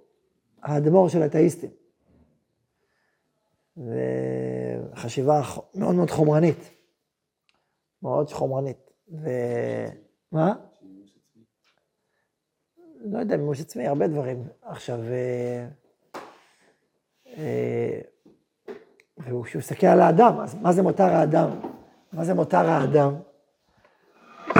האדמו"ר 0.63 1.09
של 1.09 1.23
האתאיסטים. 1.23 1.71
וחשיבה 3.77 5.41
מאוד 5.75 5.95
מאוד 5.95 6.11
חומרנית, 6.11 6.71
מאוד 8.03 8.31
חומרנית. 8.31 8.91
ו... 9.13 9.29
מה? 10.33 10.55
לא 13.01 13.19
יודע, 13.19 13.37
מימוש 13.37 13.61
עצמי, 13.61 13.87
הרבה 13.87 14.09
דברים. 14.09 14.49
עכשיו, 14.63 15.01
אה, 15.01 15.07
אה, 15.13 15.69
וכשהוא 19.19 19.59
מסתכל 19.59 19.87
על 19.87 20.01
האדם, 20.01 20.41
אז 20.41 20.55
מה 20.63 20.73
זה 20.73 20.83
מותר 20.83 21.05
האדם? 21.05 21.51
מה 22.13 22.25
זה 22.25 22.35
מותר 22.35 22.71
האדם? 22.71 23.15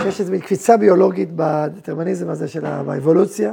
שיש 0.03 0.21
איזו 0.21 0.33
קפיצה 0.43 0.77
ביולוגית 0.77 1.29
בדטרמיניזם 1.37 2.31
הזה 2.31 2.49
של 2.49 2.67
האבולוציה, 2.67 3.53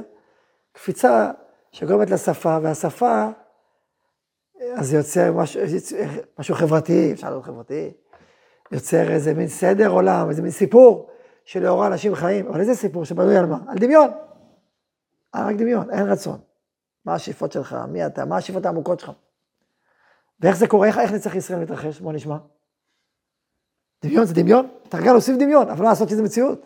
קפיצה 0.71 1.32
שגורמת 1.71 2.09
לשפה, 2.09 2.57
והשפה, 2.61 3.28
אז 4.76 4.88
זה 4.88 4.97
יוצר 4.97 5.34
משהו, 5.34 5.61
משהו 6.39 6.55
חברתי, 6.55 7.13
אפשר 7.13 7.30
להיות 7.30 7.43
חברתי, 7.43 7.91
יוצר 8.71 9.11
איזה 9.11 9.34
מין 9.34 9.47
סדר 9.47 9.89
עולם, 9.89 10.30
איזה 10.30 10.41
מין 10.41 10.51
סיפור 10.51 11.09
שלאורו 11.45 11.86
אנשים 11.86 12.15
חיים, 12.15 12.47
אבל 12.47 12.59
איזה 12.59 12.76
סיפור 12.76 13.05
שבנוי 13.05 13.38
על 13.38 13.45
מה? 13.45 13.57
על 13.67 13.78
דמיון. 13.78 14.09
רק 15.36 15.55
דמיון, 15.55 15.89
אין 15.91 16.09
רצון. 16.09 16.39
מה 17.05 17.13
השאיפות 17.13 17.51
שלך, 17.51 17.77
מי 17.87 18.05
אתה, 18.05 18.25
מה 18.25 18.37
השאיפות 18.37 18.65
העמוקות 18.65 18.99
שלך. 18.99 19.11
ואיך 20.39 20.55
זה 20.55 20.67
קורה, 20.67 20.87
איך, 20.87 20.97
איך 20.97 21.11
נצטרך 21.11 21.35
ישראל 21.35 21.59
להתרחש? 21.59 21.99
בוא 21.99 22.13
נשמע. 22.13 22.37
דמיון 24.03 24.25
זה 24.25 24.33
דמיון, 24.33 24.67
אתה 24.89 24.97
רגע 24.97 25.11
להוסיף 25.11 25.37
דמיון, 25.37 25.69
אבל 25.69 25.83
לא 25.83 25.89
לעשות 25.89 26.09
שזה 26.09 26.23
מציאות. 26.23 26.65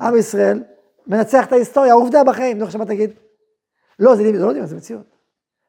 עם 0.00 0.16
ישראל 0.16 0.64
מנצח 1.06 1.46
את 1.46 1.52
ההיסטוריה, 1.52 1.92
העובדה 1.92 2.24
בחיים, 2.24 2.58
נו 2.58 2.64
עכשיו 2.64 2.78
מה 2.80 2.86
תגיד? 2.86 3.10
לא, 3.98 4.16
זה 4.16 4.22
דמיון, 4.22 4.38
זה 4.38 4.46
לא 4.46 4.52
דמיון, 4.52 4.66
זה 4.66 4.76
מציאות. 4.76 5.06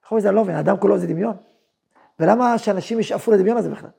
יכול 0.05 0.17
להיות, 0.17 0.25
אני 0.25 0.35
לא 0.35 0.43
מבין, 0.43 0.55
האדם 0.55 0.77
כולו 0.77 0.97
זה 0.97 1.07
דמיון. 1.07 1.37
ולמה 2.19 2.57
שאנשים 2.57 2.99
ישאפו 2.99 3.31
לדמיון 3.31 3.57
הזה 3.57 3.69
בכלל? 3.69 3.89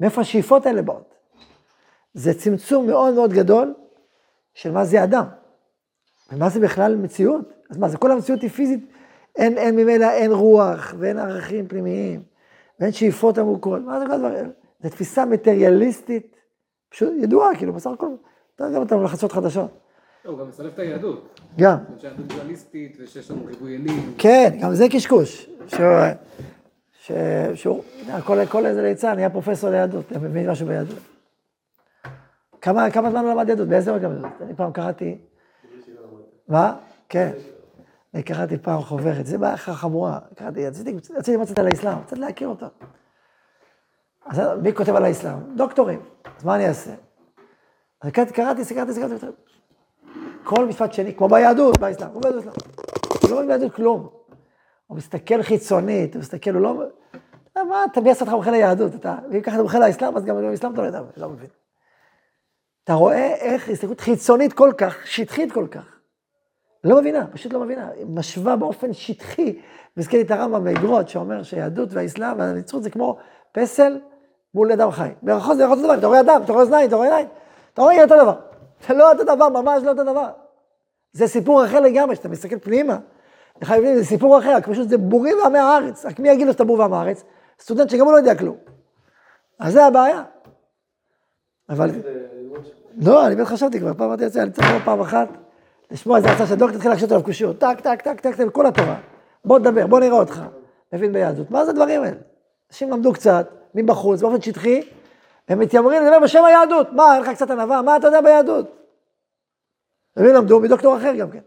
מאיפה 0.00 0.20
השאיפות 0.20 0.66
האלה 0.66 0.82
באות? 0.82 1.14
זה 2.14 2.34
צמצום 2.34 2.86
מאוד 2.86 3.14
מאוד 3.14 3.32
גדול 3.32 3.74
של 4.54 4.72
מה 4.72 4.84
זה 4.84 5.04
אדם. 5.04 5.26
ומה 6.32 6.48
זה 6.48 6.60
בכלל 6.60 6.96
מציאות? 6.96 7.52
אז 7.70 7.76
מה, 7.76 7.88
זה 7.88 7.96
כל 7.96 8.12
המציאות 8.12 8.42
היא 8.42 8.50
פיזית, 8.50 8.92
אין, 9.36 9.58
אין 9.58 9.76
ממילא, 9.76 10.10
אין 10.10 10.32
רוח, 10.32 10.94
ואין 10.98 11.18
ערכים 11.18 11.68
פנימיים, 11.68 12.22
ואין 12.80 12.92
שאיפות 12.92 13.38
עמוקות, 13.38 13.82
מה 13.82 14.00
זה 14.00 14.06
כל 14.06 14.12
הדברים? 14.12 14.50
זו 14.82 14.88
תפיסה 14.88 15.24
מטריאליסטית, 15.24 16.36
פשוט 16.88 17.12
ידועה, 17.18 17.56
כאילו, 17.56 17.72
בסך 17.72 17.90
הכל, 17.90 18.06
אתה 18.56 18.64
גם 18.74 18.80
אותנו 18.80 19.04
לחדשות 19.04 19.32
חדשות. 19.32 19.70
לא, 20.24 20.30
הוא 20.30 20.38
גם 20.38 20.48
מסלף 20.48 20.74
את 20.74 20.78
היהדות. 20.78 21.40
גם. 21.58 21.76
שהיהדות 21.98 22.26
דואליסטית, 22.26 22.96
ושיש 23.00 23.30
לנו 23.30 23.46
ריבוי 23.46 23.76
אלים. 23.76 24.14
כן, 24.18 24.58
גם 24.60 24.74
זה 24.74 24.86
קשקוש. 24.92 25.50
שהוא, 27.54 27.82
כל 28.48 28.66
איזה 28.66 28.82
ליצן 28.82 29.14
נהיה 29.14 29.30
פרופסור 29.30 29.70
ליהדות, 29.70 30.04
אתה 30.10 30.18
מבין 30.18 30.50
משהו 30.50 30.66
ביהדות. 30.66 30.98
כמה, 32.60 32.90
כמה 32.90 33.10
זמן 33.10 33.24
הוא 33.24 33.30
למד 33.30 33.48
יהדות? 33.48 33.68
באיזה 33.68 33.92
רגע? 33.92 34.08
אני 34.40 34.54
פעם 34.56 34.72
קראתי... 34.72 35.18
מה? 36.48 36.76
כן. 37.08 37.30
קראתי 38.24 38.58
פעם 38.58 38.82
חוברת, 38.82 39.26
זה 39.26 39.38
בעיה 39.38 39.56
חמורה. 39.56 40.18
קראתי, 40.34 40.66
רציתי 40.66 40.92
למצאת 41.34 41.58
על 41.58 41.66
האסלאם, 41.66 41.98
רציתי 41.98 42.20
להכיר 42.20 42.48
אותו. 42.48 42.66
אז 44.26 44.40
מי 44.62 44.74
כותב 44.74 44.94
על 44.94 45.04
האסלאם? 45.04 45.56
דוקטורים. 45.56 46.00
אז 46.38 46.44
מה 46.44 46.54
אני 46.56 46.68
אעשה? 46.68 46.94
אז 48.02 48.10
קראתי, 48.10 48.32
קראתי, 48.32 48.64
סקרתי, 48.64 48.92
סקרתי. 48.92 49.26
כל 50.44 50.66
משפט 50.66 50.92
שני, 50.92 51.14
כמו 51.14 51.28
ביהדות, 51.28 51.78
באסלאם, 51.78 52.10
כמו 52.10 52.20
באסלאם. 52.20 52.52
הוא 53.22 53.30
לא 53.30 53.36
מבין 53.36 53.46
ביהדות 53.46 53.74
כלום. 53.74 54.08
הוא 54.86 54.96
מסתכל 54.96 55.42
חיצונית, 55.42 56.14
הוא 56.14 56.20
מסתכל, 56.20 56.50
הוא 56.50 56.62
לא... 56.62 56.82
מה, 57.56 57.84
אתה 57.92 58.00
מי 58.00 58.10
עשה 58.10 58.20
אותך 58.20 58.32
מומחה 58.32 58.50
ליהדות? 58.50 58.94
אתה, 58.94 59.16
ואם 59.30 59.40
ככה 59.40 59.54
אתה 59.54 59.62
מומחה 59.62 59.78
לאסלאם, 59.78 60.16
אז 60.16 60.24
גם 60.24 60.36
באסלאם 60.36 60.72
אתה 60.72 60.82
לא 60.82 60.86
יודע, 60.86 61.00
לא 61.16 61.28
מבין. 61.28 61.48
אתה 62.84 62.94
רואה 62.94 63.34
איך 63.34 63.68
הסתכלות 63.68 64.00
חיצונית 64.00 64.52
כל 64.52 64.72
כך, 64.78 65.06
שטחית 65.06 65.52
כל 65.52 65.66
כך. 65.70 65.95
לא 66.84 67.00
מבינה, 67.00 67.26
פשוט 67.26 67.52
לא 67.52 67.60
מבינה. 67.60 67.88
היא 67.94 68.06
משווה 68.06 68.56
באופן 68.56 68.92
שטחי, 68.92 69.58
מזכיר 69.96 70.20
את 70.20 70.30
הרמב"ם 70.30 70.64
באגרות, 70.64 71.08
שאומר 71.08 71.42
שהיהדות 71.42 71.88
והאסלאם 71.92 72.38
והנצרות 72.38 72.82
זה 72.82 72.90
כמו 72.90 73.16
פסל 73.52 73.98
מול 74.54 74.72
אדם 74.72 74.90
חי. 74.90 75.08
מרחוב 75.22 75.54
זה 75.54 75.66
אותו 75.66 75.82
דבר, 75.82 75.94
אתה 75.94 76.06
רואה 76.06 76.20
אדם, 76.20 76.40
אתה 76.44 76.52
רואה 76.52 76.64
אוזניים, 76.64 76.88
אתה 76.88 76.96
רואה 76.96 77.08
עיניים, 77.08 77.26
אתה 77.74 77.82
רואה 77.82 78.02
אותו 78.02 78.14
דבר. 78.22 78.34
זה 78.88 78.94
לא 78.94 79.12
אותו 79.12 79.24
דבר, 79.24 79.48
ממש 79.48 79.82
לא 79.82 79.90
אותו 79.90 80.04
דבר. 80.04 80.28
זה 81.12 81.26
סיפור 81.26 81.64
אחר 81.64 81.80
לגמרי, 81.80 82.14
כשאתה 82.14 82.28
מסתכל 82.28 82.58
פנימה, 82.58 82.98
חייבים, 83.64 83.96
זה 83.96 84.04
סיפור 84.04 84.38
אחר, 84.38 84.56
פשוט 84.62 84.88
זה 84.88 84.98
בורים 84.98 85.36
ועמי 85.42 85.58
הארץ. 85.58 86.06
רק 86.06 86.18
מי 86.18 86.28
יגיד 86.28 86.46
לו 86.46 86.52
שאתה 86.52 86.64
בור 86.64 86.78
ועמי 86.78 86.96
הארץ? 86.96 87.24
סטודנט 87.60 87.90
שגם 87.90 88.04
הוא 88.04 88.12
לא 88.12 88.16
יודע 88.16 88.34
כלום. 88.34 88.56
אז 89.58 89.72
זה 89.72 89.84
הבעיה. 89.84 90.22
אבל... 91.68 91.90
לא, 92.96 93.26
אני 93.26 93.34
באמת 93.34 93.48
חשבתי 93.48 93.80
כבר, 93.80 93.94
פעם 93.94 94.06
אמרתי 94.06 94.24
לעצמי, 94.24 94.42
אני 94.42 94.50
צריך 94.50 94.66
פעם 94.84 95.00
אחת, 95.00 95.28
לשמוע 95.90 96.16
איזה 96.16 96.28
הצעה 96.30 96.46
שהדוקטור 96.46 96.76
התחיל 96.76 96.90
להקשות 96.90 97.10
עליו 97.10 97.24
קושיות, 97.24 97.58
טק, 97.58 97.80
טק, 97.80 98.02
טק, 98.02 98.20
טק, 98.20 98.34
טק, 98.34 98.44
כל 98.52 98.66
התורה. 98.66 98.96
בוא 99.44 99.58
תדבר, 99.58 99.86
בוא 99.86 100.00
נראה 100.00 100.18
אותך. 100.18 100.42
מבין 100.92 101.12
ביהדות. 101.12 101.50
מה 101.50 101.64
זה 101.64 101.70
הדברים 101.70 102.02
האלה? 102.02 102.16
אנשים 102.70 102.90
למדו 102.90 103.12
קצת, 103.12 103.48
מבחוץ, 103.74 104.22
באופן 104.22 104.40
שטחי, 104.40 104.80
הם 105.48 105.58
מתיימרים 105.58 106.02
לדבר 106.02 106.20
בשם 106.20 106.44
היהדות. 106.44 106.92
מה, 106.92 107.14
אין 107.14 107.22
לך 107.22 107.28
קצת 107.28 107.50
ענווה? 107.50 107.82
מה 107.82 107.96
אתה 107.96 108.06
יודע 108.06 108.20
ביהדות? 108.20 108.76
ומי 110.16 110.32
למדו? 110.32 110.60
מדוקטור 110.60 110.96
אחר 110.96 111.14
גם 111.14 111.28
כן. 111.30 111.40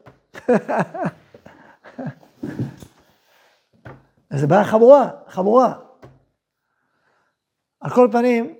זו 4.33 4.47
בעיה 4.47 4.63
חמורה, 4.63 5.09
חמורה. 5.27 5.73
על 7.79 7.91
כל 7.91 8.09
פנים, 8.11 8.55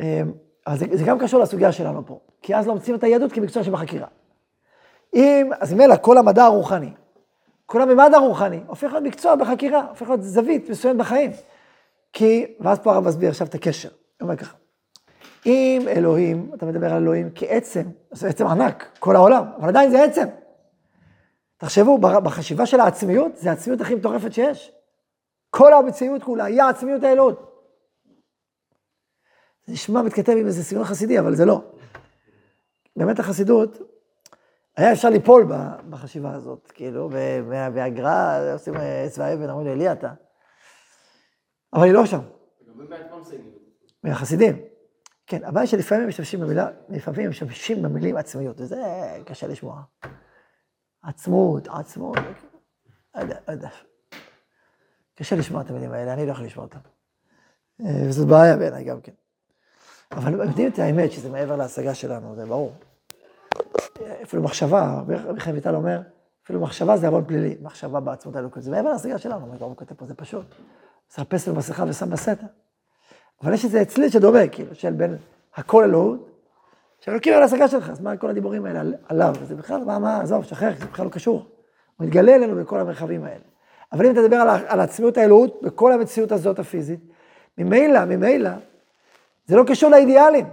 אמ, 0.00 0.32
אז 0.66 0.84
זה 0.92 1.04
גם 1.04 1.18
קשור 1.18 1.40
לסוגיה 1.40 1.72
שלנו 1.72 2.06
פה, 2.06 2.20
כי 2.42 2.56
אז 2.56 2.66
לא 2.66 2.74
מוצאים 2.74 2.96
את 2.96 3.04
היהדות 3.04 3.32
כמקצוע 3.32 3.64
שבחקירה. 3.64 4.06
אם, 5.14 5.50
אז 5.60 5.72
ממילא 5.72 5.94
כל 6.00 6.18
המדע 6.18 6.44
הרוחני, 6.44 6.90
כל 7.66 7.82
הממד 7.82 8.10
הרוחני, 8.14 8.60
הופך 8.66 8.92
להיות 8.92 9.04
מקצוע 9.04 9.36
בחקירה, 9.36 9.86
הופך 9.88 10.08
להיות 10.08 10.22
זווית 10.22 10.70
מסוימת 10.70 10.96
בחיים. 10.96 11.30
כי, 12.12 12.46
ואז 12.60 12.78
פה 12.78 12.92
הרב 12.92 13.08
מסביר 13.08 13.30
עכשיו 13.30 13.46
את 13.46 13.54
הקשר, 13.54 13.88
הוא 13.88 13.96
אומר 14.20 14.36
ככה, 14.36 14.56
אם 15.46 15.84
אלוהים, 15.88 16.50
אתה 16.54 16.66
מדבר 16.66 16.86
על 16.86 17.02
אלוהים 17.02 17.30
כעצם, 17.34 17.82
זה 18.10 18.28
עצם 18.28 18.46
ענק, 18.46 18.86
כל 18.98 19.16
העולם, 19.16 19.44
אבל 19.56 19.68
עדיין 19.68 19.90
זה 19.90 20.04
עצם. 20.04 20.26
תחשבו, 21.56 21.98
בחשיבה 21.98 22.66
של 22.66 22.80
העצמיות, 22.80 23.36
זה 23.36 23.50
העצמיות 23.50 23.80
הכי 23.80 23.94
מטורפת 23.94 24.32
שיש. 24.32 24.72
כל 25.50 25.72
המציאות 25.72 26.22
כולה 26.22 26.44
היא 26.44 26.62
העצמיות 26.62 27.02
האלוהות. 27.02 27.54
זה 29.66 29.72
נשמע 29.72 30.02
מתכתב 30.02 30.32
עם 30.32 30.46
איזה 30.46 30.64
סגנון 30.64 30.84
חסידי, 30.84 31.18
אבל 31.18 31.34
זה 31.34 31.44
לא. 31.44 31.62
באמת 32.96 33.18
החסידות, 33.18 33.93
היה 34.76 34.92
אפשר 34.92 35.10
ליפול 35.10 35.46
בחשיבה 35.90 36.32
הזאת, 36.32 36.72
כאילו, 36.74 37.10
והגר"א 37.48 38.52
עושים 38.54 38.74
עץ 38.76 39.18
והאבן, 39.18 39.50
אמרו 39.50 39.64
לי, 39.64 39.72
אלי 39.72 39.92
אתה. 39.92 40.12
אבל 41.72 41.82
היא 41.82 41.92
לא 41.92 42.06
שם. 42.06 42.20
מהחסידים. 44.02 44.62
כן, 45.26 45.44
הבעיה 45.44 45.66
שלפעמים 45.66 46.08
משתמשים 46.08 46.40
במילה, 46.40 46.68
לפעמים 46.88 47.30
משתמשים 47.30 47.82
במילים 47.82 48.16
עצמיות, 48.16 48.60
וזה 48.60 48.82
קשה 49.26 49.46
לשמוע. 49.46 49.82
עצמות, 51.02 51.68
עצמות, 51.68 52.16
לא 53.14 53.20
יודע, 53.20 53.36
לא 53.48 53.52
יודע. 53.52 53.68
קשה 55.14 55.36
לשמוע 55.36 55.62
את 55.62 55.70
המילים 55.70 55.92
האלה, 55.92 56.12
אני 56.12 56.26
לא 56.26 56.32
יכול 56.32 56.44
לשמוע 56.44 56.66
אותם. 56.66 56.78
וזו 58.08 58.26
בעיה 58.26 58.56
בעיניי 58.56 58.84
גם 58.84 59.00
כן. 59.00 59.12
אבל 60.12 60.32
יודעים 60.32 60.70
את 60.72 60.78
האמת 60.78 61.12
שזה 61.12 61.30
מעבר 61.30 61.56
להשגה 61.56 61.94
שלנו, 61.94 62.34
זה 62.36 62.46
ברור. 62.46 62.72
אפילו 64.22 64.42
מחשבה, 64.42 65.02
חיים 65.38 65.54
ויטל 65.54 65.74
אומר, 65.74 66.00
אפילו 66.44 66.60
מחשבה 66.60 66.96
זה 66.96 67.06
המון 67.06 67.24
פלילי, 67.24 67.56
מחשבה 67.62 68.00
בעצמות 68.00 68.36
האלוקות, 68.36 68.62
זה 68.62 68.70
מעבר 68.70 68.92
להשגה 68.92 69.18
שלנו, 69.18 69.46
מה 69.46 69.54
הוא 69.60 69.76
כותב 69.76 69.94
פה, 69.94 70.06
זה 70.06 70.14
פשוט. 70.14 70.44
שם 71.14 71.22
פסל 71.24 71.52
במסכה 71.52 71.84
ושם 71.88 72.10
בסתר. 72.10 72.46
אבל 73.42 73.52
יש 73.52 73.64
איזה 73.64 73.82
אצלי 73.82 74.10
שדומה, 74.10 74.48
כאילו, 74.48 74.74
של 74.74 74.92
בין 74.92 75.16
הכל 75.56 75.84
אלוהות, 75.84 76.30
שאלוקים 77.00 77.34
על 77.34 77.42
ההשגה 77.42 77.68
שלך, 77.68 77.90
אז 77.90 78.00
מה 78.00 78.16
כל 78.16 78.30
הדיבורים 78.30 78.66
האלה 78.66 78.80
עליו? 79.08 79.34
זה 79.42 79.54
בכלל, 79.54 79.84
מה, 79.84 79.98
מה, 79.98 80.20
עזוב, 80.20 80.44
שחרר, 80.44 80.72
זה 80.78 80.86
בכלל 80.86 81.04
לא 81.04 81.10
קשור. 81.10 81.46
הוא 81.96 82.06
מתגלה 82.06 82.34
אלינו 82.34 82.56
בכל 82.56 82.80
המרחבים 82.80 83.24
האלה. 83.24 83.44
אבל 83.92 84.06
אם 84.06 84.12
אתה 84.12 84.20
תדבר 84.20 84.36
על, 84.36 84.48
על 84.66 84.80
עצמיות 84.80 85.16
האלוהות, 85.16 85.60
בכל 85.62 85.92
המציאות 85.92 86.32
הזאת 86.32 86.58
הפיזית, 86.58 87.00
ממילא, 87.58 88.04
ממילא, 88.04 88.50
זה 89.46 89.56
לא 89.56 89.64
קשור 89.66 89.90
לאידיאלים. 89.90 90.46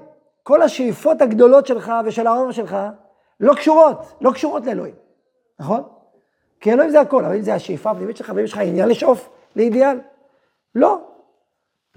כל 0.43 0.61
השאיפות 0.61 1.21
הגדולות 1.21 1.67
שלך 1.67 1.91
ושל 2.05 2.27
העומר 2.27 2.51
שלך 2.51 2.77
לא 3.41 3.53
קשורות, 3.53 3.97
לא 4.21 4.31
קשורות 4.31 4.65
לאלוהים, 4.65 4.95
נכון? 5.59 5.83
כי 6.59 6.73
אלוהים 6.73 6.91
זה 6.91 7.01
הכל, 7.01 7.25
אבל 7.25 7.35
אם 7.35 7.41
זה 7.41 7.53
השאיפה 7.53 7.91
הפנימית 7.91 8.17
שלך, 8.17 8.31
ואם 8.35 8.43
יש 8.43 8.53
לך 8.53 8.57
עניין 8.57 8.89
לשאוף 8.89 9.29
לאידיאל, 9.55 9.99
לא. 10.75 11.01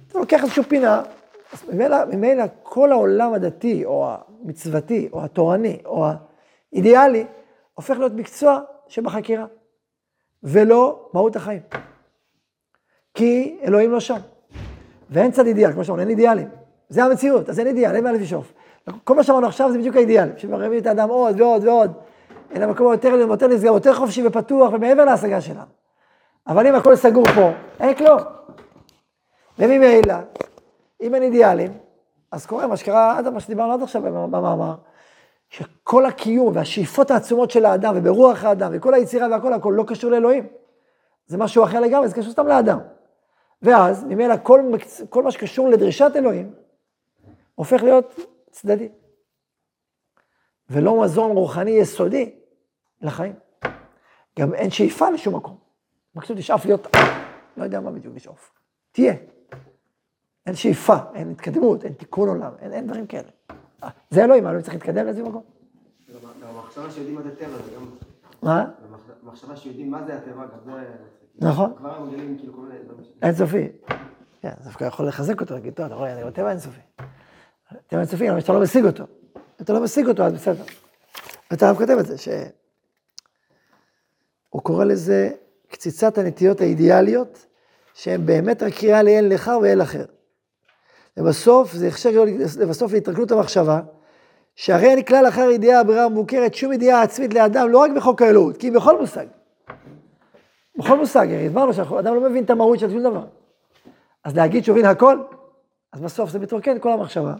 אתה 0.06 0.18
לוקח 0.18 0.42
איזושהי 0.42 0.62
פינה, 0.62 1.02
אז 1.52 1.64
ממילא, 1.68 2.04
ממילא 2.04 2.44
כל 2.62 2.92
העולם 2.92 3.34
הדתי, 3.34 3.84
או 3.84 4.14
המצוותי, 4.42 5.08
או 5.12 5.24
התורני, 5.24 5.78
או 5.84 6.06
האידיאלי, 6.72 7.26
הופך 7.74 7.98
להיות 7.98 8.12
מקצוע 8.12 8.60
שבחקירה, 8.88 9.46
ולא 10.42 11.10
מהות 11.12 11.36
החיים. 11.36 11.62
כי 13.14 13.58
אלוהים 13.62 13.90
לא 13.90 14.00
שם. 14.00 14.18
ואין 15.10 15.30
צד 15.30 15.46
אידיאל, 15.46 15.72
כמו 15.72 15.84
שאמרנו, 15.84 16.02
אין 16.02 16.10
אידיאלים. 16.10 16.48
זה 16.88 17.04
המציאות, 17.04 17.48
אז 17.48 17.58
אין 17.58 17.66
אידיאל, 17.66 17.94
אין 17.94 18.04
מה 18.04 18.12
לשאוף. 18.12 18.52
כל 19.04 19.14
מה 19.14 19.22
שאמרנו 19.22 19.46
עכשיו 19.46 19.72
זה 19.72 19.78
בדיוק 19.78 19.96
האידיאל, 19.96 20.28
שמרבים 20.36 20.78
את 20.78 20.86
האדם 20.86 21.08
עוד 21.08 21.40
ועוד 21.40 21.64
ועוד, 21.64 21.92
אל 22.56 22.62
המקום 22.62 22.90
היותר 22.90 23.08
יותר 23.08 23.46
נסגר, 23.46 23.66
יותר 23.66 23.94
חופשי 23.94 24.26
ופתוח 24.26 24.72
ומעבר 24.72 25.04
להשגה 25.04 25.40
שלנו. 25.40 25.60
אבל 26.46 26.66
אם 26.66 26.74
הכל 26.74 26.96
סגור 26.96 27.24
פה, 27.34 27.50
אין 27.80 27.94
כלום. 27.94 28.18
וממילא, 29.58 30.14
אם 31.00 31.14
אין 31.14 31.22
אידיאלים, 31.22 31.72
אז 32.32 32.46
קורה 32.46 32.66
מה 32.66 32.76
שקרה 32.76 33.18
עד 33.18 33.28
מה 33.28 33.40
שדיברנו 33.40 33.72
עד 33.72 33.82
עכשיו 33.82 34.02
במאמר, 34.02 34.74
שכל 35.48 36.06
הקיום 36.06 36.56
והשאיפות 36.56 37.10
העצומות 37.10 37.50
של 37.50 37.64
האדם 37.64 37.94
וברוח 37.96 38.44
האדם 38.44 38.70
וכל 38.74 38.94
היצירה 38.94 39.28
והכל 39.30 39.52
הכל 39.52 39.74
לא 39.76 39.84
קשור 39.86 40.10
לאלוהים. 40.10 40.46
זה 41.26 41.38
משהו 41.38 41.64
אחר 41.64 41.80
לגמרי, 41.80 42.08
זה 42.08 42.14
קשור 42.14 42.32
סתם 42.32 42.46
לאדם. 42.46 42.78
ואז 43.62 44.04
ממילא 44.04 44.34
כל, 44.42 44.60
כל 45.08 45.22
מה 45.22 45.30
שקשור 45.30 45.68
לדרישת 45.68 46.12
אלוהים 46.16 46.52
הופך 47.54 47.82
להיות 47.82 48.20
צדדי. 48.54 48.88
ולא 50.70 51.02
מזון 51.02 51.30
רוחני 51.30 51.70
יסודי 51.70 52.34
לחיים. 53.02 53.34
גם 54.38 54.54
אין 54.54 54.70
שאיפה 54.70 55.10
לשום 55.10 55.36
מקום. 55.36 55.58
מקסימום 56.14 56.40
תשאף 56.40 56.64
להיות, 56.64 56.86
לא 57.56 57.64
יודע 57.64 57.80
מה 57.80 57.90
בדיוק 57.90 58.14
לשאוף. 58.14 58.52
תהיה. 58.92 59.14
אין 60.46 60.54
שאיפה, 60.54 60.96
אין 61.14 61.30
התקדמות, 61.30 61.84
אין 61.84 61.92
תיקון 61.92 62.28
עולם, 62.28 62.52
אין, 62.58 62.72
אין 62.72 62.86
דברים 62.86 63.06
כאלה. 63.06 63.28
זה 64.10 64.24
אלוהים, 64.24 64.46
אלוהים 64.46 64.62
צריך 64.62 64.74
להתקדם 64.74 65.04
לאיזה 65.04 65.22
מקום. 65.22 65.42
גם 66.42 66.48
המחשבה 66.48 66.90
שיודעים 66.90 67.14
מה 67.14 67.22
זה 67.22 67.36
טבע, 67.36 67.56
זה 67.64 67.70
גם... 67.76 67.90
מה? 68.42 68.64
המחשבה 69.22 69.56
שיודעים 69.56 69.90
מה 69.90 70.04
זה 70.06 70.16
הטבע, 70.18 70.46
גם 70.46 70.58
זה... 70.64 70.94
נכון. 71.38 71.74
כבר 71.76 72.04
מגלים 72.04 72.38
כאילו 72.38 72.52
כל 72.54 72.60
מיני... 72.60 72.80
אינסופי. 73.22 73.68
כן, 74.40 74.52
דווקא 74.64 74.84
יכול 74.84 75.08
לחזק 75.08 75.40
אותו, 75.40 75.54
להגיד, 75.54 75.74
טוב, 75.74 75.86
אתה 75.86 75.94
רואה, 75.94 76.12
אני 76.12 76.24
בטבע 76.24 76.50
אינסופי. 76.50 76.80
טבע 77.86 78.00
אינסופי, 78.00 78.30
אבל 78.30 78.40
שאתה 78.40 78.52
לא 78.52 78.60
משיג 78.60 78.84
אותו. 78.84 79.04
אתה 79.60 79.72
לא 79.72 79.80
משיג 79.80 80.08
אותו, 80.08 80.22
אז 80.22 80.32
בסדר. 80.32 80.64
ואתה 81.50 81.68
הרב 81.68 81.76
כותב 81.76 81.96
את 82.00 82.06
זה, 82.06 82.18
שהוא 82.18 84.62
קורא 84.62 84.84
לזה 84.84 85.30
קציצת 85.68 86.18
הנטיות 86.18 86.60
האידיאליות, 86.60 87.46
שהן 87.94 88.26
באמת 88.26 88.62
רק 88.62 88.74
קריאה 88.74 89.02
לאל 89.02 89.26
לך 89.30 89.50
ואל 89.62 89.82
אחר. 89.82 90.04
ובסוף 91.16 91.72
זה 91.72 91.86
יחשר 91.86 92.24
לבסוף 92.60 92.92
להתרכלות 92.92 93.32
המחשבה, 93.32 93.80
שהרי 94.56 94.92
אני 94.92 95.04
כלל 95.04 95.28
אחר 95.28 95.50
ידיעה 95.50 95.80
הברירה 95.80 96.04
המוכרת, 96.04 96.54
שום 96.54 96.72
ידיעה 96.72 97.02
עצמית 97.02 97.34
לאדם, 97.34 97.68
לא 97.68 97.78
רק 97.78 97.90
בחוק 97.96 98.22
האלוהות, 98.22 98.56
כי 98.56 98.70
בכל 98.70 99.00
מושג. 99.00 99.26
בכל 100.76 100.96
מושג, 100.96 101.26
הרי 101.30 101.46
הסברנו 101.46 101.74
שאדם 101.74 102.14
לא 102.14 102.20
מבין 102.20 102.44
את 102.44 102.50
המהות 102.50 102.78
של 102.78 102.90
שום 102.90 103.02
דבר. 103.02 103.24
אז 104.24 104.36
להגיד 104.36 104.64
שהוא 104.64 104.86
הכל, 104.86 105.18
אז 105.92 106.00
בסוף 106.00 106.30
זה 106.30 106.38
מתרוקן 106.38 106.78
כל 106.78 106.92
המחשבה. 106.92 107.34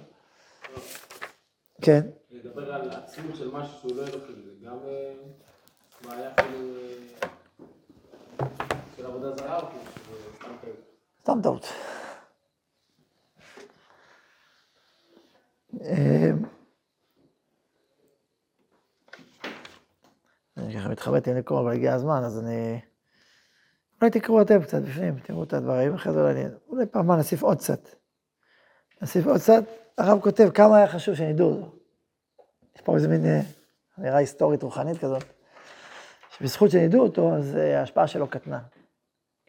כן. 1.82 2.00
לדבר 2.30 2.74
על 2.74 2.90
עצמות 2.90 3.36
של 3.36 3.50
משהו 3.50 3.78
שהוא 3.80 3.96
לא 3.96 4.02
אלוקי, 4.02 4.32
זה 4.32 4.66
גם 4.66 4.76
אה, 4.86 5.14
בעיה 6.04 6.34
כאילו 6.34 6.76
אה, 8.40 8.46
של 8.96 9.06
עבודה 9.06 9.36
זרה 9.36 9.60
או 9.60 9.66
כאילו 9.66 9.84
סתם 10.36 10.56
כאלה? 10.62 10.74
סתם 11.22 11.38
טעות. 11.42 11.66
אמ, 15.80 16.42
אני 20.56 20.74
ככה 20.74 20.88
מתחבט 20.88 21.28
עם 21.28 21.36
לקרוא, 21.36 21.60
אבל 21.60 21.72
הגיע 21.72 21.94
הזמן, 21.94 22.22
אז 22.24 22.38
אני... 22.38 22.80
אולי 24.00 24.10
תקראו 24.10 24.42
אתם 24.42 24.62
קצת 24.62 24.82
בפנים, 24.82 25.18
תראו 25.18 25.42
את 25.42 25.52
הדברים, 25.52 25.94
אחרי 25.94 26.12
זה 26.12 26.20
אולי, 26.20 26.32
אני... 26.32 26.44
אולי 26.68 26.86
פעם 26.86 27.10
נוסיף 27.10 27.42
עוד 27.42 27.58
קצת. 27.58 28.03
נוסיף 29.00 29.26
עוד 29.26 29.40
קצת, 29.40 29.64
הרב 29.98 30.20
כותב 30.20 30.50
כמה 30.54 30.76
היה 30.76 30.86
חשוב 30.86 31.14
שנדעו. 31.14 31.68
יש 32.76 32.80
פה 32.80 32.94
איזה 32.94 33.08
מין 33.08 33.24
אמירה 33.98 34.16
היסטורית 34.16 34.62
רוחנית 34.62 34.98
כזאת, 34.98 35.24
שבזכות 36.38 36.70
שנדעו 36.70 37.02
אותו, 37.02 37.34
אז 37.34 37.54
ההשפעה 37.54 38.06
שלו 38.06 38.26
קטנה. 38.26 38.60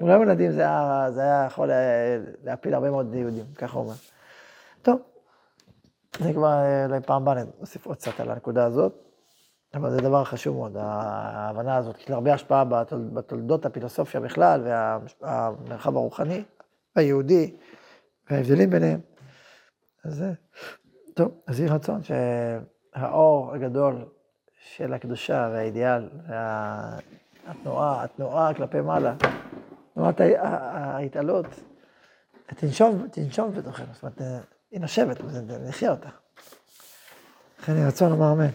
אם 0.02 0.08
לא 0.08 0.14
היו 0.14 0.24
ילדים, 0.24 0.52
זה 0.52 0.62
היה, 0.62 1.08
זה 1.12 1.22
היה 1.22 1.43
יכול 1.48 1.72
להפיל 2.43 2.74
הרבה 2.74 2.91
מאוד 2.91 3.14
יהודים, 3.14 3.46
ככה 3.56 3.78
הוא 3.78 3.84
אומר. 3.84 3.96
טוב, 4.82 5.02
זה 6.20 6.34
כבר 6.34 6.54
אולי 6.86 7.00
פעם 7.06 7.22
הבאה 7.22 7.43
נוסיף 7.60 7.86
עוד 7.86 7.98
קצת 7.98 8.20
על 8.20 8.32
הנקודה 8.32 8.66
הזאת, 8.66 8.93
אבל 9.74 9.91
זה 9.91 9.98
דבר 9.98 10.24
חשוב 10.24 10.58
מאוד, 10.58 10.78
ההבנה 10.78 11.76
הזאת, 11.76 11.98
יש 11.98 12.10
לה 12.10 12.16
הרבה 12.16 12.34
השפעה 12.34 12.64
בתולד, 12.66 13.14
בתולדות 13.14 13.66
הפילוסופיה 13.66 14.20
בכלל, 14.22 14.62
והמרחב 15.22 15.96
הרוחני, 15.96 16.43
היהודי, 16.96 17.56
וההבדלים 18.30 18.70
ביניהם. 18.70 19.00
אז 20.06 20.24
טוב, 21.14 21.32
אז 21.47 21.60
יהי 21.60 21.70
רצון 21.70 22.01
שהאור 22.03 23.53
הגדול 23.53 24.06
של 24.76 24.93
הקדושה 24.93 25.49
והאידיאל, 25.53 26.10
והתנועה, 27.47 28.03
התנועה 28.03 28.53
כלפי 28.53 28.82
מעלה, 28.82 29.16
תנועת 29.93 30.22
ההתעלות, 30.39 31.45
תנשום, 32.45 33.08
תנשום 33.12 33.51
בתוכנו, 33.51 33.86
זאת 33.93 34.03
אומרת, 34.03 34.22
היא 34.72 34.80
נושבת, 34.80 35.22
נחיה 35.68 35.91
אותה. 35.91 36.10
לכן 37.60 37.76
יהי 37.76 37.88
רצון 37.88 38.10
לומר 38.10 38.32
אמן. 38.32 38.49